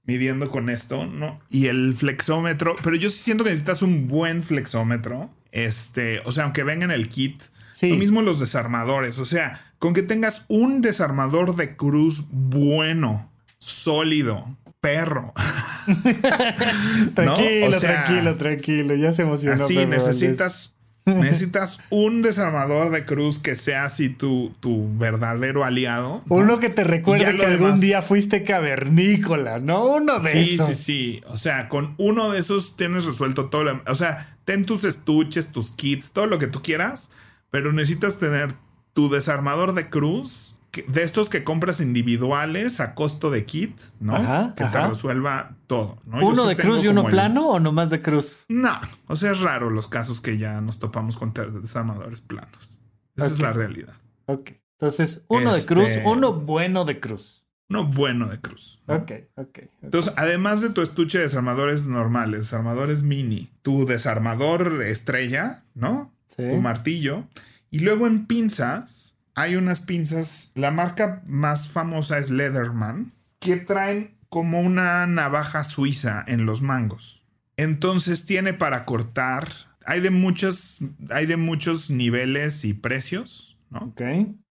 midiendo 0.05 0.51
con 0.51 0.71
esto, 0.71 1.05
¿no? 1.07 1.41
Y 1.51 1.67
el 1.67 1.95
flexómetro, 1.95 2.77
pero 2.83 2.97
yo 2.97 3.11
sí 3.11 3.19
siento 3.23 3.45
que 3.45 3.51
necesitas 3.51 3.83
un 3.83 4.09
buen 4.09 4.43
flexómetro. 4.43 5.31
Este, 5.53 6.21
o 6.25 6.33
sea, 6.33 6.45
aunque 6.45 6.63
venga 6.65 6.85
en 6.85 6.91
el 6.93 7.09
kit, 7.09 7.43
Sí. 7.73 7.91
lo 7.91 7.97
mismo 7.97 8.23
los 8.23 8.39
desarmadores. 8.41 9.19
O 9.19 9.27
sea, 9.27 9.61
con 9.79 9.93
que 9.93 10.03
tengas 10.03 10.47
un 10.49 10.81
desarmador 10.81 11.57
de 11.57 11.77
cruz 11.77 12.25
bueno, 12.31 13.31
sólido, 13.59 14.57
perro. 14.81 15.35
Tranquilo, 17.15 17.67
O 17.77 17.81
sea, 17.81 18.05
tranquilo, 18.05 18.37
tranquilo. 18.37 18.95
Ya 18.95 19.13
se 19.13 19.23
emocionó. 19.23 19.65
Así 19.65 19.85
necesitas. 19.87 20.76
Necesitas 21.07 21.79
un 21.91 22.21
desarmador 22.21 22.91
de 22.91 23.05
cruz 23.05 23.39
que 23.39 23.55
sea 23.55 23.85
así 23.85 24.09
tu, 24.09 24.53
tu 24.59 24.89
verdadero 24.99 25.63
aliado. 25.63 26.25
¿no? 26.27 26.35
Uno 26.37 26.59
que 26.59 26.69
te 26.69 26.83
recuerde 26.83 27.37
que 27.37 27.47
algún 27.47 27.79
día 27.79 28.03
fuiste 28.03 28.43
cavernícola, 28.43 29.61
¿no? 29.61 29.87
Uno 29.87 30.19
de 30.19 30.33
Sí, 30.33 30.55
esos. 30.55 30.67
sí, 30.67 30.75
sí. 30.75 31.23
O 31.29 31.37
sea, 31.37 31.69
con 31.69 31.95
uno 31.99 32.33
de 32.33 32.41
esos 32.41 32.77
tienes 32.77 33.05
resuelto 33.05 33.47
todo. 33.47 33.63
lo- 33.63 33.83
o 33.87 33.95
sea, 33.95 34.37
ten 34.45 34.67
tus 34.67 34.85
estuches, 34.85 35.53
tus 35.53 35.71
kits, 35.71 36.11
todo 36.11 36.27
lo 36.27 36.41
que 36.41 36.49
tú 36.49 36.61
quieras, 36.61 37.11
pero 37.51 37.73
necesitas 37.73 38.19
tener 38.19 38.55
tu 38.93 39.09
desarmador 39.09 39.75
de 39.75 39.89
cruz, 39.89 40.56
de 40.83 41.03
estos 41.03 41.29
que 41.29 41.45
compras 41.45 41.81
individuales 41.81 42.81
a 42.81 42.95
costo 42.95 43.31
de 43.31 43.45
kit, 43.45 43.79
¿no? 44.01 44.17
Ajá, 44.17 44.55
que 44.57 44.65
te 44.65 44.87
resuelva 44.87 45.57
todo. 45.67 45.99
¿Uno 46.07 46.43
sí 46.43 46.49
de 46.49 46.57
cruz 46.57 46.85
y 46.85 46.89
uno 46.89 47.03
el- 47.03 47.11
plano 47.11 47.49
o 47.49 47.61
nomás 47.61 47.91
de 47.91 48.01
cruz? 48.01 48.45
No, 48.49 48.81
o 49.07 49.17
sea, 49.17 49.33
es 49.33 49.41
raro 49.41 49.71
los 49.71 49.87
casos 49.87 50.21
que 50.21 50.39
ya 50.39 50.61
nos 50.61 50.79
topamos 50.79 51.17
con 51.17 51.33
desarmadores 51.63 52.21
planos. 52.21 52.71
Esa 53.17 53.27
es 53.27 53.41
la 53.41 53.53
realidad. 53.53 53.95
Ok. 54.27 54.51
Entonces, 54.79 55.23
uno 55.29 55.53
de 55.55 55.61
Este- 55.61 55.75
cruz, 55.75 55.91
uno 56.05 56.33
bueno 56.35 56.85
de 56.85 57.01
cruz. 57.01 57.45
Uno 57.69 57.85
bueno 57.87 58.29
de 58.29 58.41
cruz. 58.41 58.81
¿no? 58.87 58.95
Ok, 58.97 59.11
ok. 59.37 59.47
ok. 59.49 59.59
Entonces, 59.83 60.13
además 60.17 60.61
de 60.61 60.71
tu 60.71 60.83
estuche 60.83 61.19
de 61.19 61.25
desarmadores 61.25 61.87
normales, 61.89 62.43
desarmadores 62.43 63.03
mini, 63.03 63.51
tu 63.63 63.87
desarmador 63.87 64.83
estrella, 64.85 65.65
¿no? 65.75 66.13
Sí. 66.29 66.45
Tu 66.49 66.57
martillo. 66.61 67.25
Y 67.71 67.81
luego 67.81 68.07
en 68.07 68.27
pinzas, 68.27 69.16
hay 69.37 69.55
unas 69.55 69.81
pinzas, 69.81 70.51
la 70.55 70.71
marca 70.71 71.23
más 71.27 71.69
famosa 71.69 72.19
es 72.19 72.31
Leatherman, 72.31 73.13
que 73.39 73.57
traen 73.59 74.17
como 74.31 74.61
una 74.61 75.07
navaja 75.07 75.63
suiza 75.63 76.25
en 76.27 76.47
los 76.47 76.63
mangos. 76.63 77.23
Entonces 77.59 78.25
tiene 78.25 78.55
para 78.55 78.87
cortar, 78.87 79.47
hay 79.85 80.01
de 80.01 80.11
muchos, 80.11 80.79
hay 81.11 81.27
de 81.27 81.37
muchos 81.37 81.91
niveles 81.91 82.65
y 82.65 82.73
precios, 82.73 83.59
¿no? 83.69 83.81
Ok. 83.81 84.03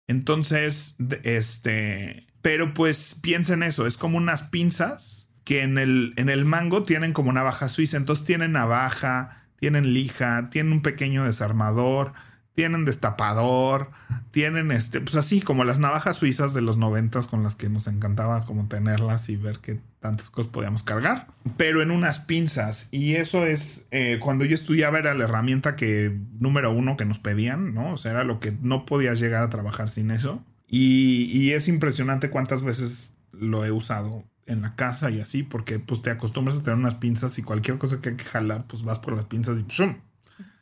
Entonces, 0.09 0.97
este, 1.23 2.27
pero 2.43 2.75
pues 2.75 3.19
piensa 3.21 3.55
en 3.55 3.63
eso, 3.63 3.87
es 3.87 3.97
como 3.97 4.19
unas 4.19 4.43
pinzas 4.43 5.31
que 5.45 5.63
en 5.63 5.79
el, 5.79 6.13
en 6.17 6.29
el 6.29 6.45
mango 6.45 6.83
tienen 6.83 7.15
como 7.15 7.33
navaja 7.33 7.71
suiza, 7.71 7.97
entonces 7.97 8.27
tienen 8.27 8.53
navaja, 8.53 9.47
tienen 9.59 9.95
lija, 9.95 10.51
tienen 10.51 10.75
un 10.75 10.83
pequeño 10.83 11.25
desarmador, 11.25 12.13
tienen 12.57 12.87
destapador, 12.87 13.91
tienen 14.31 14.73
este, 14.73 15.03
pues 15.03 15.15
así 15.15 15.43
como 15.43 15.63
las 15.63 15.79
navajas 15.79 16.17
suizas 16.17 16.55
de 16.55 16.63
los 16.63 16.79
noventas 16.79 17.27
con 17.27 17.43
las 17.43 17.55
que 17.55 17.69
nos 17.69 17.87
encantaba 17.87 18.47
como 18.47 18.67
tenerlas 18.67 19.29
y 19.29 19.37
ver 19.37 19.59
qué 19.59 19.79
tantas 20.01 20.31
cosas 20.31 20.51
podíamos 20.51 20.83
cargar, 20.83 21.27
pero 21.59 21.83
en 21.83 21.91
unas 21.91 22.19
pinzas. 22.19 22.89
Y 22.93 23.17
eso 23.17 23.45
es, 23.45 23.87
eh, 23.91 24.19
cuando 24.21 24.47
yo 24.47 24.55
estudiaba 24.55 24.99
era 24.99 25.13
la 25.13 25.25
herramienta 25.25 25.77
que, 25.77 26.19
número 26.41 26.73
uno 26.73 26.97
que 26.97 27.05
nos 27.05 27.19
pedían, 27.19 27.75
¿no? 27.75 27.93
O 27.93 27.99
sea, 27.99 28.13
era 28.13 28.25
lo 28.25 28.41
que 28.41 28.57
no 28.63 28.87
podías 28.87 29.21
llegar 29.21 29.43
a 29.43 29.51
trabajar 29.51 29.91
sin 29.91 30.11
eso. 30.11 30.43
Y, 30.67 31.53
es 31.53 31.69
impresionante 31.69 32.31
cuántas 32.31 32.63
veces 32.63 33.13
lo 33.33 33.67
he 33.67 33.71
usado 33.71 34.25
en 34.47 34.63
la 34.63 34.75
casa 34.77 35.11
y 35.11 35.21
así, 35.21 35.43
porque 35.43 35.79
pues 35.79 36.01
te 36.01 36.11
acostumbras 36.11 36.57
a 36.57 36.63
tener 36.63 36.79
unas 36.79 36.95
pinzas 36.95 37.39
y 37.39 37.43
cualquier 37.43 37.77
cosa 37.77 38.01
que 38.01 38.11
hay 38.11 38.17
que 38.17 38.25
jalar, 38.25 38.65
pues 38.67 38.83
vas 38.83 38.99
por 38.99 39.15
las 39.15 39.27
pinzas 39.27 39.59
y 39.59 39.63
¡pshum! 39.63 39.97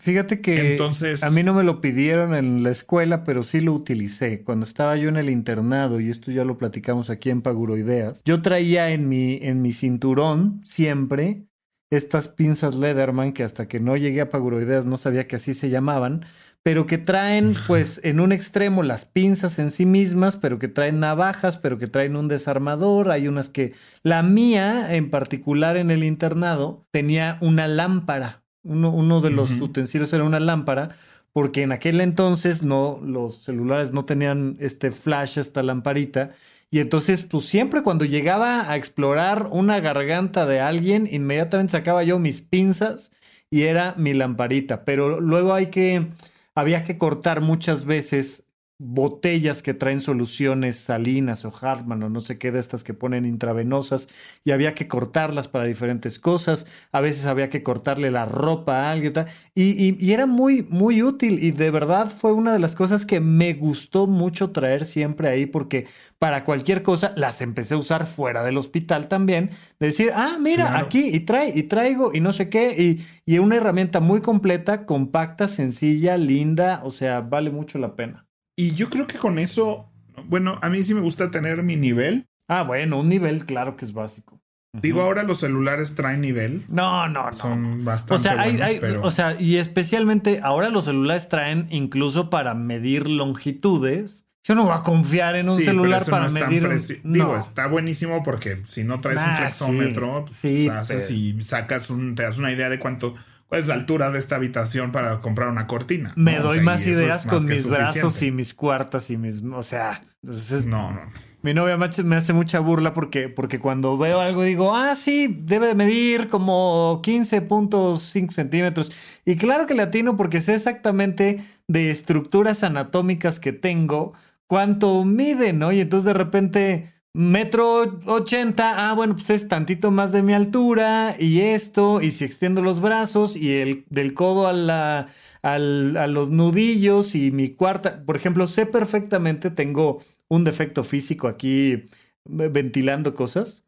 Fíjate 0.04 0.42
que 0.42 0.72
Entonces- 0.72 1.22
a 1.22 1.30
mí 1.30 1.42
no 1.42 1.54
me 1.54 1.62
lo 1.62 1.80
pidieron 1.80 2.34
en 2.34 2.62
la 2.62 2.70
escuela, 2.70 3.24
pero 3.24 3.42
sí 3.42 3.60
lo 3.60 3.72
utilicé. 3.72 4.42
Cuando 4.42 4.66
estaba 4.66 4.98
yo 4.98 5.08
en 5.08 5.16
el 5.16 5.30
internado, 5.30 5.98
y 5.98 6.10
esto 6.10 6.30
ya 6.30 6.44
lo 6.44 6.58
platicamos 6.58 7.08
aquí 7.08 7.30
en 7.30 7.40
Paguroideas, 7.40 8.22
yo 8.26 8.42
traía 8.42 8.90
en 8.90 9.08
mi, 9.08 9.38
en 9.40 9.62
mi 9.62 9.72
cinturón 9.72 10.60
siempre 10.62 11.46
estas 11.90 12.28
pinzas 12.28 12.74
Leatherman 12.74 13.32
que 13.32 13.44
hasta 13.44 13.66
que 13.66 13.80
no 13.80 13.96
llegué 13.96 14.20
a 14.20 14.28
Paguroideas 14.28 14.84
no 14.84 14.98
sabía 14.98 15.26
que 15.26 15.36
así 15.36 15.54
se 15.54 15.70
llamaban, 15.70 16.26
pero 16.62 16.86
que 16.86 16.98
traen 16.98 17.54
pues 17.66 17.98
en 18.04 18.20
un 18.20 18.32
extremo 18.32 18.82
las 18.82 19.06
pinzas 19.06 19.58
en 19.58 19.70
sí 19.70 19.86
mismas, 19.86 20.36
pero 20.36 20.58
que 20.58 20.68
traen 20.68 21.00
navajas, 21.00 21.56
pero 21.56 21.78
que 21.78 21.86
traen 21.86 22.16
un 22.16 22.28
desarmador. 22.28 23.10
Hay 23.10 23.26
unas 23.26 23.48
que... 23.48 23.72
La 24.02 24.22
mía 24.22 24.94
en 24.94 25.08
particular 25.08 25.78
en 25.78 25.90
el 25.90 26.04
internado 26.04 26.86
tenía 26.90 27.38
una 27.40 27.68
lámpara. 27.68 28.43
Uno, 28.64 28.90
uno 28.90 29.20
de 29.20 29.30
los 29.30 29.52
utensilios 29.52 30.12
era 30.12 30.24
una 30.24 30.40
lámpara, 30.40 30.96
porque 31.32 31.62
en 31.62 31.72
aquel 31.72 32.00
entonces 32.00 32.62
no, 32.62 33.00
los 33.04 33.42
celulares 33.42 33.92
no 33.92 34.04
tenían 34.04 34.56
este 34.60 34.90
flash, 34.90 35.38
esta 35.38 35.62
lamparita. 35.62 36.30
Y 36.70 36.80
entonces, 36.80 37.22
pues 37.22 37.44
siempre 37.44 37.82
cuando 37.82 38.04
llegaba 38.04 38.70
a 38.70 38.76
explorar 38.76 39.48
una 39.50 39.80
garganta 39.80 40.46
de 40.46 40.60
alguien, 40.60 41.08
inmediatamente 41.10 41.72
sacaba 41.72 42.02
yo 42.02 42.18
mis 42.18 42.40
pinzas 42.40 43.12
y 43.50 43.62
era 43.62 43.94
mi 43.96 44.14
lamparita. 44.14 44.84
Pero 44.84 45.20
luego 45.20 45.54
hay 45.54 45.66
que, 45.66 46.08
había 46.54 46.82
que 46.82 46.98
cortar 46.98 47.40
muchas 47.40 47.84
veces 47.84 48.43
botellas 48.78 49.62
que 49.62 49.72
traen 49.74 50.00
soluciones 50.00 50.76
salinas 50.76 51.44
o 51.44 51.52
Hartman 51.60 52.02
o 52.02 52.08
no 52.10 52.20
sé 52.20 52.38
qué 52.38 52.50
de 52.50 52.58
estas 52.60 52.82
que 52.82 52.92
ponen 52.92 53.24
intravenosas 53.24 54.08
y 54.44 54.50
había 54.50 54.74
que 54.74 54.88
cortarlas 54.88 55.48
para 55.48 55.64
diferentes 55.64 56.18
cosas. 56.18 56.66
A 56.92 57.00
veces 57.00 57.26
había 57.26 57.48
que 57.50 57.62
cortarle 57.62 58.10
la 58.10 58.26
ropa 58.26 58.82
a 58.88 58.90
alguien 58.92 59.12
y, 59.54 59.62
y- 59.88 59.96
y 60.00 60.12
era 60.12 60.26
muy, 60.26 60.66
muy 60.70 61.02
útil 61.02 61.38
y 61.42 61.52
de 61.52 61.70
verdad 61.70 62.10
fue 62.10 62.32
una 62.32 62.52
de 62.52 62.58
las 62.58 62.74
cosas 62.74 63.06
que 63.06 63.20
me 63.20 63.54
gustó 63.54 64.06
mucho 64.06 64.50
traer 64.50 64.84
siempre 64.84 65.28
ahí 65.28 65.46
porque 65.46 65.86
para 66.18 66.44
cualquier 66.44 66.82
cosa 66.82 67.12
las 67.16 67.40
empecé 67.42 67.74
a 67.74 67.78
usar 67.78 68.06
fuera 68.06 68.42
del 68.44 68.56
hospital 68.56 69.08
también. 69.08 69.50
De 69.78 69.86
decir, 69.88 70.10
ah, 70.14 70.36
mira, 70.40 70.68
Claro. 70.68 70.86
aquí 70.86 71.08
y 71.14 71.20
trae 71.20 71.52
y 71.54 71.64
traigo 71.64 72.12
y 72.14 72.20
no 72.20 72.32
sé 72.32 72.48
qué. 72.48 72.72
Y, 72.76 73.06
y 73.26 73.38
una 73.38 73.56
herramienta 73.56 74.00
muy 74.00 74.20
completa, 74.20 74.86
compacta, 74.86 75.48
sencilla, 75.48 76.16
linda. 76.16 76.80
O 76.84 76.90
sea, 76.90 77.20
vale 77.20 77.50
mucho 77.50 77.78
la 77.78 77.94
pena. 77.96 78.23
Y 78.56 78.74
yo 78.74 78.88
creo 78.90 79.06
que 79.06 79.18
con 79.18 79.38
eso, 79.38 79.90
bueno, 80.28 80.58
a 80.62 80.68
mí 80.70 80.82
sí 80.82 80.94
me 80.94 81.00
gusta 81.00 81.30
tener 81.30 81.62
mi 81.62 81.76
nivel. 81.76 82.26
Ah, 82.48 82.62
bueno, 82.62 83.00
un 83.00 83.08
nivel 83.08 83.44
claro 83.46 83.76
que 83.76 83.84
es 83.84 83.92
básico. 83.92 84.40
Digo, 84.80 85.02
ahora 85.02 85.22
los 85.22 85.38
celulares 85.40 85.94
traen 85.94 86.20
nivel. 86.20 86.64
No, 86.68 87.08
no, 87.08 87.26
no. 87.26 87.32
Son 87.32 87.84
bastante 87.84 88.14
o 88.14 88.18
sea, 88.18 88.40
hay, 88.40 88.50
buenos, 88.52 88.66
hay- 88.68 88.80
pero- 88.80 89.02
o 89.02 89.10
sea, 89.10 89.40
y 89.40 89.56
especialmente 89.56 90.40
ahora 90.42 90.68
los 90.68 90.86
celulares 90.86 91.28
traen 91.28 91.68
incluso 91.70 92.28
para 92.28 92.54
medir 92.54 93.08
longitudes. 93.08 94.26
Yo 94.46 94.54
no 94.54 94.64
voy 94.64 94.74
a 94.74 94.82
confiar 94.82 95.36
en 95.36 95.48
un 95.48 95.58
Sí, 95.58 95.64
celular 95.64 96.04
para 96.04 96.26
no 96.26 96.32
medir. 96.32 96.66
un- 96.66 96.72
preci- 96.74 97.00
no. 97.04 97.12
Digo, 97.14 97.36
está 97.36 97.66
buenísimo 97.68 98.22
porque 98.22 98.62
si 98.66 98.84
no 98.84 99.00
traes 99.00 99.18
un 99.20 99.24
Nah, 99.26 99.36
flexómetro, 99.38 100.24
sí, 100.30 100.34
sí, 100.34 100.64
pues, 100.66 100.78
haces 100.78 101.02
pero- 101.08 101.14
y 101.18 101.42
sacas 101.44 101.88
un, 101.90 102.14
te 102.14 102.24
das 102.24 102.38
una 102.38 102.52
idea 102.52 102.68
de 102.68 102.78
cuánto, 102.78 103.14
cuál 103.54 103.62
es 103.62 103.68
la 103.68 103.74
altura 103.74 104.10
de 104.10 104.18
esta 104.18 104.36
habitación 104.36 104.92
para 104.92 105.18
comprar 105.20 105.48
una 105.48 105.66
cortina. 105.66 106.12
Me 106.16 106.34
¿no? 106.34 106.40
O 106.40 106.42
doy 106.44 106.56
sea, 106.56 106.64
más 106.64 106.86
ideas 106.86 107.26
más 107.26 107.34
con 107.34 107.46
mis 107.46 107.66
brazos 107.66 108.20
y 108.22 108.30
mis 108.30 108.54
cuartas 108.54 109.10
y 109.10 109.16
mis. 109.16 109.42
O 109.42 109.62
sea, 109.62 110.02
entonces 110.22 110.64
No, 110.66 110.90
no. 110.92 111.00
Mi 111.42 111.52
novia 111.52 111.76
me 111.76 111.84
hace- 111.84 112.02
me 112.02 112.16
hace 112.16 112.32
mucha 112.32 112.58
burla 112.60 112.94
porque, 112.94 113.28
porque 113.28 113.58
cuando 113.58 113.98
veo 113.98 114.18
algo 114.20 114.42
digo, 114.44 114.74
ah, 114.74 114.94
sí, 114.94 115.28
debe 115.42 115.66
de 115.66 115.74
medir 115.74 116.28
como 116.28 117.02
15.5 117.02 118.30
centímetros. 118.32 118.90
Y 119.26 119.36
claro 119.36 119.66
que 119.66 119.74
le 119.74 119.82
atino 119.82 120.16
porque 120.16 120.40
sé 120.40 120.54
exactamente 120.54 121.44
de 121.68 121.90
estructuras 121.90 122.62
anatómicas 122.64 123.40
que 123.40 123.52
tengo 123.52 124.12
cuánto 124.46 125.04
mide, 125.04 125.52
¿no? 125.52 125.70
Y 125.72 125.80
entonces 125.80 126.06
de 126.06 126.14
repente, 126.14 126.93
metro 127.14 128.00
80, 128.06 128.90
ah, 128.90 128.94
bueno, 128.94 129.14
pues 129.16 129.30
es 129.30 129.48
tantito 129.48 129.90
más 129.90 130.12
de 130.12 130.22
mi 130.22 130.32
altura 130.34 131.14
y 131.18 131.40
esto, 131.40 132.02
y 132.02 132.10
si 132.10 132.24
extiendo 132.24 132.62
los 132.62 132.80
brazos 132.80 133.36
y 133.36 133.52
el 133.60 133.84
del 133.90 134.14
codo 134.14 134.46
a 134.48 134.52
la... 134.52 135.08
al- 135.42 135.96
a 135.96 136.06
los 136.06 136.30
nudillos 136.30 137.14
y 137.14 137.30
mi 137.30 137.50
cuarta, 137.50 138.04
por 138.04 138.16
ejemplo, 138.16 138.46
sé 138.48 138.66
perfectamente, 138.66 139.50
tengo 139.50 140.02
un 140.28 140.44
defecto 140.44 140.84
físico 140.84 141.28
aquí 141.28 141.72
eh, 141.74 141.86
ventilando 142.26 143.14
cosas. 143.14 143.64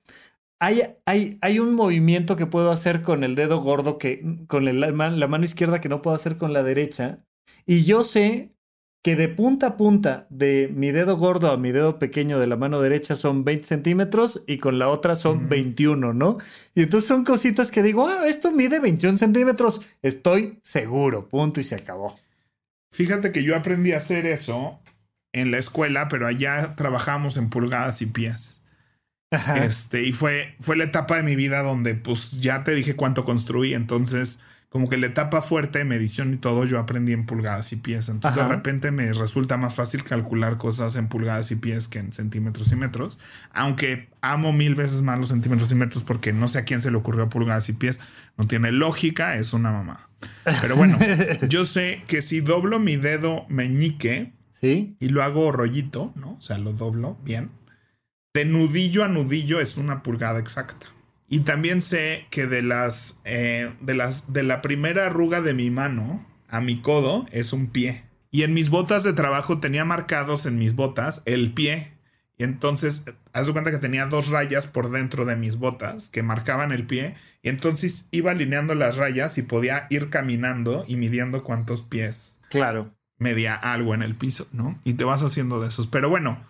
Hay, 0.58 1.58
un 1.60 1.74
movimiento 1.74 2.36
que 2.36 2.46
puedo 2.46 2.70
hacer 2.70 3.02
con 3.02 3.24
el 3.24 3.34
dedo 3.34 3.60
gordo, 3.60 3.98
que, 3.98 4.22
con 4.48 4.64
la 4.80 4.92
mano 4.92 5.44
izquierda 5.44 5.80
que 5.80 5.88
no 5.90 6.00
puedo 6.02 6.16
hacer 6.16 6.38
con 6.38 6.52
la 6.54 6.62
derecha. 6.62 7.24
Y 7.66 7.84
yo 7.84 8.04
sé 8.04 8.55
que 9.06 9.14
de 9.14 9.28
punta 9.28 9.68
a 9.68 9.76
punta 9.76 10.26
de 10.30 10.68
mi 10.74 10.90
dedo 10.90 11.16
gordo 11.16 11.52
a 11.52 11.56
mi 11.56 11.70
dedo 11.70 12.00
pequeño 12.00 12.40
de 12.40 12.48
la 12.48 12.56
mano 12.56 12.80
derecha 12.80 13.14
son 13.14 13.44
20 13.44 13.64
centímetros 13.64 14.42
y 14.48 14.58
con 14.58 14.80
la 14.80 14.88
otra 14.88 15.14
son 15.14 15.36
Ujú. 15.36 15.48
21, 15.48 16.12
¿no? 16.12 16.38
Y 16.74 16.82
entonces 16.82 17.06
son 17.06 17.24
cositas 17.24 17.70
que 17.70 17.84
digo, 17.84 18.08
ah, 18.08 18.26
esto 18.26 18.50
mide 18.50 18.80
21 18.80 19.16
centímetros. 19.16 19.80
Estoy 20.02 20.58
seguro, 20.64 21.28
punto 21.28 21.60
y 21.60 21.62
se 21.62 21.76
acabó. 21.76 22.18
Fíjate 22.90 23.30
que 23.30 23.44
yo 23.44 23.54
aprendí 23.54 23.92
a 23.92 23.98
hacer 23.98 24.26
eso 24.26 24.80
en 25.32 25.52
la 25.52 25.58
escuela, 25.58 26.08
pero 26.08 26.26
allá 26.26 26.74
trabajamos 26.74 27.36
en 27.36 27.48
pulgadas 27.48 28.02
y 28.02 28.06
pies. 28.06 28.60
Ajá. 29.30 29.64
Este, 29.64 30.02
y 30.02 30.10
fue, 30.10 30.56
fue 30.58 30.74
la 30.74 30.82
etapa 30.82 31.16
de 31.16 31.22
mi 31.22 31.36
vida 31.36 31.62
donde 31.62 31.94
pues 31.94 32.32
ya 32.32 32.64
te 32.64 32.74
dije 32.74 32.96
cuánto 32.96 33.24
construí, 33.24 33.72
entonces 33.72 34.40
como 34.68 34.88
que 34.88 34.96
la 34.96 35.06
etapa 35.06 35.42
fuerte, 35.42 35.84
medición 35.84 36.34
y 36.34 36.36
todo, 36.36 36.64
yo 36.64 36.78
aprendí 36.78 37.12
en 37.12 37.24
pulgadas 37.24 37.72
y 37.72 37.76
pies. 37.76 38.08
Entonces 38.08 38.38
Ajá. 38.38 38.48
de 38.48 38.56
repente 38.56 38.90
me 38.90 39.12
resulta 39.12 39.56
más 39.56 39.74
fácil 39.74 40.04
calcular 40.04 40.58
cosas 40.58 40.96
en 40.96 41.08
pulgadas 41.08 41.50
y 41.50 41.56
pies 41.56 41.88
que 41.88 41.98
en 41.98 42.12
centímetros 42.12 42.72
y 42.72 42.76
metros, 42.76 43.18
aunque 43.52 44.08
amo 44.20 44.52
mil 44.52 44.74
veces 44.74 45.02
más 45.02 45.18
los 45.18 45.28
centímetros 45.28 45.70
y 45.70 45.76
metros 45.76 46.02
porque 46.02 46.32
no 46.32 46.48
sé 46.48 46.58
a 46.58 46.64
quién 46.64 46.80
se 46.80 46.90
le 46.90 46.96
ocurrió 46.96 47.28
pulgadas 47.28 47.68
y 47.68 47.72
pies, 47.74 48.00
no 48.36 48.46
tiene 48.46 48.72
lógica, 48.72 49.36
es 49.36 49.52
una 49.52 49.70
mamá. 49.70 50.08
Pero 50.60 50.76
bueno, 50.76 50.98
yo 51.48 51.64
sé 51.64 52.02
que 52.06 52.20
si 52.20 52.40
doblo 52.40 52.78
mi 52.78 52.96
dedo 52.96 53.46
meñique, 53.48 54.32
¿Sí? 54.50 54.96
y 55.00 55.08
lo 55.10 55.22
hago 55.22 55.52
rollito, 55.52 56.12
¿no? 56.16 56.32
O 56.32 56.40
sea, 56.40 56.58
lo 56.58 56.72
doblo 56.72 57.16
bien. 57.22 57.50
De 58.34 58.44
nudillo 58.44 59.04
a 59.04 59.08
nudillo 59.08 59.60
es 59.60 59.76
una 59.76 60.02
pulgada 60.02 60.38
exacta. 60.38 60.88
Y 61.28 61.40
también 61.40 61.80
sé 61.82 62.26
que 62.30 62.46
de 62.46 62.62
las, 62.62 63.20
eh, 63.24 63.72
de 63.80 63.94
las, 63.94 64.32
de 64.32 64.42
la 64.42 64.62
primera 64.62 65.06
arruga 65.06 65.40
de 65.40 65.54
mi 65.54 65.70
mano 65.70 66.24
a 66.48 66.60
mi 66.60 66.80
codo 66.80 67.26
es 67.32 67.52
un 67.52 67.66
pie. 67.68 68.04
Y 68.30 68.42
en 68.42 68.54
mis 68.54 68.70
botas 68.70 69.02
de 69.02 69.12
trabajo 69.12 69.58
tenía 69.58 69.84
marcados 69.84 70.46
en 70.46 70.58
mis 70.58 70.74
botas 70.74 71.22
el 71.26 71.52
pie. 71.52 71.94
Y 72.38 72.44
entonces, 72.44 73.06
haz 73.32 73.46
de 73.46 73.52
cuenta 73.52 73.70
que 73.70 73.78
tenía 73.78 74.06
dos 74.06 74.28
rayas 74.28 74.66
por 74.66 74.90
dentro 74.90 75.24
de 75.24 75.36
mis 75.36 75.56
botas 75.58 76.10
que 76.10 76.22
marcaban 76.22 76.70
el 76.70 76.86
pie. 76.86 77.14
Y 77.42 77.48
entonces 77.48 78.06
iba 78.10 78.30
alineando 78.32 78.74
las 78.74 78.96
rayas 78.96 79.38
y 79.38 79.42
podía 79.42 79.86
ir 79.90 80.10
caminando 80.10 80.84
y 80.86 80.96
midiendo 80.96 81.42
cuántos 81.44 81.82
pies 81.82 82.38
Claro. 82.50 82.94
media 83.18 83.54
algo 83.54 83.94
en 83.94 84.02
el 84.02 84.14
piso, 84.16 84.46
¿no? 84.52 84.78
Y 84.84 84.94
te 84.94 85.04
vas 85.04 85.22
haciendo 85.22 85.60
de 85.60 85.68
esos. 85.68 85.86
Pero 85.86 86.08
bueno, 86.10 86.44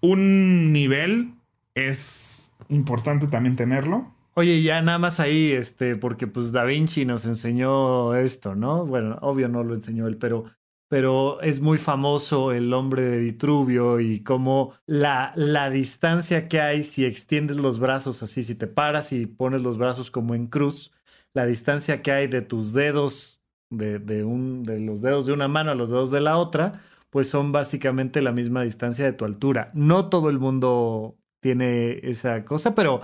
un 0.00 0.72
nivel 0.72 1.34
es 1.74 2.52
importante 2.68 3.26
también 3.26 3.56
tenerlo. 3.56 4.14
Oye, 4.34 4.62
ya 4.62 4.80
nada 4.80 4.98
más 4.98 5.20
ahí, 5.20 5.52
este, 5.52 5.94
porque 5.96 6.26
pues 6.26 6.52
Da 6.52 6.64
Vinci 6.64 7.04
nos 7.04 7.26
enseñó 7.26 8.14
esto, 8.14 8.54
¿no? 8.54 8.86
Bueno, 8.86 9.18
obvio 9.20 9.48
no 9.48 9.62
lo 9.62 9.74
enseñó 9.74 10.06
él, 10.08 10.16
pero, 10.16 10.44
pero 10.88 11.40
es 11.42 11.60
muy 11.60 11.76
famoso 11.76 12.50
el 12.52 12.72
hombre 12.72 13.02
de 13.02 13.18
Vitruvio 13.18 14.00
y 14.00 14.22
cómo 14.22 14.72
la, 14.86 15.32
la 15.36 15.68
distancia 15.68 16.48
que 16.48 16.60
hay 16.62 16.82
si 16.82 17.04
extiendes 17.04 17.58
los 17.58 17.78
brazos 17.78 18.22
así, 18.22 18.42
si 18.42 18.54
te 18.54 18.66
paras 18.66 19.12
y 19.12 19.26
pones 19.26 19.62
los 19.62 19.76
brazos 19.76 20.10
como 20.10 20.34
en 20.34 20.46
cruz, 20.46 20.92
la 21.34 21.44
distancia 21.44 22.00
que 22.02 22.12
hay 22.12 22.26
de 22.26 22.40
tus 22.40 22.72
dedos, 22.72 23.42
de, 23.68 23.98
de, 23.98 24.24
un, 24.24 24.62
de 24.62 24.80
los 24.80 25.02
dedos 25.02 25.26
de 25.26 25.34
una 25.34 25.48
mano 25.48 25.72
a 25.72 25.74
los 25.74 25.90
dedos 25.90 26.10
de 26.10 26.20
la 26.22 26.38
otra, 26.38 26.80
pues 27.10 27.28
son 27.28 27.52
básicamente 27.52 28.22
la 28.22 28.32
misma 28.32 28.62
distancia 28.62 29.04
de 29.04 29.12
tu 29.12 29.26
altura. 29.26 29.68
No 29.74 30.08
todo 30.08 30.30
el 30.30 30.38
mundo 30.38 31.18
tiene 31.40 32.00
esa 32.02 32.44
cosa, 32.46 32.74
pero 32.74 33.02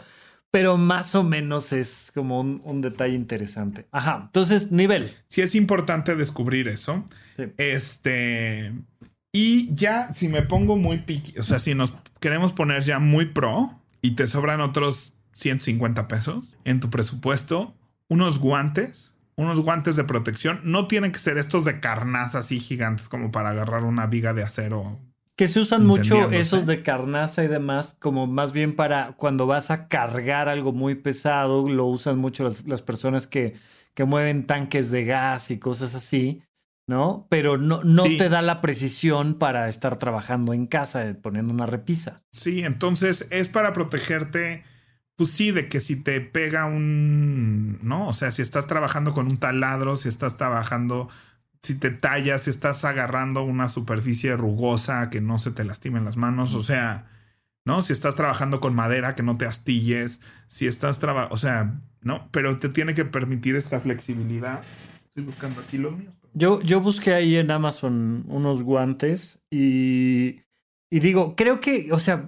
pero 0.51 0.76
más 0.76 1.14
o 1.14 1.22
menos 1.22 1.72
es 1.72 2.11
como 2.14 2.40
un, 2.40 2.61
un, 2.64 2.80
detalle 2.80 3.14
interesante. 3.14 3.86
Ajá, 3.92 4.22
entonces, 4.26 4.72
nivel. 4.72 5.14
Sí 5.28 5.42
es 5.42 5.55
importante 5.55 6.16
descubrir 6.16 6.68
eso. 6.68 7.05
Sí. 7.36 7.44
Este... 7.57 8.72
Y 9.30 9.72
ya, 9.74 10.14
si 10.14 10.28
me 10.28 10.42
pongo 10.42 10.76
muy 10.76 10.99
piqui, 10.99 11.38
o 11.38 11.44
sea, 11.44 11.59
si 11.59 11.74
nos 11.74 11.92
queremos 12.18 12.53
poner 12.53 12.82
ya 12.82 12.99
muy 12.99 13.26
pro 13.26 13.78
y 14.01 14.12
te 14.12 14.26
sobran 14.26 14.61
otros 14.61 15.12
150 15.34 16.09
pesos 16.09 16.57
en 16.64 16.80
tu 16.80 16.88
presupuesto, 16.88 17.74
unos 18.09 18.38
guantes, 18.38 19.14
unos 19.36 19.61
guantes 19.61 19.96
de 19.96 20.05
protección, 20.05 20.61
no 20.64 20.88
tienen 20.88 21.12
que 21.12 21.18
ser 21.18 21.38
estos 21.38 21.64
de 21.64 21.78
carnaza 21.78 22.38
así 22.38 22.59
gigantes 22.59 23.09
como 23.09 23.30
para 23.30 23.51
agarrar 23.51 23.84
una 23.84 24.07
viga 24.07 24.32
de 24.32 24.42
acero 24.42 24.99
que 25.39 25.47
se 25.47 25.61
usan 25.61 25.86
mucho 25.86 26.32
esos 26.32 26.66
de 26.66 26.82
carnaza 26.82 27.45
y 27.45 27.47
demás, 27.47 27.97
como 28.01 28.26
más 28.26 28.53
bien 28.53 28.74
para 28.74 29.12
cuando 29.12 29.47
vas 29.47 29.70
a 29.70 29.86
cargar 29.86 30.49
algo 30.49 30.72
muy 30.72 30.97
pesado, 30.97 31.68
lo 31.68 31.86
usan 31.86 32.18
mucho 32.18 32.43
las, 32.43 32.66
las 32.66 32.82
personas 32.82 33.28
que, 33.28 33.55
que, 33.95 34.03
mueven 34.03 34.49
tanques 34.49 34.91
de 34.91 35.05
gas 35.05 35.53
y 35.53 35.61
cosas 35.61 35.95
así, 35.95 36.43
¿no? 36.89 37.28
Pero 37.30 37.57
no, 37.57 37.84
no 37.84 38.03
sí. 38.03 38.16
te 38.16 38.28
da 38.28 38.43
la 38.43 38.61
precisión 38.61 39.34
para 39.34 39.68
estar 39.68 39.97
trabajando 39.97 40.55
en 40.55 40.66
casa, 40.66 41.07
eh, 41.07 41.14
poniendo 41.14 41.55
una 41.55 41.66
repisa. 41.66 42.24
Sí, 42.32 42.64
entonces 42.64 43.28
es 43.30 43.49
para 43.49 43.72
protegerte, 43.72 44.64
pues 45.14 45.30
sí, 45.30 45.53
de 45.53 45.68
que 45.68 45.78
si 45.78 46.03
te 46.03 46.20
pega 46.20 46.66
un, 46.66 47.78
¿no? 47.82 48.09
O 48.09 48.12
sea, 48.12 48.32
si 48.32 48.43
estás 48.43 48.66
trabajando 48.66 49.12
con 49.12 49.28
un 49.28 49.36
taladro, 49.36 49.97
si 49.97 50.09
estás 50.09 50.36
trabajando 50.36 51.09
si 51.62 51.78
te 51.78 51.90
tallas, 51.90 52.42
si 52.42 52.50
estás 52.50 52.84
agarrando 52.84 53.42
una 53.42 53.68
superficie 53.68 54.36
rugosa 54.36 55.11
que 55.11 55.20
no 55.20 55.38
se 55.38 55.50
te 55.50 55.64
lastimen 55.64 56.04
las 56.04 56.16
manos, 56.16 56.54
o 56.54 56.62
sea, 56.62 57.06
¿no? 57.64 57.82
Si 57.82 57.92
estás 57.92 58.14
trabajando 58.14 58.61
con 58.61 58.74
madera, 58.74 59.14
que 59.14 59.22
no 59.22 59.36
te 59.36 59.46
astilles, 59.46 60.20
si 60.48 60.66
estás 60.66 60.98
trabajando, 60.98 61.34
o 61.34 61.38
sea, 61.38 61.80
¿no? 62.00 62.28
Pero 62.30 62.56
te 62.56 62.68
tiene 62.68 62.94
que 62.94 63.04
permitir 63.04 63.56
esta 63.56 63.80
flexibilidad. 63.80 64.62
Estoy 65.06 65.24
buscando 65.24 65.61
aquí 65.61 65.78
los 65.78 65.96
míos. 65.96 66.14
Yo, 66.34 66.61
yo 66.62 66.80
busqué 66.80 67.14
ahí 67.14 67.36
en 67.36 67.50
Amazon 67.50 68.24
unos 68.28 68.62
guantes 68.62 69.40
y, 69.50 70.42
y 70.90 71.00
digo, 71.00 71.34
creo 71.36 71.61
que, 71.61 71.92
o 71.92 71.98
sea, 71.98 72.24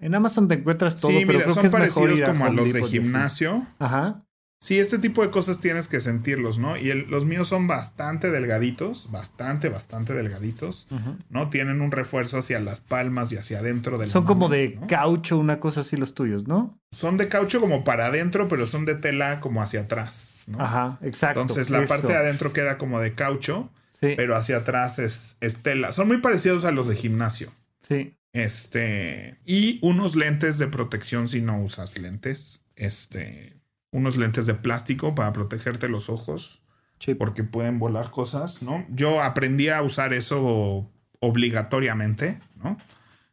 en 0.00 0.14
Amazon 0.14 0.46
te 0.46 0.54
encuentras 0.54 1.00
todo, 1.00 1.10
sí, 1.10 1.24
pero 1.26 1.40
mira, 1.40 1.44
creo 1.44 1.54
son 1.54 1.62
que 1.62 1.66
es 1.66 1.72
parecidos 1.72 2.08
mejor 2.08 2.18
ir 2.18 2.24
como 2.24 2.44
a, 2.44 2.50
los 2.50 2.72
de 2.72 2.82
gimnasio. 2.84 3.66
Ajá. 3.78 4.24
Sí, 4.62 4.78
este 4.78 4.98
tipo 4.98 5.22
de 5.22 5.30
cosas 5.30 5.58
tienes 5.58 5.88
que 5.88 6.00
sentirlos, 6.00 6.58
¿no? 6.58 6.76
Y 6.76 6.90
el, 6.90 7.08
los 7.08 7.24
míos 7.24 7.48
son 7.48 7.66
bastante 7.66 8.30
delgaditos, 8.30 9.10
bastante, 9.10 9.70
bastante 9.70 10.12
delgaditos, 10.12 10.86
uh 10.90 10.96
-huh. 10.96 11.16
¿no? 11.30 11.48
Tienen 11.48 11.80
un 11.80 11.90
refuerzo 11.90 12.36
hacia 12.38 12.60
las 12.60 12.80
palmas 12.80 13.32
y 13.32 13.38
hacia 13.38 13.60
adentro 13.60 13.96
del 13.96 14.10
Son 14.10 14.24
como 14.26 14.50
de 14.50 14.76
¿no? 14.78 14.86
caucho, 14.86 15.38
una 15.38 15.60
cosa 15.60 15.80
así 15.80 15.96
los 15.96 16.12
tuyos, 16.12 16.46
¿no? 16.46 16.78
Son 16.92 17.16
de 17.16 17.28
caucho 17.28 17.58
como 17.58 17.84
para 17.84 18.06
adentro, 18.06 18.48
pero 18.48 18.66
son 18.66 18.84
de 18.84 18.96
tela 18.96 19.40
como 19.40 19.62
hacia 19.62 19.80
atrás, 19.80 20.40
¿no? 20.46 20.60
Ajá, 20.60 20.98
exacto. 21.00 21.40
Entonces 21.40 21.70
la 21.70 21.78
eso. 21.78 21.88
parte 21.88 22.08
de 22.08 22.16
adentro 22.16 22.52
queda 22.52 22.76
como 22.76 23.00
de 23.00 23.14
caucho, 23.14 23.70
sí. 23.92 24.12
pero 24.14 24.36
hacia 24.36 24.58
atrás 24.58 24.98
es, 24.98 25.38
es 25.40 25.56
tela. 25.62 25.92
Son 25.92 26.06
muy 26.06 26.18
parecidos 26.18 26.66
a 26.66 26.70
los 26.70 26.86
de 26.86 26.96
gimnasio. 26.96 27.50
Sí. 27.80 28.14
Este, 28.34 29.38
y 29.46 29.78
unos 29.80 30.16
lentes 30.16 30.58
de 30.58 30.66
protección 30.66 31.28
si 31.28 31.40
no 31.40 31.62
usas 31.62 31.98
lentes. 31.98 32.62
Este, 32.76 33.59
unos 33.92 34.16
lentes 34.16 34.46
de 34.46 34.54
plástico 34.54 35.14
para 35.14 35.32
protegerte 35.32 35.88
los 35.88 36.08
ojos. 36.08 36.60
Sí. 36.98 37.14
Porque 37.14 37.44
pueden 37.44 37.78
volar 37.78 38.10
cosas, 38.10 38.62
¿no? 38.62 38.84
Yo 38.90 39.22
aprendí 39.22 39.68
a 39.68 39.82
usar 39.82 40.12
eso 40.12 40.90
obligatoriamente, 41.18 42.40
¿no? 42.56 42.76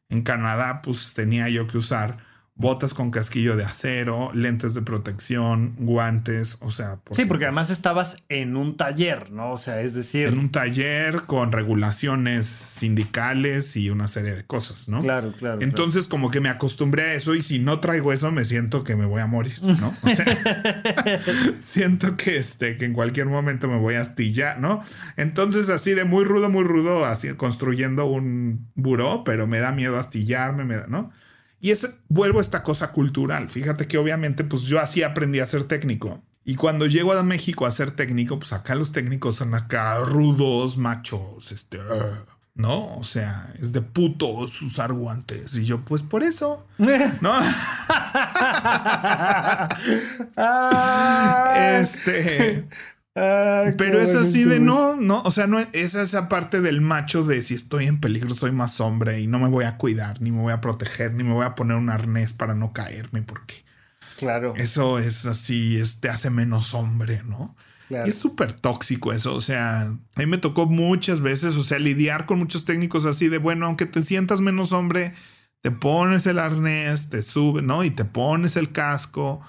En 0.09 0.21
Canadá, 0.21 0.81
pues 0.81 1.13
tenía 1.13 1.49
yo 1.49 1.67
que 1.67 1.77
usar 1.77 2.17
botas 2.57 2.95
con 2.95 3.11
casquillo 3.11 3.55
de 3.55 3.63
acero, 3.63 4.31
lentes 4.33 4.73
de 4.73 4.81
protección, 4.81 5.75
guantes, 5.77 6.57
o 6.59 6.71
sea... 6.71 6.99
sí, 7.11 7.25
porque 7.25 7.45
además 7.45 7.69
estabas 7.69 8.17
en 8.29 8.57
un 8.57 8.77
taller, 8.77 9.31
¿no? 9.31 9.51
O 9.51 9.57
sea, 9.57 9.81
es 9.81 9.93
decir... 9.93 10.27
En 10.27 10.39
un 10.39 10.51
taller 10.51 11.23
con 11.27 11.51
regulaciones 11.51 12.47
sindicales 12.47 13.75
y 13.77 13.91
una 13.91 14.07
serie 14.07 14.33
de 14.33 14.43
cosas, 14.43 14.89
¿no? 14.89 15.01
Claro, 15.01 15.31
claro. 15.37 15.61
Entonces 15.61 16.07
como 16.07 16.31
que 16.31 16.41
me 16.41 16.49
acostumbré 16.49 17.03
a 17.03 17.13
eso 17.13 17.35
y 17.35 17.41
si 17.41 17.59
no 17.59 17.79
traigo 17.79 18.11
eso 18.11 18.31
me 18.31 18.43
siento 18.43 18.83
que 18.83 18.95
me 18.95 19.05
voy 19.05 19.21
a 19.21 19.27
morir, 19.27 19.61
¿no? 19.61 19.93
O 20.01 20.09
sea, 20.09 20.25
siento 21.59 22.17
que, 22.17 22.37
este, 22.37 22.75
que 22.75 22.85
en 22.85 22.93
cualquier 22.93 23.27
momento 23.27 23.67
me 23.67 23.77
voy 23.77 23.95
a 23.95 24.01
astillar, 24.01 24.59
¿no? 24.59 24.83
Entonces 25.15 25.69
así 25.69 25.93
de 25.93 26.05
muy 26.05 26.23
rudo, 26.23 26.49
muy 26.49 26.63
rudo, 26.63 27.05
así 27.05 27.31
construyendo 27.35 28.07
un 28.07 28.67
buró, 28.73 29.23
pero 29.23 29.45
me 29.45 29.59
da 29.59 29.71
miedo 29.71 29.99
astillarme, 29.99 30.65
me 30.65 30.77
da, 30.77 30.87
¿no? 30.87 31.11
Y 31.59 31.71
es, 31.71 31.99
vuelvo 32.07 32.39
a 32.39 32.41
esta 32.41 32.63
cosa 32.63 32.91
cultural. 32.91 33.49
Fíjate 33.49 33.87
que 33.87 33.97
obviamente, 33.97 34.43
pues 34.43 34.63
yo 34.63 34.79
así 34.79 35.03
aprendí 35.03 35.39
a 35.39 35.45
ser 35.45 35.63
técnico. 35.63 36.21
Y 36.45 36.55
cuando 36.55 36.85
llego 36.85 37.11
a 37.13 37.23
México 37.23 37.65
a 37.65 37.71
ser 37.71 37.91
técnico, 37.91 38.39
pues 38.39 38.53
acá 38.53 38.73
los 38.73 38.91
técnicos 38.93 39.35
son 39.35 39.53
acá 39.53 39.99
rudos, 39.99 40.77
machos, 40.77 41.51
este, 41.51 41.77
¿no? 42.55 42.95
O 42.95 43.03
sea, 43.03 43.53
es 43.59 43.73
de 43.73 43.81
putos 43.81 44.61
usar 44.61 44.93
guantes. 44.93 45.57
Y 45.57 45.65
yo, 45.65 45.81
pues 45.83 46.03
por 46.03 46.23
eso, 46.23 46.65
¿no? 46.77 47.39
este, 51.55 52.65
Ah, 53.19 53.71
pero 53.79 53.99
es 53.99 54.13
así 54.13 54.43
de 54.43 54.59
no, 54.59 54.95
no, 54.95 55.23
o 55.23 55.31
sea, 55.31 55.47
no 55.47 55.57
es 55.57 55.95
esa 55.95 56.29
parte 56.29 56.61
del 56.61 56.81
macho 56.81 57.23
de 57.23 57.41
si 57.41 57.55
estoy 57.55 57.87
en 57.87 57.99
peligro 57.99 58.35
soy 58.35 58.51
más 58.51 58.79
hombre 58.79 59.21
y 59.21 59.25
no 59.25 59.39
me 59.39 59.49
voy 59.49 59.65
a 59.65 59.77
cuidar, 59.77 60.21
ni 60.21 60.31
me 60.31 60.39
voy 60.39 60.53
a 60.53 60.61
proteger, 60.61 61.15
ni 61.15 61.23
me 61.23 61.33
voy 61.33 61.43
a 61.43 61.55
poner 61.55 61.77
un 61.77 61.89
arnés 61.89 62.33
para 62.33 62.53
no 62.53 62.73
caerme, 62.73 63.23
porque 63.23 63.65
claro. 64.19 64.53
Eso 64.55 64.99
es 64.99 65.25
así, 65.25 65.79
es, 65.79 65.99
te 65.99 66.09
hace 66.09 66.29
menos 66.29 66.75
hombre, 66.75 67.21
¿no? 67.25 67.55
es 67.89 68.19
súper 68.19 68.51
tóxico 68.51 69.13
eso, 69.13 69.33
o 69.33 69.41
sea, 69.41 69.83
a 69.83 70.19
mí 70.19 70.25
me 70.27 70.37
tocó 70.37 70.67
muchas 70.67 71.21
veces, 71.21 71.55
o 71.55 71.63
sea, 71.63 71.79
lidiar 71.79 72.27
con 72.27 72.37
muchos 72.37 72.65
técnicos 72.65 73.05
así 73.05 73.29
de, 73.29 73.39
bueno, 73.39 73.65
aunque 73.65 73.87
te 73.87 74.03
sientas 74.03 74.41
menos 74.41 74.73
hombre, 74.73 75.15
te 75.61 75.71
pones 75.71 76.27
el 76.27 76.37
arnés, 76.37 77.09
te 77.09 77.23
sube, 77.23 77.63
¿no? 77.63 77.83
Y 77.83 77.89
te 77.89 78.05
pones 78.05 78.57
el 78.57 78.71
casco 78.71 79.41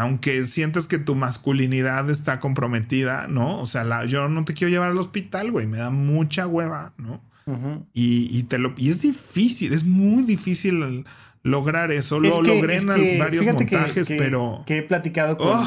aunque 0.00 0.46
sientes 0.46 0.86
que 0.86 0.98
tu 0.98 1.14
masculinidad 1.14 2.08
está 2.08 2.40
comprometida, 2.40 3.28
¿no? 3.28 3.60
O 3.60 3.66
sea, 3.66 4.06
yo 4.06 4.30
no 4.30 4.46
te 4.46 4.54
quiero 4.54 4.70
llevar 4.70 4.90
al 4.90 4.98
hospital, 4.98 5.50
güey, 5.50 5.66
me 5.66 5.76
da 5.76 5.90
mucha 5.90 6.46
hueva, 6.46 6.94
¿no? 6.96 7.22
y, 7.92 8.44
te 8.44 8.58
lo, 8.58 8.72
y 8.76 8.90
es 8.90 9.02
difícil, 9.02 9.72
es 9.72 9.84
muy 9.84 10.22
difícil 10.22 11.04
lograr 11.42 11.90
eso. 11.92 12.18
lo 12.18 12.40
logré 12.40 12.76
en 12.76 13.18
varios 13.18 13.44
montajes, 13.44 14.06
pero. 14.08 14.62
Que 14.66 14.78
he 14.78 14.82
platicado 14.82 15.36
con, 15.36 15.58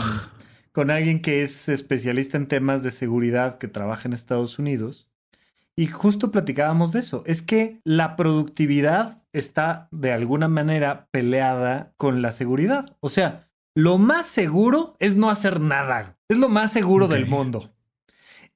con 0.72 0.90
alguien 0.90 1.22
que 1.22 1.44
es 1.44 1.70
especialista 1.70 2.38
en 2.38 2.48
temas 2.48 2.82
de 2.82 2.92
seguridad 2.92 3.60
que 3.60 3.68
trabaja 3.68 4.08
en 4.08 4.14
Estados 4.14 4.58
Unidos. 4.58 5.10
Y 5.76 5.88
justo 5.88 6.32
platicábamos 6.32 6.92
de 6.92 7.02
eso. 7.02 7.24
Es 7.28 7.42
que 7.42 7.82
la 7.84 8.16
productividad 8.16 9.24
está 9.34 9.90
de 9.92 10.12
alguna 10.12 10.48
manera 10.48 11.08
peleada 11.12 11.94
con 11.98 12.22
la 12.22 12.32
seguridad. 12.32 12.96
O 13.00 13.10
sea, 13.10 13.50
lo 13.76 13.98
más 13.98 14.28
seguro 14.28 14.96
es 15.00 15.16
no 15.16 15.30
hacer 15.30 15.60
nada. 15.60 16.18
Es 16.30 16.38
lo 16.38 16.50
más 16.50 16.72
seguro 16.72 17.08
del 17.08 17.26
mundo. 17.26 17.74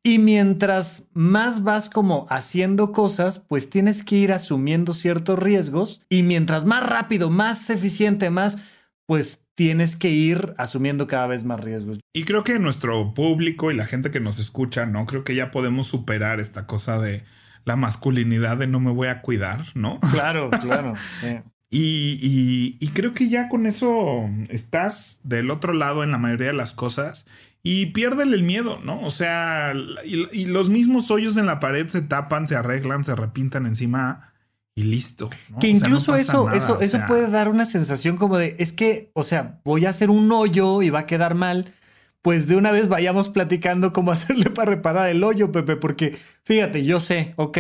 Y 0.04 0.20
mientras 0.20 1.08
más 1.14 1.64
vas 1.64 1.90
como 1.90 2.28
haciendo 2.30 2.92
cosas, 2.92 3.40
pues 3.40 3.70
tienes 3.70 4.04
que 4.04 4.16
ir 4.16 4.32
asumiendo 4.32 4.94
ciertos 4.94 5.38
riesgos. 5.38 6.02
Y 6.10 6.24
mientras 6.24 6.66
más 6.66 6.88
rápido, 6.88 7.30
más 7.30 7.70
eficiente, 7.70 8.30
más, 8.30 8.58
pues 9.06 9.44
tienes 9.56 9.96
que 9.96 10.10
ir 10.10 10.54
asumiendo 10.58 11.08
cada 11.08 11.28
vez 11.28 11.44
más 11.44 11.60
riesgos. 11.60 12.00
Y 12.14 12.24
creo 12.24 12.44
que 12.44 12.60
nuestro 12.60 13.14
público 13.14 13.72
y 13.72 13.76
la 13.76 13.86
gente 13.86 14.12
que 14.12 14.20
nos 14.20 14.40
escucha, 14.40 14.86
¿no? 14.86 15.06
Creo 15.08 15.24
que 15.24 15.36
ya 15.36 15.52
podemos 15.52 15.88
superar 15.88 16.40
esta 16.40 16.68
cosa 16.68 17.00
de 17.00 17.24
la 17.66 17.76
masculinidad 17.76 18.58
de 18.58 18.68
no 18.68 18.80
me 18.80 18.92
voy 18.92 19.10
a 19.10 19.22
cuidar, 19.22 19.66
¿no? 19.74 20.00
Claro, 20.12 20.52
claro. 20.52 20.94
Sí. 21.20 21.40
Y, 21.70 22.78
y, 22.80 22.88
creo 22.90 23.14
que 23.14 23.28
ya 23.28 23.50
con 23.50 23.66
eso 23.66 24.30
estás 24.48 25.20
del 25.24 25.52
otro 25.52 25.74
lado 25.74 26.02
en 26.02 26.12
la 26.12 26.18
mayoría 26.18 26.48
de 26.48 26.54
las 26.54 26.72
cosas 26.72 27.26
y 27.62 27.88
piérdele 27.88 28.36
el 28.38 28.44
miedo, 28.44 28.80
¿no? 28.82 29.02
O 29.02 29.12
sea, 29.12 29.74
y, 30.06 30.46
los 30.46 30.70
mismos 30.70 31.12
hoyos 31.12 31.36
en 31.36 31.46
la 31.46 31.60
pared 31.60 31.90
se 31.90 32.02
tapan, 32.02 32.48
se 32.48 32.56
arreglan, 32.56 33.04
se 33.04 33.16
repintan 33.16 33.66
encima 33.66 34.32
y 34.76 34.84
listo. 34.84 35.30
Que 35.60 35.68
incluso 35.68 36.16
eso, 36.16 36.50
eso, 36.54 36.80
eso 36.80 37.00
puede 37.06 37.30
dar 37.30 37.50
una 37.50 37.66
sensación 37.66 38.16
como 38.16 38.38
de, 38.38 38.56
es 38.60 38.72
que, 38.72 39.12
o 39.14 39.26
sea, 39.26 39.60
voy 39.66 39.86
a 39.86 39.90
hacer 39.90 40.10
un 40.10 40.32
hoyo 40.32 40.82
y 40.82 40.90
va 40.90 41.00
a 41.00 41.06
quedar 41.06 41.36
mal. 41.36 41.74
Pues 42.22 42.48
de 42.48 42.56
una 42.56 42.72
vez 42.72 42.88
vayamos 42.88 43.28
platicando 43.28 43.92
cómo 43.92 44.12
hacerle 44.14 44.50
para 44.50 44.72
reparar 44.72 45.10
el 45.10 45.22
hoyo, 45.22 45.52
Pepe, 45.52 45.76
porque 45.76 46.18
fíjate, 46.44 46.86
yo 46.86 47.02
sé, 47.02 47.32
ok, 47.36 47.58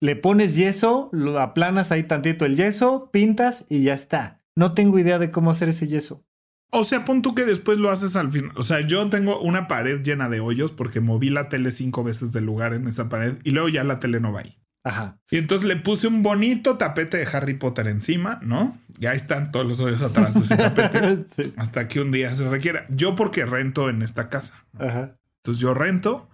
le 0.00 0.16
pones 0.16 0.54
yeso, 0.56 1.08
lo 1.12 1.38
aplanas 1.40 1.92
ahí 1.92 2.02
tantito 2.02 2.44
el 2.44 2.56
yeso, 2.56 3.10
pintas 3.12 3.64
y 3.68 3.82
ya 3.82 3.94
está. 3.94 4.42
No 4.54 4.72
tengo 4.72 4.98
idea 4.98 5.18
de 5.18 5.30
cómo 5.30 5.50
hacer 5.50 5.68
ese 5.68 5.88
yeso. 5.88 6.24
O 6.70 6.84
sea, 6.84 7.04
pon 7.04 7.22
tú 7.22 7.34
que 7.34 7.44
después 7.44 7.78
lo 7.78 7.90
haces 7.90 8.16
al 8.16 8.30
final. 8.32 8.52
O 8.56 8.62
sea, 8.62 8.80
yo 8.80 9.08
tengo 9.08 9.40
una 9.40 9.68
pared 9.68 10.02
llena 10.02 10.28
de 10.28 10.40
hoyos 10.40 10.72
porque 10.72 11.00
moví 11.00 11.30
la 11.30 11.48
tele 11.48 11.70
cinco 11.72 12.04
veces 12.04 12.32
del 12.32 12.44
lugar 12.44 12.74
en 12.74 12.86
esa 12.88 13.08
pared 13.08 13.36
y 13.44 13.50
luego 13.50 13.68
ya 13.68 13.84
la 13.84 13.98
tele 14.00 14.20
no 14.20 14.32
va 14.32 14.40
ahí. 14.40 14.58
Ajá. 14.84 15.18
Y 15.30 15.38
entonces 15.38 15.66
le 15.66 15.76
puse 15.76 16.06
un 16.06 16.22
bonito 16.22 16.76
tapete 16.76 17.16
de 17.16 17.26
Harry 17.32 17.54
Potter 17.54 17.88
encima, 17.88 18.38
¿no? 18.42 18.76
Y 19.00 19.06
ahí 19.06 19.16
están 19.16 19.50
todos 19.50 19.66
los 19.66 19.80
hoyos 19.80 20.02
atrás 20.02 20.34
de 20.34 20.40
ese 20.40 20.56
tapete. 20.56 21.52
Hasta 21.56 21.88
que 21.88 22.00
un 22.00 22.12
día 22.12 22.34
se 22.36 22.48
requiera. 22.48 22.86
Yo 22.88 23.14
porque 23.14 23.44
rento 23.46 23.88
en 23.88 24.02
esta 24.02 24.28
casa. 24.28 24.52
Ajá. 24.78 25.16
Entonces 25.38 25.60
yo 25.60 25.74
rento 25.74 26.28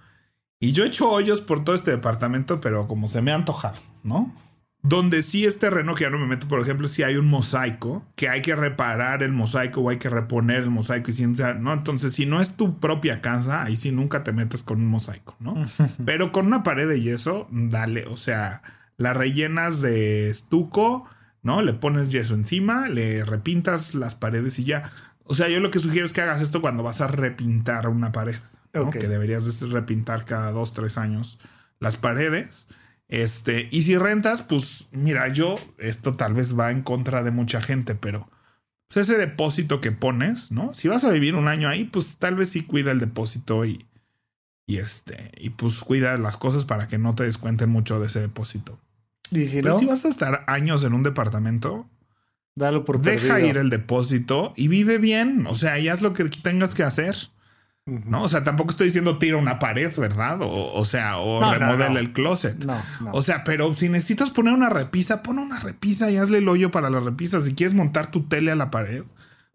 y 0.63 0.71
yo 0.71 0.85
he 0.85 0.87
hecho 0.87 1.11
hoyos 1.11 1.41
por 1.41 1.65
todo 1.65 1.75
este 1.75 1.91
departamento, 1.91 2.61
pero 2.61 2.87
como 2.87 3.09
se 3.09 3.21
me 3.21 3.33
ha 3.33 3.35
antojado, 3.35 3.81
¿no? 4.05 4.33
Donde 4.81 5.25
sí 5.25 5.45
es 5.45 5.59
terreno 5.59 5.97
que 5.97 6.05
ya 6.05 6.11
no 6.11 6.21
me 6.21 6.27
meto, 6.29 6.47
por 6.47 6.61
ejemplo, 6.61 6.87
si 6.87 7.03
hay 7.03 7.17
un 7.17 7.27
mosaico, 7.27 8.05
que 8.15 8.29
hay 8.29 8.43
que 8.43 8.55
reparar 8.55 9.25
el 9.25 9.33
mosaico 9.33 9.81
o 9.81 9.91
hay 9.91 9.99
que 9.99 10.09
reponer 10.09 10.63
el 10.63 10.71
mosaico 10.71 11.11
y 11.11 11.15
ciencia, 11.15 11.55
¿no? 11.55 11.73
Entonces, 11.73 12.15
si 12.15 12.27
no 12.27 12.41
es 12.41 12.57
tu 12.57 12.79
propia 12.79 13.21
casa, 13.21 13.65
ahí 13.65 13.75
sí 13.75 13.91
nunca 13.91 14.23
te 14.23 14.33
metes 14.33 14.63
con 14.63 14.79
un 14.79 14.87
mosaico, 14.87 15.35
¿no? 15.41 15.57
Pero 16.07 16.31
con 16.31 16.47
una 16.47 16.63
pared 16.63 16.89
de 16.89 17.01
yeso, 17.01 17.49
dale, 17.51 18.07
o 18.07 18.17
sea, 18.17 18.63
la 18.97 19.15
rellenas 19.15 19.81
de 19.81 20.31
estuco, 20.31 21.09
¿no? 21.43 21.61
Le 21.61 21.73
pones 21.73 22.13
yeso 22.13 22.35
encima, 22.35 22.87
le 22.87 23.25
repintas 23.25 23.97
las 23.97 24.15
paredes 24.15 24.61
y 24.61 24.65
ya. 24.65 24.93
O 25.25 25.35
sea, 25.35 25.49
yo 25.49 25.59
lo 25.59 25.73
que 25.73 25.81
sugiero 25.81 26.07
es 26.07 26.13
que 26.13 26.21
hagas 26.21 26.41
esto 26.41 26.61
cuando 26.61 26.85
vas 26.85 27.01
a 27.01 27.09
repintar 27.09 27.89
una 27.89 28.13
pared 28.13 28.37
que 28.73 29.09
deberías 29.09 29.61
repintar 29.61 30.25
cada 30.25 30.51
dos, 30.51 30.73
tres 30.73 30.99
años 30.99 31.39
las 31.79 31.97
paredes. 31.97 32.69
Este, 33.09 33.69
y 33.71 33.83
si 33.83 33.99
rentas, 33.99 34.41
pues 34.41 34.89
mira, 34.93 35.29
yo, 35.29 35.59
esto 35.79 36.15
tal 36.15 36.33
vez 36.33 36.59
va 36.59 36.71
en 36.71 36.83
contra 36.83 37.23
de 37.23 37.31
mucha 37.31 37.61
gente, 37.61 37.95
pero 37.95 38.31
pues, 38.89 39.09
ese 39.09 39.19
depósito 39.19 39.81
que 39.81 39.93
pones, 39.93 40.51
¿no? 40.51 40.73
Si 40.73 40.89
vas 40.89 41.05
a 41.05 41.11
vivir 41.11 41.35
un 41.35 41.49
año 41.49 41.69
ahí, 41.69 41.85
pues 41.85 42.17
tal 42.17 42.37
vez 42.37 42.51
sí 42.51 42.63
cuida 42.63 42.91
el 42.93 43.01
depósito 43.01 43.67
y, 43.67 43.87
y 44.67 44.79
este, 44.79 45.33
y 45.37 45.51
pues 45.51 45.81
cuida 45.81 46.17
las 46.17 46.39
cosas 46.39 46.65
para 46.65 46.87
que 46.87 46.97
no 46.97 47.15
te 47.15 47.25
descuenten 47.25 47.69
mucho 47.69 48.01
de 48.01 48.07
ese 48.07 48.21
depósito. 48.21 48.79
Y 49.31 49.45
si 49.45 49.61
pero 49.61 49.79
si 49.79 49.85
vas 49.85 50.05
a 50.07 50.09
estar 50.09 50.45
años 50.47 50.85
en 50.85 50.95
un 50.95 51.03
departamento, 51.03 51.89
Dalo 52.55 52.85
por 52.85 53.01
deja 53.01 53.41
ir 53.41 53.57
el 53.57 53.71
depósito 53.71 54.53
y 54.57 54.69
vive 54.69 54.99
bien. 54.99 55.47
O 55.47 55.55
sea, 55.55 55.79
ya 55.79 55.95
es 55.95 56.03
lo 56.03 56.13
que 56.13 56.25
tengas 56.25 56.75
que 56.75 56.83
hacer. 56.83 57.17
¿No? 57.85 58.23
O 58.23 58.29
sea, 58.29 58.45
tampoco 58.45 58.71
estoy 58.71 58.87
diciendo 58.87 59.19
tira 59.19 59.37
una 59.37 59.59
pared, 59.59 59.93
¿verdad? 59.97 60.39
O, 60.41 60.85
sea, 60.85 61.19
o 61.19 61.41
remodela 61.53 61.99
el 61.99 62.13
closet. 62.13 62.65
O 63.11 63.23
sea, 63.23 63.43
pero 63.43 63.75
si 63.75 63.89
necesitas 63.89 64.31
poner 64.31 64.55
una 64.55 64.69
repisa, 64.69 65.23
pon 65.23 65.39
una 65.39 65.59
repisa 65.59 66.11
y 66.11 66.17
hazle 66.17 66.39
el 66.39 66.49
hoyo 66.49 66.71
para 66.71 66.91
la 66.91 67.01
repisa. 67.01 67.41
Si 67.41 67.55
quieres 67.55 67.75
montar 67.75 68.11
tu 68.11 68.23
tele 68.29 68.53
a 68.53 68.57
la 68.57 68.71
pared, 68.71 69.03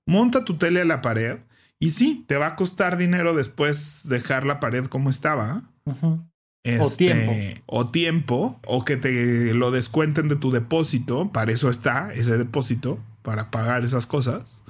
monta 0.05 0.43
tu 0.43 0.57
tele 0.57 0.81
a 0.81 0.85
la 0.85 1.01
pared. 1.01 1.37
Y 1.79 1.91
sí, 1.91 2.25
te 2.27 2.35
va 2.35 2.47
a 2.47 2.55
costar 2.55 2.97
dinero 2.97 3.33
después 3.33 4.01
dejar 4.05 4.45
la 4.45 4.59
pared 4.59 4.85
como 4.87 5.09
estaba. 5.09 5.63
o 5.85 6.19
este, 6.63 6.97
tiempo. 6.97 7.61
O 7.65 7.89
tiempo. 7.89 8.59
O 8.65 8.83
que 8.83 8.97
te 8.97 9.53
lo 9.53 9.71
descuenten 9.71 10.27
de 10.27 10.35
tu 10.35 10.51
depósito. 10.51 11.31
Para 11.31 11.53
eso 11.53 11.69
está 11.69 12.11
ese 12.13 12.37
depósito. 12.37 12.99
Para 13.21 13.51
pagar 13.51 13.85
esas 13.85 14.05
cosas. 14.05 14.63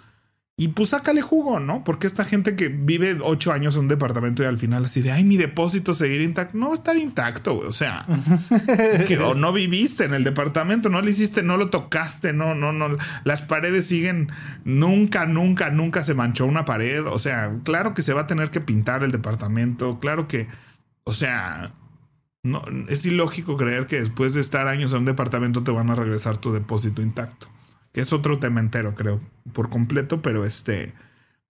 Y 0.60 0.70
pues 0.70 0.90
sácale 0.90 1.22
jugo, 1.22 1.60
¿no? 1.60 1.84
Porque 1.84 2.08
esta 2.08 2.26
gente 2.26 2.56
que 2.56 2.68
vive 2.68 3.16
ocho 3.22 3.54
años 3.54 3.76
en 3.76 3.82
un 3.82 3.88
departamento 3.90 4.42
y 4.42 4.48
al 4.48 4.58
final 4.58 4.86
así 4.86 5.04
de, 5.04 5.12
ay, 5.12 5.24
mi 5.24 5.38
depósito 5.38 5.94
seguir 5.94 6.20
intacto. 6.22 6.58
No 6.58 6.70
va 6.70 6.72
a 6.72 6.78
estar 6.78 6.98
intacto, 6.98 7.58
güey. 7.58 7.68
O 7.68 7.74
sea, 7.74 8.08
que 9.08 9.20
o 9.20 9.36
no 9.36 9.54
viviste 9.54 10.06
en 10.06 10.16
el 10.16 10.24
departamento, 10.24 10.90
no 10.90 11.02
le 11.02 11.12
hiciste, 11.12 11.44
no 11.44 11.58
lo 11.58 11.70
tocaste, 11.70 12.34
no, 12.34 12.56
no, 12.56 12.74
no. 12.74 12.98
Las 13.24 13.44
paredes 13.44 13.86
siguen, 13.86 14.32
nunca, 14.66 15.28
nunca, 15.28 15.70
nunca 15.70 16.02
se 16.02 16.16
manchó 16.16 16.48
una 16.48 16.66
pared. 16.66 17.06
O 17.06 17.20
sea, 17.20 17.54
claro 17.64 17.94
que 17.94 18.02
se 18.02 18.14
va 18.14 18.22
a 18.22 18.28
tener 18.28 18.50
que 18.50 18.60
pintar 18.60 19.04
el 19.04 19.12
departamento. 19.12 20.00
Claro 20.00 20.28
que, 20.28 20.48
o 21.04 21.14
sea, 21.14 21.72
no, 22.42 22.64
es 22.90 23.06
ilógico 23.06 23.58
creer 23.58 23.86
que 23.86 24.00
después 24.00 24.34
de 24.34 24.42
estar 24.42 24.68
años 24.68 24.92
en 24.94 25.00
un 25.00 25.06
departamento 25.06 25.64
te 25.64 25.70
van 25.70 25.92
a 25.92 25.96
regresar 25.96 26.38
tu 26.38 26.52
depósito 26.52 27.04
intacto 27.04 27.48
es 28.02 28.14
otro 28.14 28.40
tema 28.40 28.60
entero, 28.60 28.96
creo, 28.96 29.22
por 29.54 29.70
completo, 29.70 30.22
pero 30.22 30.46
este... 30.46 30.94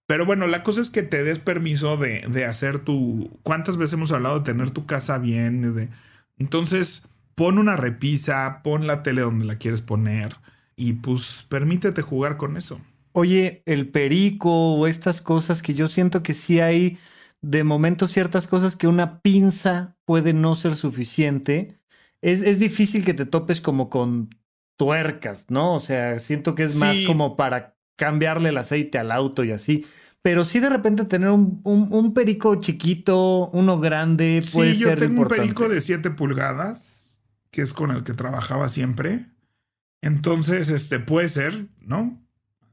Pero 0.06 0.24
bueno, 0.24 0.46
la 0.46 0.62
cosa 0.62 0.80
es 0.80 0.90
que 0.90 1.02
te 1.02 1.22
des 1.22 1.38
permiso 1.38 1.96
de, 1.98 2.26
de 2.30 2.46
hacer 2.46 2.78
tu... 2.78 3.38
¿Cuántas 3.42 3.76
veces 3.76 3.94
hemos 3.94 4.12
hablado 4.12 4.38
de 4.38 4.44
tener 4.44 4.70
tu 4.70 4.86
casa 4.86 5.18
bien? 5.18 5.74
De, 5.74 5.90
entonces, 6.38 7.04
pon 7.34 7.58
una 7.58 7.76
repisa, 7.76 8.62
pon 8.64 8.86
la 8.86 9.02
tele 9.02 9.20
donde 9.22 9.44
la 9.44 9.58
quieres 9.58 9.82
poner 9.82 10.36
y 10.76 10.94
pues 10.94 11.44
permítete 11.48 12.02
jugar 12.02 12.36
con 12.36 12.56
eso. 12.56 12.80
Oye, 13.12 13.62
el 13.66 13.90
perico 13.90 14.74
o 14.74 14.86
estas 14.86 15.20
cosas 15.20 15.60
que 15.60 15.74
yo 15.74 15.88
siento 15.88 16.22
que 16.22 16.34
sí 16.34 16.60
hay 16.60 16.98
de 17.40 17.64
momento 17.64 18.06
ciertas 18.06 18.46
cosas 18.48 18.76
que 18.76 18.86
una 18.86 19.20
pinza 19.20 19.96
puede 20.04 20.32
no 20.32 20.54
ser 20.54 20.76
suficiente. 20.76 21.78
Es, 22.22 22.42
es 22.42 22.58
difícil 22.58 23.04
que 23.04 23.14
te 23.14 23.26
topes 23.26 23.60
como 23.60 23.90
con 23.90 24.30
tuercas, 24.78 25.46
¿no? 25.50 25.74
O 25.74 25.80
sea, 25.80 26.18
siento 26.20 26.54
que 26.54 26.62
es 26.62 26.76
más 26.76 26.96
como 27.06 27.36
para 27.36 27.76
cambiarle 27.96 28.48
el 28.48 28.56
aceite 28.56 28.96
al 28.96 29.12
auto 29.12 29.44
y 29.44 29.50
así. 29.50 29.84
Pero 30.22 30.44
sí 30.44 30.60
de 30.60 30.68
repente 30.68 31.04
tener 31.04 31.28
un, 31.28 31.60
un, 31.64 32.14
perico 32.14 32.60
chiquito, 32.60 33.48
uno 33.52 33.78
grande, 33.78 34.42
puede 34.52 34.74
sí, 34.74 34.80
yo 34.80 34.96
tengo 34.96 35.22
un 35.22 35.28
perico 35.28 35.68
de 35.68 35.80
7 35.80 36.10
pulgadas, 36.10 37.20
que 37.50 37.62
es 37.62 37.72
con 37.72 37.90
el 37.90 38.04
que 38.04 38.14
trabajaba 38.14 38.68
siempre. 38.68 39.20
Entonces, 40.00 40.70
este 40.70 41.00
puede 41.00 41.28
ser, 41.28 41.54
¿no? 41.80 42.20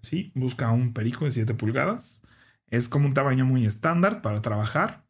Sí, 0.02 0.32
busca 0.36 0.72
un 0.72 0.94
perico 0.94 1.26
de 1.26 1.32
7 1.32 1.54
pulgadas. 1.54 2.22
Es 2.70 2.88
como 2.88 3.08
un 3.08 3.14
tamaño 3.14 3.46
muy 3.46 3.66
estándar 3.66 4.22
para 4.22 4.42
trabajar. 4.42 5.06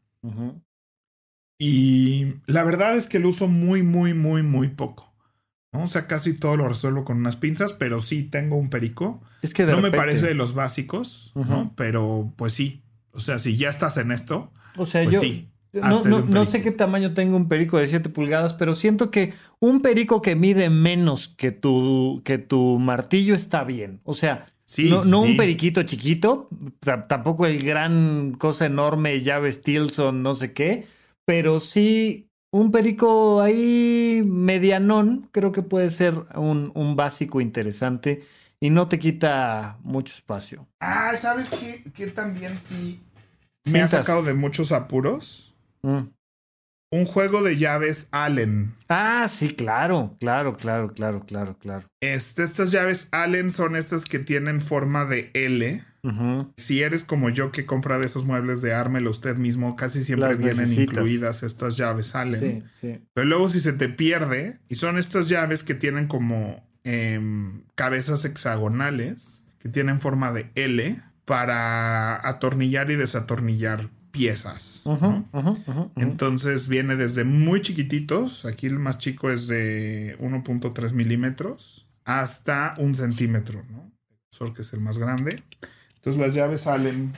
Y 1.57 2.35
la 2.47 2.63
verdad 2.63 2.95
es 2.95 3.07
que 3.07 3.19
lo 3.19 3.29
uso 3.29 3.47
muy, 3.47 3.83
muy, 3.83 4.13
muy, 4.13 4.43
muy 4.43 4.69
poco. 4.69 5.04
¿No? 5.75 5.83
O 5.83 5.87
sea, 5.87 6.07
casi 6.07 6.33
todo 6.33 6.55
lo 6.57 6.67
resuelvo 6.67 7.03
con 7.03 7.17
unas 7.17 7.35
pinzas, 7.35 7.73
pero 7.73 8.01
sí 8.01 8.23
tengo 8.23 8.55
un 8.55 8.69
perico. 8.69 9.21
Es 9.41 9.53
que 9.53 9.65
no 9.65 9.81
me 9.81 9.91
parece 9.91 10.27
de 10.27 10.35
los 10.35 10.53
básicos, 10.53 11.31
¿no? 11.35 11.73
Pero 11.75 12.33
pues 12.35 12.53
sí. 12.53 12.83
O 13.11 13.19
sea, 13.19 13.39
si 13.39 13.57
ya 13.57 13.69
estás 13.69 13.97
en 13.97 14.11
esto, 14.11 14.51
o 14.77 14.85
sea, 14.85 15.03
pues 15.03 15.15
yo, 15.15 15.21
sí. 15.21 15.49
No, 15.73 16.03
no, 16.03 16.45
sé 16.45 16.61
qué 16.61 16.71
tamaño 16.71 17.13
tengo 17.13 17.35
un 17.35 17.49
perico 17.49 17.77
de 17.77 17.87
7 17.87 18.09
pulgadas, 18.09 18.53
pero 18.53 18.75
siento 18.75 19.11
que 19.11 19.33
un 19.59 19.81
perico 19.81 20.21
que 20.21 20.35
mide 20.35 20.69
menos 20.69 21.27
que 21.27 21.51
tu, 21.51 22.21
que 22.23 22.37
tu 22.37 22.79
martillo 22.79 23.35
está 23.35 23.65
bien. 23.65 23.99
O 24.03 24.13
sea, 24.13 24.45
no, 24.77 25.21
un 25.21 25.35
periquito 25.35 25.83
chiquito, 25.83 26.49
tampoco 27.07 27.45
el 27.45 27.61
gran 27.61 28.35
cosa 28.37 28.67
enorme, 28.67 29.21
llave 29.21 29.51
Stilson, 29.51 30.23
no 30.23 30.33
sé 30.33 30.53
qué, 30.53 30.85
pero 31.25 31.59
sí 31.59 32.24
un 32.55 32.71
perico 32.71 33.41
ahí 33.41 34.21
medianón, 34.25 35.27
creo 35.33 35.51
que 35.51 35.61
puede 35.61 35.89
ser 35.89 36.15
un, 36.35 36.71
un 36.73 36.95
básico 36.95 37.41
interesante 37.41 38.23
y 38.61 38.69
no 38.69 38.87
te 38.87 38.97
quita 38.97 39.77
mucho 39.83 40.13
espacio. 40.13 40.65
Ah, 40.79 41.13
¿sabes 41.17 41.49
qué? 41.49 41.83
Que 41.91 42.07
también 42.07 42.57
sí 42.57 43.01
me 43.65 43.81
ha 43.81 43.87
sacado 43.89 44.23
de 44.23 44.33
muchos 44.33 44.71
apuros. 44.71 45.53
Mm. 45.81 46.03
Un 46.91 47.05
juego 47.05 47.43
de 47.43 47.57
llaves 47.57 48.07
Allen. 48.11 48.73
Ah, 48.87 49.27
sí, 49.29 49.53
claro, 49.53 50.15
claro, 50.19 50.55
claro, 50.55 50.93
claro, 50.93 51.25
claro, 51.25 51.57
claro. 51.57 51.87
Este, 51.99 52.43
estas 52.43 52.71
llaves 52.71 53.09
Allen 53.11 53.51
son 53.51 53.75
estas 53.75 54.05
que 54.05 54.19
tienen 54.19 54.61
forma 54.61 55.03
de 55.03 55.29
L. 55.33 55.83
Si 56.57 56.81
eres 56.81 57.03
como 57.03 57.29
yo 57.29 57.51
que 57.51 57.65
compra 57.65 57.97
de 57.97 58.05
esos 58.05 58.25
muebles 58.25 58.61
de 58.61 58.73
ármelo 58.73 59.09
usted 59.09 59.35
mismo, 59.37 59.75
casi 59.75 60.03
siempre 60.03 60.35
vienen 60.35 60.71
incluidas 60.71 61.43
estas 61.43 61.77
llaves. 61.77 62.13
Sí, 62.39 62.63
sí. 62.81 62.99
Pero 63.13 63.27
luego 63.27 63.49
si 63.49 63.59
se 63.59 63.73
te 63.73 63.89
pierde, 63.89 64.59
y 64.69 64.75
son 64.75 64.97
estas 64.97 65.29
llaves 65.29 65.63
que 65.63 65.75
tienen 65.75 66.07
como 66.07 66.67
em, 66.83 67.63
cabezas 67.75 68.25
hexagonales, 68.25 69.45
que 69.59 69.69
tienen 69.69 69.99
forma 69.99 70.31
de 70.31 70.51
L, 70.55 71.01
para 71.25 72.27
atornillar 72.27 72.91
y 72.91 72.95
desatornillar 72.95 73.89
piezas. 74.11 74.83
Entonces 75.95 76.69
viene 76.69 76.95
desde 76.95 77.23
muy 77.25 77.61
chiquititos, 77.61 78.45
aquí 78.45 78.67
el 78.67 78.79
más 78.79 78.99
chico 78.99 79.29
es 79.29 79.47
de 79.47 80.17
1.3 80.19 80.93
milímetros, 80.93 81.87
hasta 82.05 82.75
un 82.77 82.95
centímetro, 82.95 83.65
¿no? 83.69 83.91
Que 84.53 84.61
es 84.61 84.73
el 84.73 84.81
más 84.81 84.97
grande. 84.97 85.43
Entonces 86.05 86.21
las 86.21 86.33
llaves 86.35 86.61
salen 86.61 87.13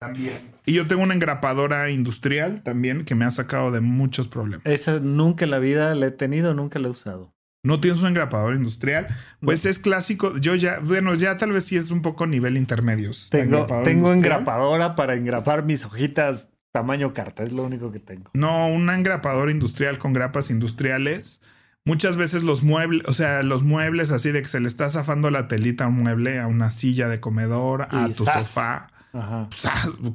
también. 0.00 0.36
Y 0.66 0.72
yo 0.74 0.86
tengo 0.88 1.02
una 1.02 1.14
engrapadora 1.14 1.90
industrial 1.90 2.62
también 2.62 3.04
que 3.04 3.14
me 3.14 3.24
ha 3.24 3.30
sacado 3.30 3.70
de 3.70 3.80
muchos 3.80 4.26
problemas. 4.26 4.66
Esa 4.66 4.98
nunca 4.98 5.44
en 5.44 5.52
la 5.52 5.60
vida 5.60 5.94
la 5.94 6.06
he 6.06 6.10
tenido, 6.10 6.54
nunca 6.54 6.78
la 6.78 6.88
he 6.88 6.90
usado 6.90 7.34
no 7.64 7.80
tienes 7.80 8.00
un 8.02 8.08
engrapador 8.08 8.54
industrial, 8.54 9.08
pues 9.40 9.64
es 9.64 9.78
clásico. 9.78 10.36
Yo 10.36 10.54
ya, 10.54 10.78
bueno, 10.80 11.14
ya 11.14 11.36
tal 11.36 11.50
vez 11.50 11.64
sí 11.64 11.76
es 11.76 11.90
un 11.90 12.02
poco 12.02 12.26
nivel 12.26 12.56
intermedios. 12.56 13.28
Tengo, 13.30 13.66
tengo 13.82 14.12
engrapadora 14.12 14.94
para 14.94 15.14
engrapar 15.14 15.64
mis 15.64 15.84
hojitas 15.84 16.50
tamaño 16.72 17.14
carta, 17.14 17.42
es 17.42 17.52
lo 17.52 17.62
único 17.62 17.90
que 17.90 18.00
tengo. 18.00 18.30
No, 18.34 18.68
un 18.68 18.90
engrapador 18.90 19.50
industrial 19.50 19.96
con 19.96 20.12
grapas 20.12 20.50
industriales. 20.50 21.40
Muchas 21.84 22.16
veces 22.16 22.42
los 22.42 22.62
muebles, 22.62 23.02
o 23.06 23.12
sea, 23.12 23.42
los 23.42 23.62
muebles 23.62 24.10
así 24.10 24.30
de 24.30 24.42
que 24.42 24.48
se 24.48 24.60
le 24.60 24.68
está 24.68 24.88
zafando 24.88 25.30
la 25.30 25.48
telita 25.48 25.84
a 25.84 25.88
un 25.88 26.02
mueble, 26.02 26.40
a 26.40 26.46
una 26.46 26.70
silla 26.70 27.08
de 27.08 27.20
comedor, 27.20 27.88
a 27.90 28.08
tu 28.08 28.24
sofá. 28.24 28.88
Ajá. 29.12 29.48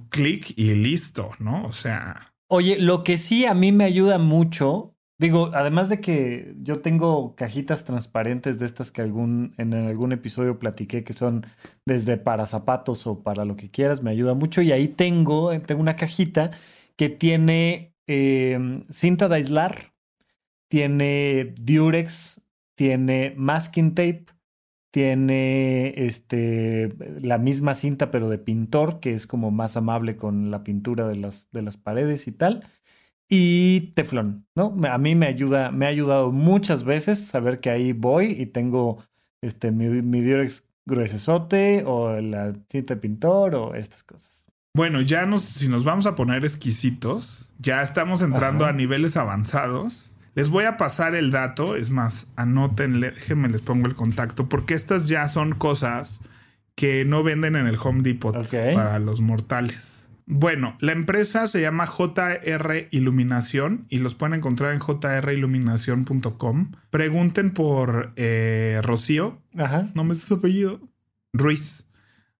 clic 0.09 0.53
y 0.57 0.73
listo, 0.75 1.31
¿no? 1.39 1.65
O 1.65 1.71
sea. 1.71 2.17
Oye, 2.47 2.77
lo 2.79 3.03
que 3.03 3.17
sí 3.17 3.45
a 3.45 3.53
mí 3.53 3.71
me 3.71 3.85
ayuda 3.85 4.17
mucho 4.17 4.95
Digo, 5.19 5.51
además 5.53 5.89
de 5.89 5.99
que 5.99 6.55
yo 6.61 6.79
tengo 6.79 7.35
cajitas 7.35 7.83
transparentes 7.83 8.57
de 8.57 8.65
estas 8.65 8.89
que 8.89 9.01
algún, 9.01 9.53
en 9.57 9.73
algún 9.73 10.13
episodio 10.13 10.59
platiqué 10.59 11.03
que 11.03 11.11
son 11.11 11.45
desde 11.85 12.15
para 12.15 12.45
zapatos 12.45 13.05
o 13.05 13.21
para 13.21 13.43
lo 13.43 13.57
que 13.57 13.69
quieras, 13.69 14.01
me 14.01 14.11
ayuda 14.11 14.33
mucho. 14.33 14.61
Y 14.61 14.71
ahí 14.71 14.87
tengo, 14.87 15.51
tengo 15.59 15.81
una 15.81 15.97
cajita 15.97 16.51
que 16.95 17.09
tiene 17.09 17.93
em, 18.07 18.85
cinta 18.89 19.27
de 19.27 19.35
aislar, 19.35 19.93
tiene 20.69 21.53
Durex, 21.59 22.41
tiene 22.75 23.33
masking 23.35 23.93
tape, 23.95 24.25
tiene 24.91 25.93
este, 25.97 26.95
la 27.21 27.37
misma 27.37 27.73
cinta 27.73 28.09
pero 28.09 28.29
de 28.29 28.37
pintor, 28.37 28.99
que 29.01 29.13
es 29.13 29.27
como 29.27 29.51
más 29.51 29.75
amable 29.75 30.15
con 30.15 30.49
la 30.49 30.63
pintura 30.63 31.07
de 31.07 31.17
las, 31.17 31.51
de 31.51 31.61
las 31.61 31.77
paredes 31.77 32.27
y 32.27 32.31
tal 32.31 32.63
y 33.29 33.91
teflón, 33.93 34.47
¿no? 34.55 34.75
A 34.89 34.97
mí 34.97 35.13
me 35.13 35.27
ayuda, 35.27 35.71
me 35.71 35.85
ha 35.85 35.89
ayudado 35.89 36.31
muchas 36.31 36.83
veces 36.83 37.19
saber 37.27 37.59
que 37.59 37.69
ahí 37.69 37.93
voy 37.93 38.31
y 38.31 38.47
tengo 38.47 39.03
este, 39.41 39.71
mi, 39.71 39.87
mi 39.87 40.21
Durex 40.21 40.63
gruesote 40.85 41.83
o 41.85 42.19
la 42.19 42.55
cinta 42.69 42.95
de 42.95 42.99
pintor 42.99 43.53
o 43.53 43.75
estas 43.75 44.01
cosas. 44.01 44.47
Bueno, 44.73 45.01
ya 45.01 45.27
nos, 45.27 45.43
si 45.43 45.67
nos 45.67 45.83
vamos 45.83 46.07
a 46.07 46.15
poner 46.15 46.43
exquisitos, 46.43 47.51
ya 47.59 47.83
estamos 47.83 48.23
entrando 48.23 48.65
a 48.65 48.73
niveles 48.73 49.15
avanzados. 49.15 50.08
Les 50.35 50.49
voy 50.49 50.65
a 50.65 50.77
pasar 50.77 51.15
el 51.15 51.31
dato, 51.31 51.75
es 51.75 51.89
más, 51.89 52.31
anótenle, 52.35 53.11
déjenme 53.11 53.49
les 53.49 53.61
pongo 53.61 53.87
el 53.87 53.95
contacto, 53.95 54.47
porque 54.47 54.73
estas 54.73 55.07
ya 55.07 55.27
son 55.27 55.53
cosas 55.53 56.21
que 56.75 57.03
no 57.05 57.23
venden 57.23 57.55
en 57.55 57.67
el 57.67 57.77
Home 57.81 58.03
Depot 58.03 58.33
para 58.33 58.99
los 58.99 59.21
mortales. 59.21 59.99
Bueno, 60.31 60.77
la 60.79 60.91
empresa 60.91 61.47
se 61.47 61.59
llama 61.59 61.87
JR 61.87 62.87
Iluminación 62.91 63.87
y 63.89 63.97
los 63.97 64.13
pueden 64.13 64.35
encontrar 64.35 64.73
en 64.73 64.79
jriluminación.com. 64.79 66.71
Pregunten 66.91 67.51
por 67.51 68.13
eh, 68.15 68.79
Rocío. 68.83 69.41
Ajá. 69.57 69.89
No 69.95 70.03
me 70.03 70.13
sé 70.13 70.27
su 70.27 70.35
apellido. 70.35 70.81
Ruiz. 71.33 71.89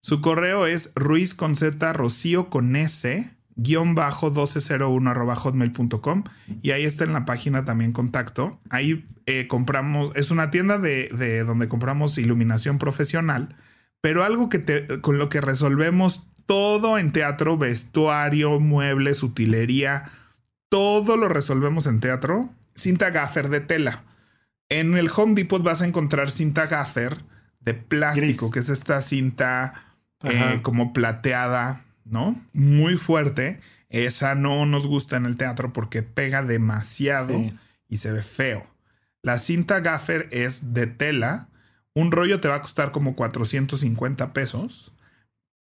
Su 0.02 0.22
correo 0.22 0.68
es 0.68 0.92
ruiz 0.96 1.34
con 1.34 1.56
z 1.56 1.92
rocío 1.94 2.52
con 2.52 2.76
s 2.76 3.36
guion 3.62 3.96
bajo 3.96 4.28
1201 4.28 5.10
arroba 5.10 5.36
hotmail.com 5.36 6.24
y 6.62 6.72
ahí 6.72 6.86
está 6.86 7.04
en 7.04 7.14
la 7.14 7.26
página 7.26 7.66
también 7.66 7.92
contacto. 7.92 8.60
Ahí 8.70 9.06
eh, 9.26 9.48
compramos, 9.48 10.16
es 10.16 10.32
una 10.32 10.52
tienda 10.52 10.78
de, 10.78 11.10
de, 11.10 11.44
donde 11.44 11.68
compramos 11.68 12.18
iluminación 12.18 12.78
profesional, 12.78 13.56
pero 14.02 14.24
algo 14.24 14.50
que 14.50 14.60
te, 14.60 15.02
con 15.02 15.18
lo 15.18 15.30
que 15.30 15.42
resolvemos 15.42 16.28
todo 16.46 16.98
en 16.98 17.12
teatro, 17.12 17.58
vestuario, 17.58 18.60
muebles, 18.60 19.22
utilería, 19.22 20.12
todo 20.70 21.18
lo 21.18 21.28
resolvemos 21.28 21.86
en 21.86 22.00
teatro. 22.00 22.50
Cinta 22.76 23.10
gaffer 23.10 23.50
de 23.50 23.60
tela. 23.60 24.04
En 24.70 24.96
el 24.96 25.10
Home 25.16 25.36
Depot 25.36 25.62
vas 25.62 25.82
a 25.82 25.88
encontrar 25.88 26.32
cinta 26.32 26.68
gaffer 26.68 27.18
de 27.60 27.74
plástico, 27.74 28.52
que 28.52 28.60
es 28.60 28.70
esta 28.70 29.02
cinta 29.02 29.74
eh, 30.24 30.60
como 30.62 30.94
plateada, 30.94 31.86
¿no? 32.10 32.42
Muy 32.54 32.98
fuerte. 32.98 33.60
Esa 33.90 34.36
no 34.36 34.66
nos 34.66 34.86
gusta 34.86 35.18
en 35.18 35.26
el 35.26 35.38
teatro 35.38 35.74
porque 35.74 36.04
pega 36.04 36.44
demasiado 36.44 37.42
y 37.88 37.98
se 37.98 38.12
ve 38.12 38.22
feo. 38.22 38.68
La 39.22 39.38
cinta 39.38 39.80
gaffer 39.80 40.28
es 40.32 40.74
de 40.74 40.88
tela. 40.88 41.50
Un 41.94 42.12
rollo 42.12 42.40
te 42.40 42.48
va 42.48 42.56
a 42.56 42.62
costar 42.62 42.92
como 42.92 43.16
450 43.16 44.34
pesos 44.34 44.94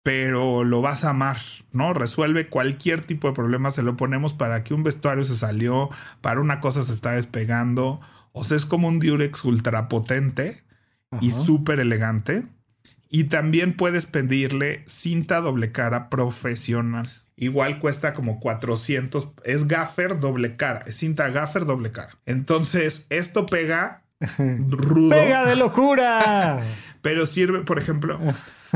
pero 0.08 0.64
lo 0.64 0.80
vas 0.80 1.04
a 1.04 1.10
amar, 1.10 1.36
¿no? 1.70 1.92
Resuelve 1.92 2.48
cualquier 2.48 3.04
tipo 3.04 3.28
de 3.28 3.34
problema, 3.34 3.70
se 3.70 3.82
lo 3.82 3.94
ponemos 3.98 4.32
para 4.32 4.64
que 4.64 4.72
un 4.72 4.82
vestuario 4.82 5.22
se 5.26 5.36
salió, 5.36 5.90
para 6.22 6.40
una 6.40 6.60
cosa 6.60 6.82
se 6.82 6.94
está 6.94 7.12
despegando, 7.12 8.00
o 8.32 8.42
sea, 8.42 8.56
es 8.56 8.64
como 8.64 8.88
un 8.88 9.00
Durex 9.00 9.44
ultra 9.44 9.86
potente 9.88 10.64
y 11.20 11.32
súper 11.32 11.78
elegante. 11.78 12.46
Y 13.10 13.24
también 13.24 13.74
puedes 13.74 14.06
pedirle 14.06 14.82
cinta 14.86 15.40
doble 15.40 15.72
cara 15.72 16.10
profesional. 16.10 17.10
Igual 17.36 17.78
cuesta 17.78 18.14
como 18.14 18.40
400. 18.40 19.30
Es 19.44 19.68
gaffer 19.68 20.18
doble 20.18 20.54
cara. 20.54 20.80
Es 20.86 20.96
cinta 20.96 21.28
gaffer 21.30 21.64
doble 21.64 21.92
cara. 21.92 22.18
Entonces, 22.26 23.06
esto 23.10 23.46
pega 23.46 24.02
rudo. 24.38 25.10
¡Pega 25.10 25.46
de 25.46 25.56
locura! 25.56 26.60
Pero 27.02 27.26
sirve, 27.26 27.60
por 27.60 27.78
ejemplo, 27.78 28.18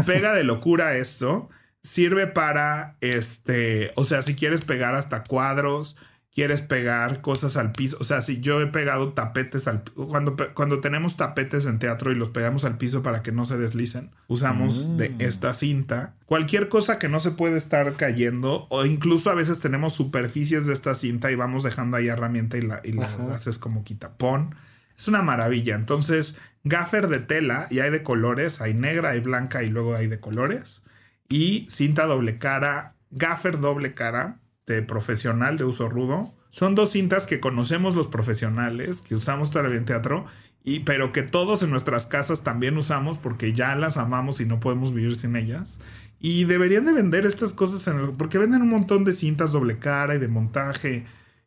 pega 0.06 0.32
de 0.32 0.44
locura 0.44 0.96
esto. 0.96 1.50
Sirve 1.82 2.28
para, 2.28 2.96
este, 3.00 3.90
o 3.96 4.04
sea, 4.04 4.22
si 4.22 4.36
quieres 4.36 4.64
pegar 4.64 4.94
hasta 4.94 5.24
cuadros, 5.24 5.96
quieres 6.34 6.62
pegar 6.62 7.20
cosas 7.20 7.56
al 7.56 7.72
piso. 7.72 7.96
O 8.00 8.04
sea, 8.04 8.22
si 8.22 8.40
yo 8.40 8.60
he 8.60 8.66
pegado 8.66 9.12
tapetes 9.12 9.68
al 9.68 9.82
cuando, 9.82 10.36
cuando 10.54 10.80
tenemos 10.80 11.16
tapetes 11.16 11.66
en 11.66 11.78
teatro 11.78 12.10
y 12.10 12.14
los 12.14 12.30
pegamos 12.30 12.64
al 12.64 12.78
piso 12.78 13.02
para 13.02 13.22
que 13.22 13.32
no 13.32 13.44
se 13.44 13.58
deslicen, 13.58 14.10
usamos 14.28 14.96
de 14.96 15.10
mm. 15.10 15.20
esta 15.20 15.54
cinta. 15.54 16.14
Cualquier 16.26 16.68
cosa 16.68 16.98
que 16.98 17.08
no 17.08 17.20
se 17.20 17.32
puede 17.32 17.58
estar 17.58 17.94
cayendo, 17.94 18.66
o 18.70 18.86
incluso 18.86 19.30
a 19.30 19.34
veces 19.34 19.60
tenemos 19.60 19.92
superficies 19.92 20.66
de 20.66 20.72
esta 20.72 20.94
cinta 20.94 21.30
y 21.30 21.34
vamos 21.34 21.62
dejando 21.62 21.96
ahí 21.96 22.08
herramienta 22.08 22.56
y 22.56 22.62
la, 22.62 22.80
y 22.82 22.92
la 22.92 23.08
haces 23.34 23.58
como 23.58 23.84
quitapón. 23.84 24.54
Es 24.96 25.08
una 25.08 25.22
maravilla. 25.22 25.74
Entonces, 25.74 26.36
gaffer 26.64 27.08
de 27.08 27.18
tela, 27.18 27.66
y 27.70 27.80
hay 27.80 27.90
de 27.90 28.02
colores, 28.02 28.60
hay 28.60 28.72
negra, 28.72 29.10
hay 29.10 29.20
blanca 29.20 29.62
y 29.62 29.68
luego 29.68 29.94
hay 29.94 30.06
de 30.06 30.20
colores. 30.20 30.82
Y 31.28 31.66
cinta 31.68 32.06
doble 32.06 32.38
cara, 32.38 32.94
gaffer 33.10 33.58
doble 33.60 33.94
cara 33.94 34.38
de 34.66 34.82
profesional 34.82 35.56
de 35.56 35.64
uso 35.64 35.88
rudo. 35.88 36.32
Son 36.50 36.74
dos 36.74 36.92
cintas 36.92 37.26
que 37.26 37.40
conocemos 37.40 37.94
los 37.94 38.08
profesionales, 38.08 39.02
que 39.02 39.14
usamos 39.14 39.50
todavía 39.50 39.78
en 39.78 39.84
teatro, 39.84 40.26
y, 40.64 40.80
pero 40.80 41.12
que 41.12 41.22
todos 41.22 41.62
en 41.62 41.70
nuestras 41.70 42.06
casas 42.06 42.44
también 42.44 42.76
usamos 42.76 43.18
porque 43.18 43.52
ya 43.52 43.74
las 43.74 43.96
amamos 43.96 44.40
y 44.40 44.46
no 44.46 44.60
podemos 44.60 44.94
vivir 44.94 45.16
sin 45.16 45.36
ellas. 45.36 45.80
Y 46.20 46.44
deberían 46.44 46.84
de 46.84 46.92
vender 46.92 47.26
estas 47.26 47.52
cosas 47.52 47.86
en 47.88 47.98
el, 47.98 48.08
porque 48.16 48.38
venden 48.38 48.62
un 48.62 48.68
montón 48.68 49.04
de 49.04 49.12
cintas 49.12 49.50
doble 49.50 49.78
cara 49.78 50.14
y 50.14 50.18
de 50.18 50.28
montaje 50.28 51.04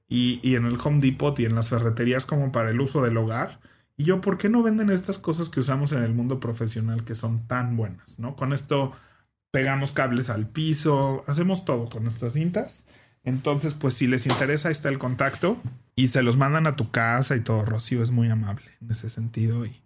y, 0.09 0.39
y, 0.43 0.55
en 0.55 0.65
el 0.65 0.77
Home 0.83 0.99
Depot 0.99 1.39
y 1.39 1.45
en 1.45 1.55
las 1.55 1.69
ferreterías 1.69 2.25
como 2.25 2.51
para 2.51 2.71
el 2.71 2.81
uso 2.81 3.01
del 3.01 3.15
hogar. 3.17 3.61
Y 3.97 4.03
yo, 4.03 4.19
¿por 4.19 4.37
qué 4.37 4.49
no 4.49 4.61
venden 4.61 4.89
estas 4.89 5.17
cosas 5.17 5.47
que 5.47 5.61
usamos 5.61 5.93
en 5.93 6.03
el 6.03 6.13
mundo 6.13 6.41
profesional 6.41 7.05
que 7.05 7.15
son 7.15 7.47
tan 7.47 7.77
buenas? 7.77 8.19
¿No? 8.19 8.35
Con 8.35 8.51
esto 8.51 8.91
pegamos 9.51 9.93
cables 9.93 10.29
al 10.29 10.49
piso, 10.49 11.23
hacemos 11.27 11.63
todo 11.63 11.87
con 11.87 12.07
estas 12.07 12.33
cintas. 12.33 12.85
Entonces, 13.25 13.73
pues 13.73 13.95
si 13.95 14.07
les 14.07 14.27
interesa, 14.27 14.69
ahí 14.69 14.73
está 14.73 14.89
el 14.89 14.99
contacto 14.99 15.57
y 15.95 16.09
se 16.09 16.23
los 16.23 16.37
mandan 16.37 16.67
a 16.67 16.75
tu 16.75 16.91
casa 16.91 17.35
y 17.35 17.41
todo. 17.41 17.65
Rocío 17.65 18.03
es 18.03 18.11
muy 18.11 18.29
amable 18.29 18.65
en 18.81 18.91
ese 18.91 19.09
sentido 19.09 19.65
y 19.65 19.81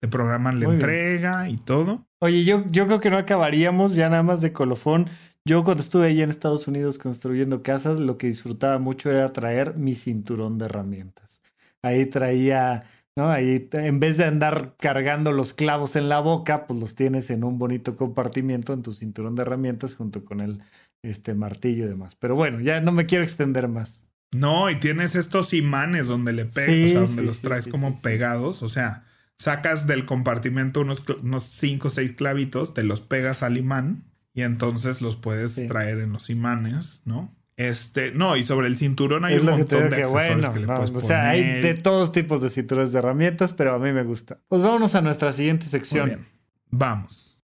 te 0.00 0.08
programan 0.08 0.60
la 0.60 0.66
entrega 0.66 1.48
y 1.48 1.56
todo. 1.56 2.06
Oye, 2.20 2.44
yo, 2.44 2.64
yo 2.70 2.86
creo 2.86 3.00
que 3.00 3.10
no 3.10 3.18
acabaríamos 3.18 3.94
ya 3.94 4.08
nada 4.08 4.22
más 4.22 4.40
de 4.40 4.52
colofón. 4.52 5.08
Yo 5.46 5.64
cuando 5.64 5.82
estuve 5.82 6.06
ahí 6.06 6.22
en 6.22 6.30
Estados 6.30 6.68
Unidos 6.68 6.98
construyendo 6.98 7.62
casas, 7.62 7.98
lo 7.98 8.16
que 8.16 8.28
disfrutaba 8.28 8.78
mucho 8.78 9.10
era 9.10 9.32
traer 9.32 9.76
mi 9.76 9.94
cinturón 9.94 10.56
de 10.56 10.66
herramientas. 10.66 11.42
Ahí 11.82 12.06
traía, 12.06 12.84
¿no? 13.16 13.30
Ahí 13.30 13.68
en 13.72 14.00
vez 14.00 14.16
de 14.16 14.24
andar 14.24 14.74
cargando 14.78 15.32
los 15.32 15.52
clavos 15.52 15.96
en 15.96 16.08
la 16.08 16.20
boca, 16.20 16.66
pues 16.66 16.80
los 16.80 16.94
tienes 16.94 17.28
en 17.30 17.44
un 17.44 17.58
bonito 17.58 17.96
compartimiento 17.96 18.72
en 18.72 18.82
tu 18.82 18.92
cinturón 18.92 19.34
de 19.34 19.42
herramientas 19.42 19.94
junto 19.94 20.24
con 20.24 20.40
el 20.40 20.62
este 21.04 21.34
martillo 21.34 21.84
y 21.84 21.88
demás. 21.88 22.16
Pero 22.16 22.34
bueno, 22.34 22.60
ya 22.60 22.80
no 22.80 22.92
me 22.92 23.06
quiero 23.06 23.24
extender 23.24 23.68
más. 23.68 24.02
No, 24.34 24.68
y 24.68 24.76
tienes 24.80 25.14
estos 25.14 25.54
imanes 25.54 26.08
donde 26.08 26.32
le 26.32 26.44
pegas, 26.44 26.86
o 26.86 26.88
sea, 26.88 27.00
donde 27.06 27.22
los 27.22 27.40
traes 27.40 27.68
como 27.68 28.00
pegados, 28.02 28.62
o 28.62 28.68
sea, 28.68 29.04
sacas 29.36 29.86
del 29.86 30.06
compartimento 30.06 30.80
unos, 30.80 31.04
unos 31.22 31.44
cinco 31.44 31.88
o 31.88 31.90
seis 31.90 32.12
clavitos, 32.12 32.74
te 32.74 32.82
los 32.82 33.00
pegas 33.00 33.42
al 33.42 33.56
imán 33.56 34.04
y 34.32 34.42
entonces 34.42 35.00
los 35.00 35.14
puedes 35.14 35.54
traer 35.68 36.00
en 36.00 36.12
los 36.12 36.30
imanes, 36.30 37.02
¿no? 37.04 37.32
Este, 37.56 38.10
no, 38.10 38.36
y 38.36 38.42
sobre 38.42 38.66
el 38.66 38.76
cinturón 38.76 39.24
hay 39.24 39.36
un 39.36 39.46
montón 39.46 39.88
de 39.88 40.02
accesorios 40.02 40.48
que 40.48 40.60
le 40.60 40.66
puedes 40.66 40.90
poner. 40.90 41.04
O 41.04 41.06
sea, 41.06 41.28
hay 41.28 41.44
de 41.62 41.74
todos 41.74 42.10
tipos 42.10 42.42
de 42.42 42.50
cinturones 42.50 42.92
de 42.92 42.98
herramientas, 42.98 43.52
pero 43.52 43.74
a 43.74 43.78
mí 43.78 43.92
me 43.92 44.02
gusta. 44.02 44.40
Pues 44.48 44.60
vámonos 44.62 44.96
a 44.96 45.00
nuestra 45.00 45.32
siguiente 45.32 45.66
sección. 45.66 46.26
Vamos. 46.70 47.38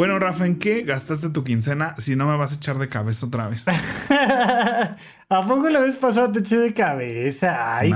Bueno, 0.00 0.18
Rafa, 0.18 0.46
¿en 0.46 0.58
qué 0.58 0.80
gastaste 0.80 1.28
tu 1.28 1.44
quincena 1.44 1.94
si 1.98 2.16
no 2.16 2.26
me 2.26 2.34
vas 2.34 2.52
a 2.52 2.54
echar 2.54 2.78
de 2.78 2.88
cabeza 2.88 3.26
otra 3.26 3.50
vez? 3.50 3.66
¿A 5.28 5.46
poco 5.46 5.68
la 5.68 5.80
vez 5.80 5.94
pasada 5.96 6.32
te 6.32 6.38
eché 6.38 6.56
de 6.56 6.72
cabeza? 6.72 7.76
Ay, 7.76 7.90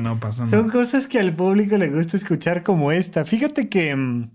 no 0.00 0.18
pasa 0.18 0.44
nada. 0.44 0.56
Son 0.56 0.68
cosas 0.70 1.06
que 1.06 1.20
al 1.20 1.32
público 1.32 1.76
le 1.76 1.88
gusta 1.88 2.16
escuchar 2.16 2.64
como 2.64 2.90
esta. 2.90 3.24
Fíjate 3.24 3.68
que 3.68 3.94
mm, 3.94 4.30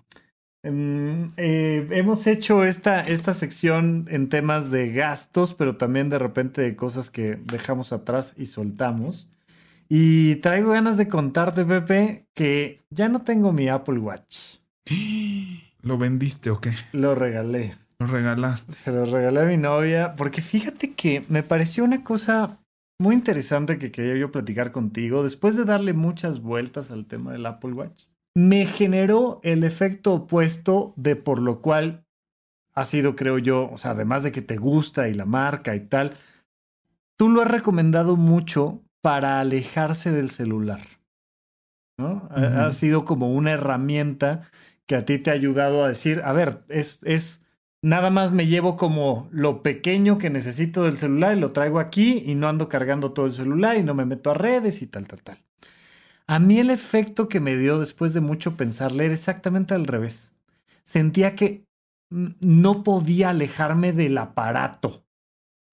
mm, 0.63 1.27
eh, 1.35 1.85
hemos 1.91 2.27
hecho 2.27 2.63
esta, 2.63 3.01
esta 3.01 3.33
sección 3.33 4.07
en 4.09 4.29
temas 4.29 4.71
de 4.71 4.93
gastos, 4.93 5.53
pero 5.53 5.75
también 5.75 6.09
de 6.09 6.17
repente 6.17 6.61
de 6.61 6.77
cosas 6.77 7.09
que 7.09 7.37
dejamos 7.43 7.91
atrás 7.91 8.35
y 8.37 8.45
soltamos. 8.45 9.29
Y 9.89 10.35
traigo 10.37 10.71
ganas 10.71 10.95
de 10.95 11.09
contarte, 11.09 11.65
Pepe, 11.65 12.25
que 12.33 12.85
ya 12.89 13.09
no 13.09 13.19
tengo 13.19 13.51
mi 13.51 13.67
Apple 13.67 13.99
Watch. 13.99 14.59
¿Lo 15.85 15.99
vendiste 15.99 16.49
o 16.49 16.59
qué? 16.59 16.71
Lo 16.93 17.13
regalé. 17.13 17.77
Lo 17.99 18.07
regalaste. 18.07 18.73
Se 18.73 18.91
lo 18.91 19.05
regalé 19.05 19.41
a 19.41 19.45
mi 19.45 19.57
novia 19.57 20.15
porque 20.17 20.41
fíjate 20.41 20.93
que 20.93 21.23
me 21.29 21.43
pareció 21.43 21.83
una 21.83 22.03
cosa 22.03 22.57
muy 22.99 23.13
interesante 23.13 23.77
que 23.77 23.91
quería 23.91 24.15
yo 24.15 24.31
platicar 24.31 24.71
contigo. 24.71 25.23
Después 25.23 25.55
de 25.55 25.63
darle 25.63 25.93
muchas 25.93 26.41
vueltas 26.41 26.89
al 26.89 27.05
tema 27.05 27.33
del 27.33 27.45
Apple 27.45 27.73
Watch, 27.73 28.05
me 28.35 28.65
generó 28.65 29.39
el 29.43 29.63
efecto 29.63 30.13
opuesto 30.13 30.93
de 30.95 31.15
por 31.15 31.39
lo 31.39 31.61
cual 31.61 32.03
ha 32.73 32.83
sido, 32.83 33.15
creo 33.15 33.37
yo, 33.37 33.69
o 33.71 33.77
sea, 33.77 33.91
además 33.91 34.23
de 34.23 34.31
que 34.31 34.41
te 34.41 34.57
gusta 34.57 35.07
y 35.07 35.13
la 35.13 35.25
marca 35.25 35.75
y 35.75 35.81
tal, 35.81 36.13
tú 37.15 37.29
lo 37.29 37.43
has 37.43 37.47
recomendado 37.47 38.15
mucho 38.15 38.81
para 39.01 39.39
alejarse 39.39 40.11
del 40.11 40.31
celular. 40.31 40.81
¿no? 41.97 42.27
ha, 42.31 42.71
sido 42.73 43.05
como 43.05 43.31
una 43.31 43.51
herramienta 43.51 44.49
que 44.85 44.95
a 44.95 45.05
ti 45.05 45.19
te 45.19 45.31
ha 45.31 45.33
ayudado 45.33 45.83
a 45.83 45.87
decir, 45.87 46.21
a 46.23 46.33
ver, 46.33 46.63
es, 46.69 46.99
es, 47.03 47.41
nada 47.81 48.09
más 48.09 48.31
me 48.31 48.47
llevo 48.47 48.77
como 48.77 49.29
lo 49.31 49.63
pequeño 49.63 50.17
que 50.17 50.29
necesito 50.29 50.83
del 50.83 50.97
celular 50.97 51.35
y 51.37 51.39
lo 51.39 51.51
traigo 51.51 51.79
aquí 51.79 52.23
y 52.25 52.35
no 52.35 52.47
ando 52.47 52.69
cargando 52.69 53.13
todo 53.13 53.25
el 53.25 53.31
celular 53.31 53.77
y 53.77 53.83
no 53.83 53.93
me 53.93 54.05
meto 54.05 54.31
a 54.31 54.35
redes 54.35 54.81
y 54.81 54.87
tal, 54.87 55.07
tal, 55.07 55.21
tal. 55.21 55.37
A 56.27 56.39
mí 56.39 56.59
el 56.59 56.71
efecto 56.71 57.29
que 57.29 57.39
me 57.39 57.55
dio 57.55 57.79
después 57.79 58.13
de 58.13 58.21
mucho 58.21 58.57
pensarle 58.57 59.05
era 59.05 59.13
exactamente 59.13 59.75
al 59.75 59.85
revés. 59.85 60.33
Sentía 60.83 61.35
que 61.35 61.65
no 62.09 62.83
podía 62.83 63.29
alejarme 63.29 63.93
del 63.93 64.17
aparato. 64.17 65.04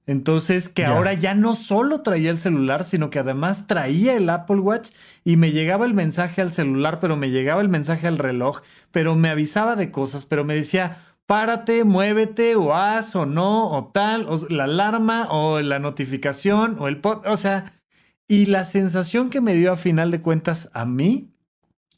Entonces, 0.07 0.69
que 0.69 0.85
ahora 0.85 1.13
ya 1.13 1.35
no 1.35 1.55
solo 1.55 2.01
traía 2.01 2.31
el 2.31 2.39
celular, 2.39 2.85
sino 2.85 3.09
que 3.09 3.21
además 3.21 3.69
traía 3.69 4.17
el 4.17 4.29
Apple 4.31 4.59
Watch 4.59 4.91
y 5.25 5.37
me 5.37 5.53
llegaba 5.53 5.87
el 5.87 5.95
mensaje 5.95 6.43
al 6.43 6.51
celular, 6.51 6.99
pero 6.99 7.17
me 7.17 7.31
llegaba 7.31 7.63
el 7.63 7.69
mensaje 7.69 8.09
al 8.09 8.19
reloj, 8.19 8.63
pero 8.91 9.15
me 9.15 9.31
avisaba 9.31 9.77
de 9.77 9.93
cosas, 9.93 10.25
pero 10.27 10.45
me 10.45 10.57
decía, 10.57 10.99
párate, 11.27 11.85
muévete, 11.85 12.57
o 12.57 12.75
haz, 12.75 13.15
o 13.15 13.27
no, 13.27 13.71
o 13.71 13.93
tal, 13.93 14.27
o 14.29 14.45
la 14.49 14.65
alarma, 14.65 15.29
o 15.31 15.61
la 15.61 15.79
notificación, 15.79 16.77
o 16.81 16.89
el 16.89 16.99
pod, 17.01 17.25
o 17.27 17.37
sea, 17.37 17.73
y 18.27 18.47
la 18.47 18.65
sensación 18.65 19.31
que 19.31 19.41
me 19.41 19.55
dio 19.55 19.71
a 19.73 19.77
final 19.77 20.11
de 20.11 20.21
cuentas 20.21 20.69
a 20.73 20.85
mí, 20.85 21.31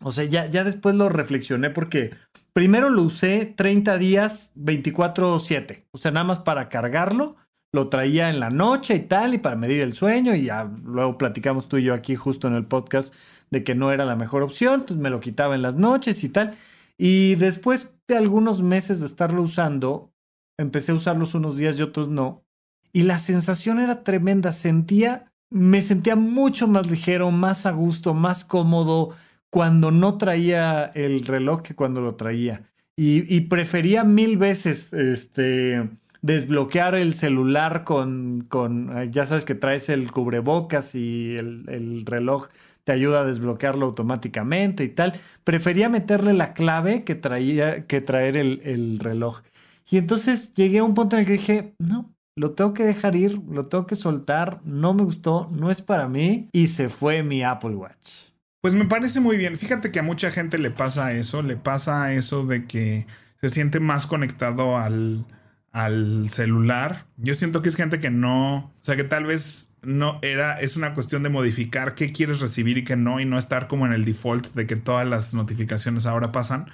o 0.00 0.12
sea, 0.12 0.24
ya, 0.24 0.46
ya 0.46 0.62
después 0.62 0.94
lo 0.94 1.08
reflexioné 1.08 1.70
porque 1.70 2.14
primero 2.52 2.90
lo 2.90 3.02
usé 3.02 3.46
30 3.46 3.96
días, 3.96 4.50
24/7, 4.54 5.86
o 5.90 5.98
sea, 5.98 6.10
nada 6.10 6.24
más 6.24 6.40
para 6.40 6.68
cargarlo 6.68 7.36
lo 7.74 7.88
traía 7.88 8.30
en 8.30 8.38
la 8.38 8.50
noche 8.50 8.94
y 8.94 9.00
tal, 9.00 9.34
y 9.34 9.38
para 9.38 9.56
medir 9.56 9.80
el 9.80 9.94
sueño, 9.94 10.32
y 10.36 10.44
ya 10.44 10.70
luego 10.84 11.18
platicamos 11.18 11.66
tú 11.68 11.78
y 11.78 11.82
yo 11.82 11.92
aquí 11.92 12.14
justo 12.14 12.46
en 12.46 12.54
el 12.54 12.66
podcast 12.66 13.12
de 13.50 13.64
que 13.64 13.74
no 13.74 13.90
era 13.90 14.04
la 14.04 14.14
mejor 14.14 14.44
opción, 14.44 14.74
entonces 14.74 14.98
me 14.98 15.10
lo 15.10 15.18
quitaba 15.18 15.56
en 15.56 15.62
las 15.62 15.74
noches 15.74 16.22
y 16.22 16.28
tal. 16.28 16.54
Y 16.96 17.34
después 17.34 17.96
de 18.06 18.16
algunos 18.16 18.62
meses 18.62 19.00
de 19.00 19.06
estarlo 19.06 19.42
usando, 19.42 20.12
empecé 20.56 20.92
a 20.92 20.94
usarlos 20.94 21.34
unos 21.34 21.56
días 21.56 21.76
y 21.76 21.82
otros 21.82 22.08
no, 22.08 22.44
y 22.92 23.02
la 23.02 23.18
sensación 23.18 23.80
era 23.80 24.04
tremenda, 24.04 24.52
sentía, 24.52 25.32
me 25.50 25.82
sentía 25.82 26.14
mucho 26.14 26.68
más 26.68 26.88
ligero, 26.88 27.32
más 27.32 27.66
a 27.66 27.72
gusto, 27.72 28.14
más 28.14 28.44
cómodo 28.44 29.16
cuando 29.50 29.90
no 29.90 30.16
traía 30.16 30.92
el 30.94 31.26
reloj 31.26 31.62
que 31.62 31.74
cuando 31.74 32.00
lo 32.00 32.14
traía. 32.14 32.70
Y, 32.96 33.34
y 33.34 33.40
prefería 33.42 34.04
mil 34.04 34.36
veces, 34.36 34.92
este 34.92 35.90
desbloquear 36.24 36.94
el 36.94 37.12
celular 37.12 37.84
con, 37.84 38.46
con, 38.48 38.96
eh, 38.96 39.10
ya 39.10 39.26
sabes 39.26 39.44
que 39.44 39.54
traes 39.54 39.90
el 39.90 40.10
cubrebocas 40.10 40.94
y 40.94 41.36
el, 41.36 42.04
reloj 42.06 42.48
te 42.84 42.92
ayuda 42.92 43.20
a 43.20 43.24
desbloquearlo 43.24 43.84
automáticamente 43.84 44.84
y 44.84 44.88
tal. 44.88 45.12
Prefería 45.44 45.90
meterle 45.90 46.32
la 46.32 46.54
clave 46.54 47.04
que, 47.04 47.14
traía, 47.14 47.86
que 47.86 48.00
traer 48.00 48.38
el, 48.38 48.62
el 48.64 49.00
reloj. 49.00 49.42
Y 49.90 49.98
entonces 49.98 50.54
llegué 50.54 50.78
a 50.78 50.84
un 50.84 50.94
punto 50.94 51.16
en 51.16 51.20
el 51.20 51.26
que 51.26 51.32
dije, 51.32 51.74
no, 51.78 52.10
lo 52.36 52.52
tengo 52.52 52.72
que 52.72 52.86
dejar 52.86 53.16
ir, 53.16 53.38
lo 53.50 53.66
tengo 53.66 53.86
que 53.86 53.94
soltar, 53.94 54.62
no 54.64 54.94
me 54.94 55.02
gustó, 55.02 55.50
no 55.52 55.70
es 55.70 55.82
para 55.82 56.08
mí 56.08 56.48
y 56.52 56.68
se 56.68 56.88
fue 56.88 57.22
mi 57.22 57.42
Apple 57.42 57.76
Watch. 57.76 58.30
Pues 58.62 58.72
me 58.72 58.86
parece 58.86 59.20
muy 59.20 59.36
bien. 59.36 59.58
Fíjate 59.58 59.92
que 59.92 59.98
a 59.98 60.02
mucha 60.02 60.30
gente 60.30 60.56
le 60.56 60.70
pasa 60.70 61.12
eso, 61.12 61.42
le 61.42 61.58
pasa 61.58 62.14
eso 62.14 62.46
de 62.46 62.64
que 62.64 63.06
se 63.42 63.50
siente 63.50 63.78
más 63.78 64.06
conectado 64.06 64.78
al, 64.78 65.26
al 65.74 66.28
celular. 66.28 67.06
Yo 67.16 67.34
siento 67.34 67.60
que 67.60 67.68
es 67.68 67.74
gente 67.74 67.98
que 67.98 68.08
no, 68.08 68.56
o 68.58 68.72
sea, 68.82 68.96
que 68.96 69.02
tal 69.02 69.26
vez 69.26 69.70
no 69.82 70.20
era, 70.22 70.58
es 70.60 70.76
una 70.76 70.94
cuestión 70.94 71.24
de 71.24 71.30
modificar 71.30 71.96
qué 71.96 72.12
quieres 72.12 72.40
recibir 72.40 72.78
y 72.78 72.84
qué 72.84 72.96
no, 72.96 73.18
y 73.20 73.26
no 73.26 73.38
estar 73.38 73.66
como 73.66 73.84
en 73.84 73.92
el 73.92 74.04
default 74.04 74.54
de 74.54 74.68
que 74.68 74.76
todas 74.76 75.06
las 75.06 75.34
notificaciones 75.34 76.06
ahora 76.06 76.30
pasan. 76.30 76.70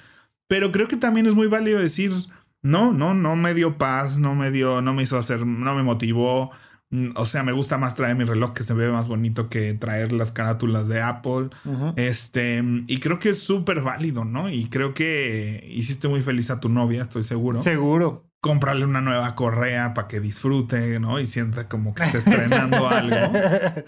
Pero 0.49 0.71
creo 0.71 0.87
que 0.87 0.99
también 0.99 1.27
es 1.27 1.35
muy 1.35 1.47
válido 1.47 1.81
decir, 1.81 2.13
no, 2.61 2.93
no, 2.93 3.15
no 3.15 3.37
me 3.37 3.55
dio 3.55 3.79
paz, 3.79 4.21
no 4.21 4.35
me 4.35 4.51
dio, 4.51 4.83
no 4.83 4.93
me 4.93 5.05
hizo 5.05 5.17
hacer, 5.17 5.47
no 5.47 5.75
me 5.75 5.83
motivó. 5.83 6.51
Mm, 6.91 7.13
o 7.17 7.25
sea, 7.25 7.43
me 7.43 7.53
gusta 7.53 7.79
más 7.79 7.95
traer 7.95 8.17
mi 8.17 8.25
reloj 8.25 8.53
que 8.53 8.65
se 8.65 8.75
ve 8.75 8.91
más 8.91 9.09
bonito 9.09 9.49
que 9.49 9.73
traer 9.73 10.13
las 10.13 10.31
carátulas 10.31 10.89
de 10.89 11.01
Apple. 11.01 11.49
Este, 11.97 12.63
y 12.87 13.01
creo 13.01 13.19
que 13.19 13.31
es 13.31 13.43
súper 13.43 13.81
válido, 13.81 14.27
¿no? 14.27 14.51
Y 14.51 14.69
creo 14.69 14.93
que 14.93 15.67
hiciste 15.71 16.07
muy 16.07 16.21
feliz 16.21 16.51
a 16.51 16.61
tu 16.61 16.69
novia, 16.69 17.01
estoy 17.01 17.23
seguro. 17.23 17.63
Seguro 17.63 18.30
comprarle 18.41 18.87
una 18.87 19.03
nueva 19.03 19.35
correa 19.35 19.93
para 19.93 20.09
que 20.09 20.19
disfrute, 20.19 20.99
¿no? 20.99 21.21
Y 21.21 21.27
sienta 21.27 21.69
como 21.69 21.95
que 21.95 22.05
está 22.05 22.19
estrenando 22.19 22.89
algo. 22.91 23.17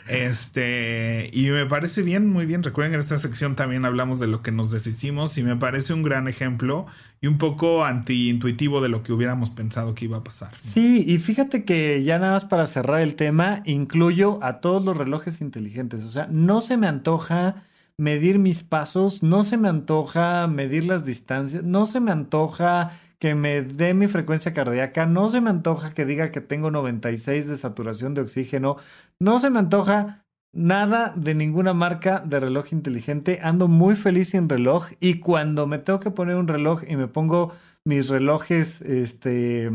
Este, 0.09 1.31
y 1.33 1.49
me 1.49 1.65
parece 1.65 2.03
bien, 2.03 2.29
muy 2.29 2.45
bien. 2.45 2.63
Recuerden 2.63 2.93
que 2.93 2.97
en 2.97 3.01
esta 3.01 3.19
sección 3.19 3.57
también 3.57 3.87
hablamos 3.87 4.21
de 4.21 4.27
lo 4.27 4.43
que 4.43 4.53
nos 4.53 4.71
deshicimos 4.71 5.39
y 5.39 5.43
me 5.43 5.57
parece 5.57 5.95
un 5.95 6.03
gran 6.03 6.29
ejemplo 6.29 6.87
y 7.23 7.29
un 7.29 7.39
poco 7.39 7.87
antiintuitivo 7.87 8.83
de 8.83 8.91
lo 8.91 9.03
que 9.03 9.15
hubiéramos 9.15 9.49
pensado 9.49 9.95
que 9.95 10.05
iba 10.05 10.19
a 10.19 10.25
pasar. 10.25 10.51
Sí, 10.59 11.03
y 11.07 11.19
fíjate 11.19 11.65
que 11.65 12.03
ya 12.05 12.19
nada 12.19 12.35
más 12.35 12.45
para 12.45 12.67
cerrar 12.67 13.01
el 13.01 13.15
tema, 13.15 13.63
incluyo 13.65 14.39
a 14.43 14.61
todos 14.61 14.85
los 14.85 14.99
relojes 14.99 15.41
inteligentes. 15.41 16.05
O 16.05 16.11
sea, 16.11 16.27
no 16.31 16.61
se 16.61 16.77
me 16.77 16.89
antoja 16.89 17.65
medir 17.97 18.39
mis 18.39 18.63
pasos, 18.63 19.23
no 19.23 19.45
se 19.45 19.57
me 19.57 19.69
antoja 19.69 20.47
medir 20.47 20.85
las 20.85 21.07
distancias, 21.07 21.63
no 21.63 21.87
se 21.87 22.01
me 22.01 22.11
antoja 22.11 22.91
que 23.23 23.37
me 23.37 23.63
dé 23.63 23.95
mi 23.95 24.09
frecuencia 24.09 24.53
cardíaca, 24.53 25.07
no 25.07 25.29
se 25.29 25.41
me 25.41 25.49
antoja 25.49 25.95
que 25.95 26.05
diga 26.05 26.33
que 26.33 26.41
tengo 26.41 26.73
96 26.73 27.47
de 27.47 27.55
saturación 27.55 28.15
de 28.15 28.23
oxígeno, 28.23 28.79
no 29.21 29.39
se 29.39 29.49
me 29.49 29.61
antoja 29.61 30.27
nada 30.53 31.13
de 31.15 31.37
ninguna 31.37 31.73
marca 31.73 32.19
de 32.19 32.41
reloj 32.41 32.73
inteligente, 32.73 33.39
ando 33.41 33.69
muy 33.69 33.95
feliz 33.95 34.31
sin 34.31 34.49
reloj 34.49 34.89
y 34.99 35.21
cuando 35.21 35.69
me 35.69 35.79
tengo 35.79 36.01
que 36.01 36.11
poner 36.11 36.35
un 36.35 36.49
reloj 36.49 36.83
y 36.89 36.97
me 36.97 37.07
pongo 37.07 37.55
mis 37.85 38.09
relojes 38.09 38.81
este, 38.81 39.71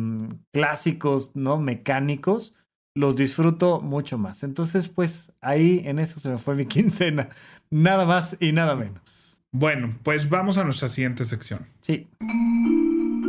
clásicos, 0.51 1.31
¿no? 1.33 1.57
Mecánicos, 1.57 2.53
los 2.97 3.15
disfruto 3.15 3.79
mucho 3.79 4.17
más. 4.17 4.43
Entonces, 4.43 4.89
pues 4.89 5.31
ahí 5.39 5.83
en 5.85 5.99
eso 5.99 6.19
se 6.19 6.27
me 6.27 6.37
fue 6.37 6.55
mi 6.55 6.65
quincena. 6.67 7.29
Nada 7.71 8.05
más 8.05 8.35
y 8.41 8.51
nada 8.51 8.75
menos. 8.75 9.39
Bueno, 9.53 9.97
pues 10.03 10.27
vamos 10.29 10.57
a 10.57 10.65
nuestra 10.65 10.89
siguiente 10.89 11.23
sección. 11.23 11.65
Sí. 11.79 12.07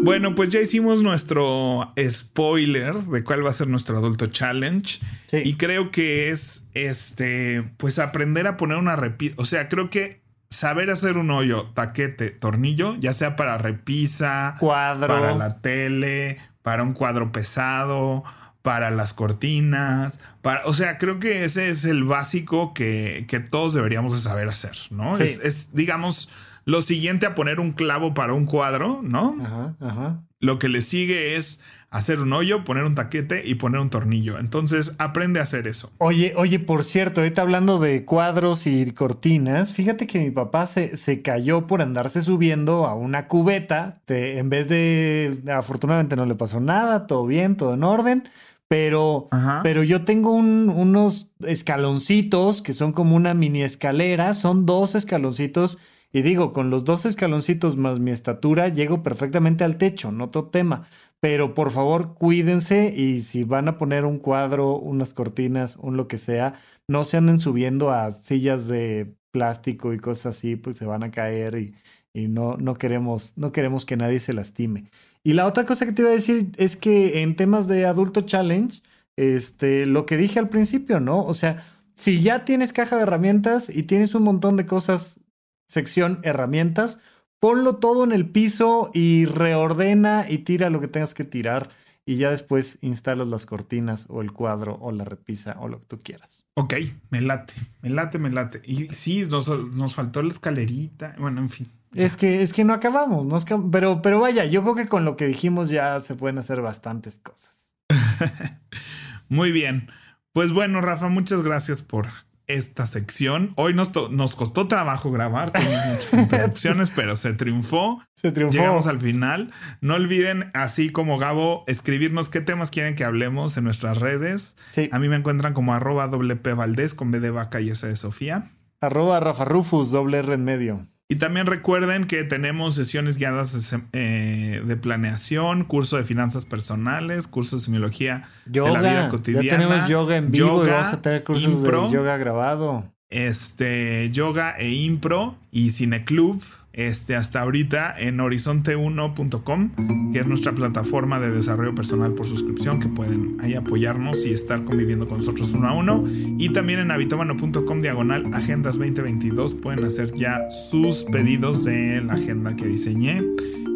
Bueno, 0.08 0.34
pues 0.34 0.48
ya 0.48 0.60
hicimos 0.60 1.02
nuestro 1.02 1.92
spoiler 2.10 2.94
de 2.94 3.22
cuál 3.22 3.44
va 3.44 3.50
a 3.50 3.52
ser 3.52 3.68
nuestro 3.68 3.98
adulto 3.98 4.26
challenge. 4.26 5.00
Y 5.32 5.56
creo 5.56 5.90
que 5.90 6.30
es 6.30 6.70
este, 6.72 7.62
pues 7.76 7.98
aprender 7.98 8.46
a 8.46 8.56
poner 8.56 8.78
una 8.78 8.96
repisa. 8.96 9.34
O 9.36 9.44
sea, 9.44 9.68
creo 9.68 9.90
que 9.90 10.22
saber 10.48 10.90
hacer 10.90 11.18
un 11.18 11.30
hoyo, 11.30 11.70
taquete, 11.74 12.30
tornillo, 12.30 12.96
ya 12.98 13.12
sea 13.12 13.36
para 13.36 13.58
repisa, 13.58 14.56
cuadro, 14.58 15.08
para 15.08 15.34
la 15.34 15.60
tele, 15.60 16.38
para 16.62 16.84
un 16.84 16.94
cuadro 16.94 17.30
pesado, 17.30 18.24
para 18.62 18.90
las 18.90 19.12
cortinas, 19.12 20.20
para, 20.40 20.64
o 20.64 20.72
sea, 20.72 20.98
creo 20.98 21.18
que 21.18 21.44
ese 21.44 21.68
es 21.68 21.84
el 21.84 22.04
básico 22.04 22.72
que, 22.72 23.26
que 23.28 23.40
todos 23.40 23.74
deberíamos 23.74 24.12
de 24.12 24.18
saber 24.20 24.48
hacer, 24.48 24.76
¿no? 24.90 25.18
Es, 25.18 25.44
es, 25.44 25.74
digamos, 25.74 26.30
lo 26.68 26.82
siguiente 26.82 27.24
a 27.24 27.34
poner 27.34 27.60
un 27.60 27.72
clavo 27.72 28.12
para 28.12 28.34
un 28.34 28.44
cuadro, 28.44 29.00
¿no? 29.02 29.34
Ajá, 29.40 29.74
ajá. 29.80 30.22
Lo 30.38 30.58
que 30.58 30.68
le 30.68 30.82
sigue 30.82 31.36
es 31.36 31.60
hacer 31.88 32.20
un 32.20 32.30
hoyo, 32.34 32.62
poner 32.64 32.84
un 32.84 32.94
taquete 32.94 33.42
y 33.42 33.54
poner 33.54 33.80
un 33.80 33.88
tornillo. 33.88 34.38
Entonces, 34.38 34.94
aprende 34.98 35.40
a 35.40 35.44
hacer 35.44 35.66
eso. 35.66 35.90
Oye, 35.96 36.34
oye, 36.36 36.58
por 36.58 36.84
cierto, 36.84 37.22
ahorita 37.22 37.40
hablando 37.40 37.78
de 37.78 38.04
cuadros 38.04 38.66
y 38.66 38.90
cortinas, 38.92 39.72
fíjate 39.72 40.06
que 40.06 40.18
mi 40.18 40.30
papá 40.30 40.66
se, 40.66 40.98
se 40.98 41.22
cayó 41.22 41.66
por 41.66 41.80
andarse 41.80 42.20
subiendo 42.20 42.86
a 42.86 42.94
una 42.94 43.28
cubeta. 43.28 44.02
en 44.06 44.50
vez 44.50 44.68
de, 44.68 45.40
afortunadamente 45.50 46.16
no 46.16 46.26
le 46.26 46.34
pasó 46.34 46.60
nada, 46.60 47.06
todo 47.06 47.24
bien, 47.24 47.56
todo 47.56 47.72
en 47.72 47.82
orden. 47.82 48.28
Pero, 48.68 49.30
pero 49.62 49.82
yo 49.82 50.04
tengo 50.04 50.32
unos 50.32 51.30
escaloncitos 51.40 52.60
que 52.60 52.74
son 52.74 52.92
como 52.92 53.16
una 53.16 53.32
mini 53.32 53.62
escalera, 53.62 54.34
son 54.34 54.66
dos 54.66 54.94
escaloncitos 54.94 55.78
y 56.12 56.22
digo, 56.22 56.52
con 56.52 56.70
los 56.70 56.84
dos 56.84 57.04
escaloncitos 57.04 57.76
más 57.76 58.00
mi 58.00 58.10
estatura, 58.10 58.68
llego 58.68 59.02
perfectamente 59.02 59.64
al 59.64 59.76
techo, 59.78 60.10
no 60.12 60.30
todo 60.30 60.48
tema. 60.48 60.88
Pero 61.20 61.54
por 61.54 61.70
favor, 61.70 62.14
cuídense 62.14 62.92
y 62.96 63.20
si 63.22 63.44
van 63.44 63.68
a 63.68 63.76
poner 63.76 64.04
un 64.04 64.18
cuadro, 64.18 64.76
unas 64.78 65.12
cortinas, 65.14 65.76
un 65.76 65.96
lo 65.96 66.08
que 66.08 66.18
sea, 66.18 66.54
no 66.88 67.04
se 67.04 67.16
anden 67.16 67.40
subiendo 67.40 67.90
a 67.90 68.10
sillas 68.10 68.68
de 68.68 69.14
plástico 69.32 69.92
y 69.92 69.98
cosas 69.98 70.36
así, 70.36 70.56
pues 70.56 70.76
se 70.76 70.86
van 70.86 71.02
a 71.02 71.10
caer 71.10 71.56
y, 71.58 71.74
y 72.14 72.28
no, 72.28 72.56
no, 72.56 72.74
queremos, 72.76 73.32
no 73.36 73.52
queremos 73.52 73.84
que 73.84 73.96
nadie 73.96 74.20
se 74.20 74.32
lastime. 74.32 74.90
Y 75.24 75.34
la 75.34 75.46
otra 75.46 75.66
cosa 75.66 75.86
que 75.86 75.92
te 75.92 76.02
iba 76.02 76.10
a 76.10 76.14
decir 76.14 76.52
es 76.56 76.76
que 76.76 77.22
en 77.22 77.36
temas 77.36 77.66
de 77.68 77.84
adulto 77.86 78.22
challenge, 78.22 78.82
este, 79.16 79.86
lo 79.86 80.06
que 80.06 80.16
dije 80.16 80.38
al 80.38 80.48
principio, 80.48 81.00
¿no? 81.00 81.24
O 81.24 81.34
sea, 81.34 81.64
si 81.94 82.22
ya 82.22 82.44
tienes 82.44 82.72
caja 82.72 82.96
de 82.96 83.02
herramientas 83.02 83.68
y 83.68 83.82
tienes 83.82 84.14
un 84.14 84.22
montón 84.22 84.56
de 84.56 84.66
cosas 84.66 85.20
sección 85.68 86.20
herramientas, 86.22 86.98
ponlo 87.38 87.76
todo 87.76 88.04
en 88.04 88.12
el 88.12 88.28
piso 88.28 88.90
y 88.92 89.26
reordena 89.26 90.24
y 90.28 90.38
tira 90.38 90.70
lo 90.70 90.80
que 90.80 90.88
tengas 90.88 91.14
que 91.14 91.24
tirar 91.24 91.68
y 92.08 92.16
ya 92.16 92.30
después 92.30 92.78
instalas 92.80 93.28
las 93.28 93.44
cortinas 93.44 94.06
o 94.08 94.22
el 94.22 94.32
cuadro 94.32 94.78
o 94.80 94.92
la 94.92 95.04
repisa 95.04 95.56
o 95.60 95.68
lo 95.68 95.80
que 95.80 95.86
tú 95.86 96.02
quieras. 96.02 96.46
Ok, 96.54 96.74
me 97.10 97.20
late, 97.20 97.52
me 97.82 97.90
late, 97.90 98.18
me 98.18 98.30
late. 98.30 98.62
Y 98.64 98.88
sí, 98.88 99.26
nos, 99.28 99.94
faltó 99.94 100.22
la 100.22 100.30
escalerita, 100.30 101.14
bueno, 101.18 101.42
en 101.42 101.50
fin. 101.50 101.68
Es 101.94 102.16
que, 102.16 102.40
es 102.40 102.54
que 102.54 102.64
no 102.64 102.72
acabamos, 102.72 103.26
no 103.26 103.70
pero, 103.70 104.00
pero 104.00 104.20
vaya, 104.20 104.46
yo 104.46 104.62
creo 104.62 104.74
que 104.74 104.88
con 104.88 105.04
lo 105.04 105.16
que 105.16 105.26
dijimos 105.26 105.68
ya 105.68 106.00
se 106.00 106.14
pueden 106.14 106.38
hacer 106.38 106.62
bastantes 106.62 107.16
cosas. 107.16 107.74
Muy 109.28 109.52
bien. 109.52 109.90
Pues 110.32 110.52
bueno, 110.52 110.80
Rafa, 110.80 111.08
muchas 111.08 111.42
gracias 111.42 111.82
por 111.82 112.06
esta 112.48 112.86
sección. 112.86 113.52
Hoy 113.56 113.74
nos, 113.74 113.92
nos 114.10 114.34
costó 114.34 114.66
trabajo 114.66 115.12
grabar, 115.12 115.52
muchas 115.54 116.12
interrupciones, 116.12 116.90
pero 116.90 117.16
se 117.16 117.34
triunfó. 117.34 118.02
Se 118.14 118.32
triunfó. 118.32 118.56
Llegamos 118.56 118.86
al 118.86 118.98
final. 118.98 119.52
No 119.80 119.94
olviden, 119.94 120.50
así 120.54 120.90
como 120.90 121.18
Gabo, 121.18 121.64
escribirnos 121.66 122.28
qué 122.28 122.40
temas 122.40 122.70
quieren 122.70 122.96
que 122.96 123.04
hablemos 123.04 123.56
en 123.56 123.64
nuestras 123.64 123.98
redes. 123.98 124.56
Sí. 124.70 124.88
A 124.90 124.98
mí 124.98 125.08
me 125.08 125.16
encuentran 125.16 125.54
como 125.54 125.74
arroba 125.74 126.08
WP 126.08 126.54
Valdés 126.54 126.94
con 126.94 127.10
B 127.10 127.20
de 127.20 127.30
vaca 127.30 127.60
y 127.60 127.70
S 127.70 127.86
de 127.86 127.96
Sofía. 127.96 128.50
Arroba 128.80 129.20
Rafa 129.20 129.44
Rufus, 129.44 129.90
doble 129.90 130.18
R 130.18 130.34
en 130.34 130.44
medio. 130.44 130.86
Y 131.10 131.16
también 131.16 131.46
recuerden 131.46 132.06
que 132.06 132.22
tenemos 132.22 132.74
sesiones 132.74 133.16
guiadas 133.16 133.74
eh, 133.94 134.62
de, 134.62 134.76
planeación, 134.76 135.64
curso 135.64 135.96
de 135.96 136.04
finanzas 136.04 136.44
personales, 136.44 137.26
curso 137.26 137.56
de 137.56 137.62
semiología 137.62 138.28
yoga, 138.44 138.68
de 138.68 138.74
la 138.74 138.90
vida 138.90 139.08
cotidiana. 139.08 139.46
Ya 139.46 139.50
tenemos 139.52 139.88
yoga 139.88 140.16
en 140.16 140.30
vivo 140.30 140.66
y 140.66 140.68
vamos 140.68 140.92
a 140.92 141.00
tener 141.00 141.24
cursos 141.24 141.62
de 141.62 141.90
yoga 141.90 142.18
grabado. 142.18 142.92
Este, 143.08 144.10
yoga 144.10 144.54
e 144.58 144.68
impro 144.68 145.38
y 145.50 145.70
cineclub 145.70 146.42
este, 146.78 147.16
hasta 147.16 147.40
ahorita 147.40 147.92
en 147.98 148.18
horizonte1.com, 148.18 150.12
que 150.12 150.20
es 150.20 150.26
nuestra 150.28 150.52
plataforma 150.52 151.18
de 151.18 151.32
desarrollo 151.32 151.74
personal 151.74 152.12
por 152.12 152.26
suscripción, 152.26 152.78
que 152.78 152.86
pueden 152.86 153.36
ahí 153.40 153.54
apoyarnos 153.54 154.24
y 154.24 154.32
estar 154.32 154.62
conviviendo 154.62 155.08
con 155.08 155.18
nosotros 155.18 155.52
uno 155.54 155.66
a 155.66 155.74
uno. 155.74 156.04
Y 156.06 156.50
también 156.50 156.78
en 156.78 156.92
habitomano.com 156.92 157.80
diagonal 157.82 158.32
agendas 158.32 158.78
2022 158.78 159.54
pueden 159.54 159.84
hacer 159.84 160.14
ya 160.14 160.48
sus 160.70 161.02
pedidos 161.02 161.64
de 161.64 162.00
la 162.00 162.12
agenda 162.12 162.54
que 162.54 162.66
diseñé 162.66 163.24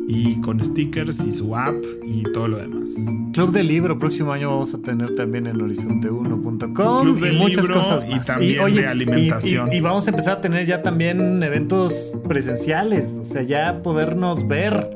y 0.08 0.40
con 0.40 0.64
stickers 0.64 1.20
y 1.24 1.32
su 1.32 1.56
app 1.56 1.74
y 2.06 2.22
todo 2.32 2.48
lo 2.48 2.58
demás. 2.58 2.94
Club 3.32 3.52
del 3.52 3.68
libro, 3.68 3.98
próximo 3.98 4.32
año 4.32 4.50
vamos 4.50 4.74
a 4.74 4.78
tener 4.78 5.14
también 5.14 5.46
en 5.46 5.58
horizonte1.com 5.58 7.24
y 7.24 7.32
muchas 7.32 7.66
cosas 7.66 8.06
más. 8.06 8.16
Y 8.16 8.26
también 8.26 8.74
de 8.74 8.86
alimentación. 8.86 9.72
Y, 9.72 9.80
vamos 9.80 10.06
a 10.06 10.10
empezar 10.10 10.38
a 10.38 10.40
tener 10.40 10.66
ya 10.66 10.82
también 10.82 11.42
eventos 11.42 12.14
presenciales, 12.28 13.18
o 13.20 13.24
sea, 13.24 13.42
ya 13.42 13.82
podernos 13.82 14.46
ver, 14.46 14.90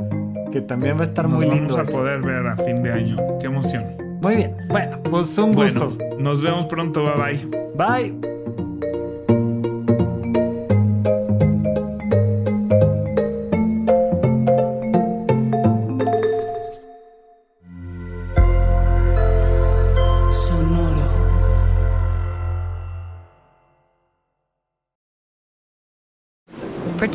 que 0.53 0.61
también 0.61 0.97
va 0.97 1.03
a 1.03 1.07
estar 1.07 1.29
muy 1.29 1.49
lindo. 1.49 1.75
Vamos 1.75 1.91
a 1.91 1.93
poder 1.93 2.23
ver 2.23 2.47
a 2.47 2.57
fin 2.57 2.83
de 2.83 2.93
año. 2.93 3.17
Qué 3.41 3.47
emoción. 3.47 3.85
Muy 4.23 4.37
bien. 4.37 4.57
Bueno, 4.69 4.99
pues 5.11 5.37
un 5.39 5.53
gusto. 5.53 5.97
Nos 6.19 6.43
vemos 6.43 6.67
pronto. 6.67 7.05
Bye 7.05 7.39
bye. 7.77 8.13
Bye. 8.19 8.36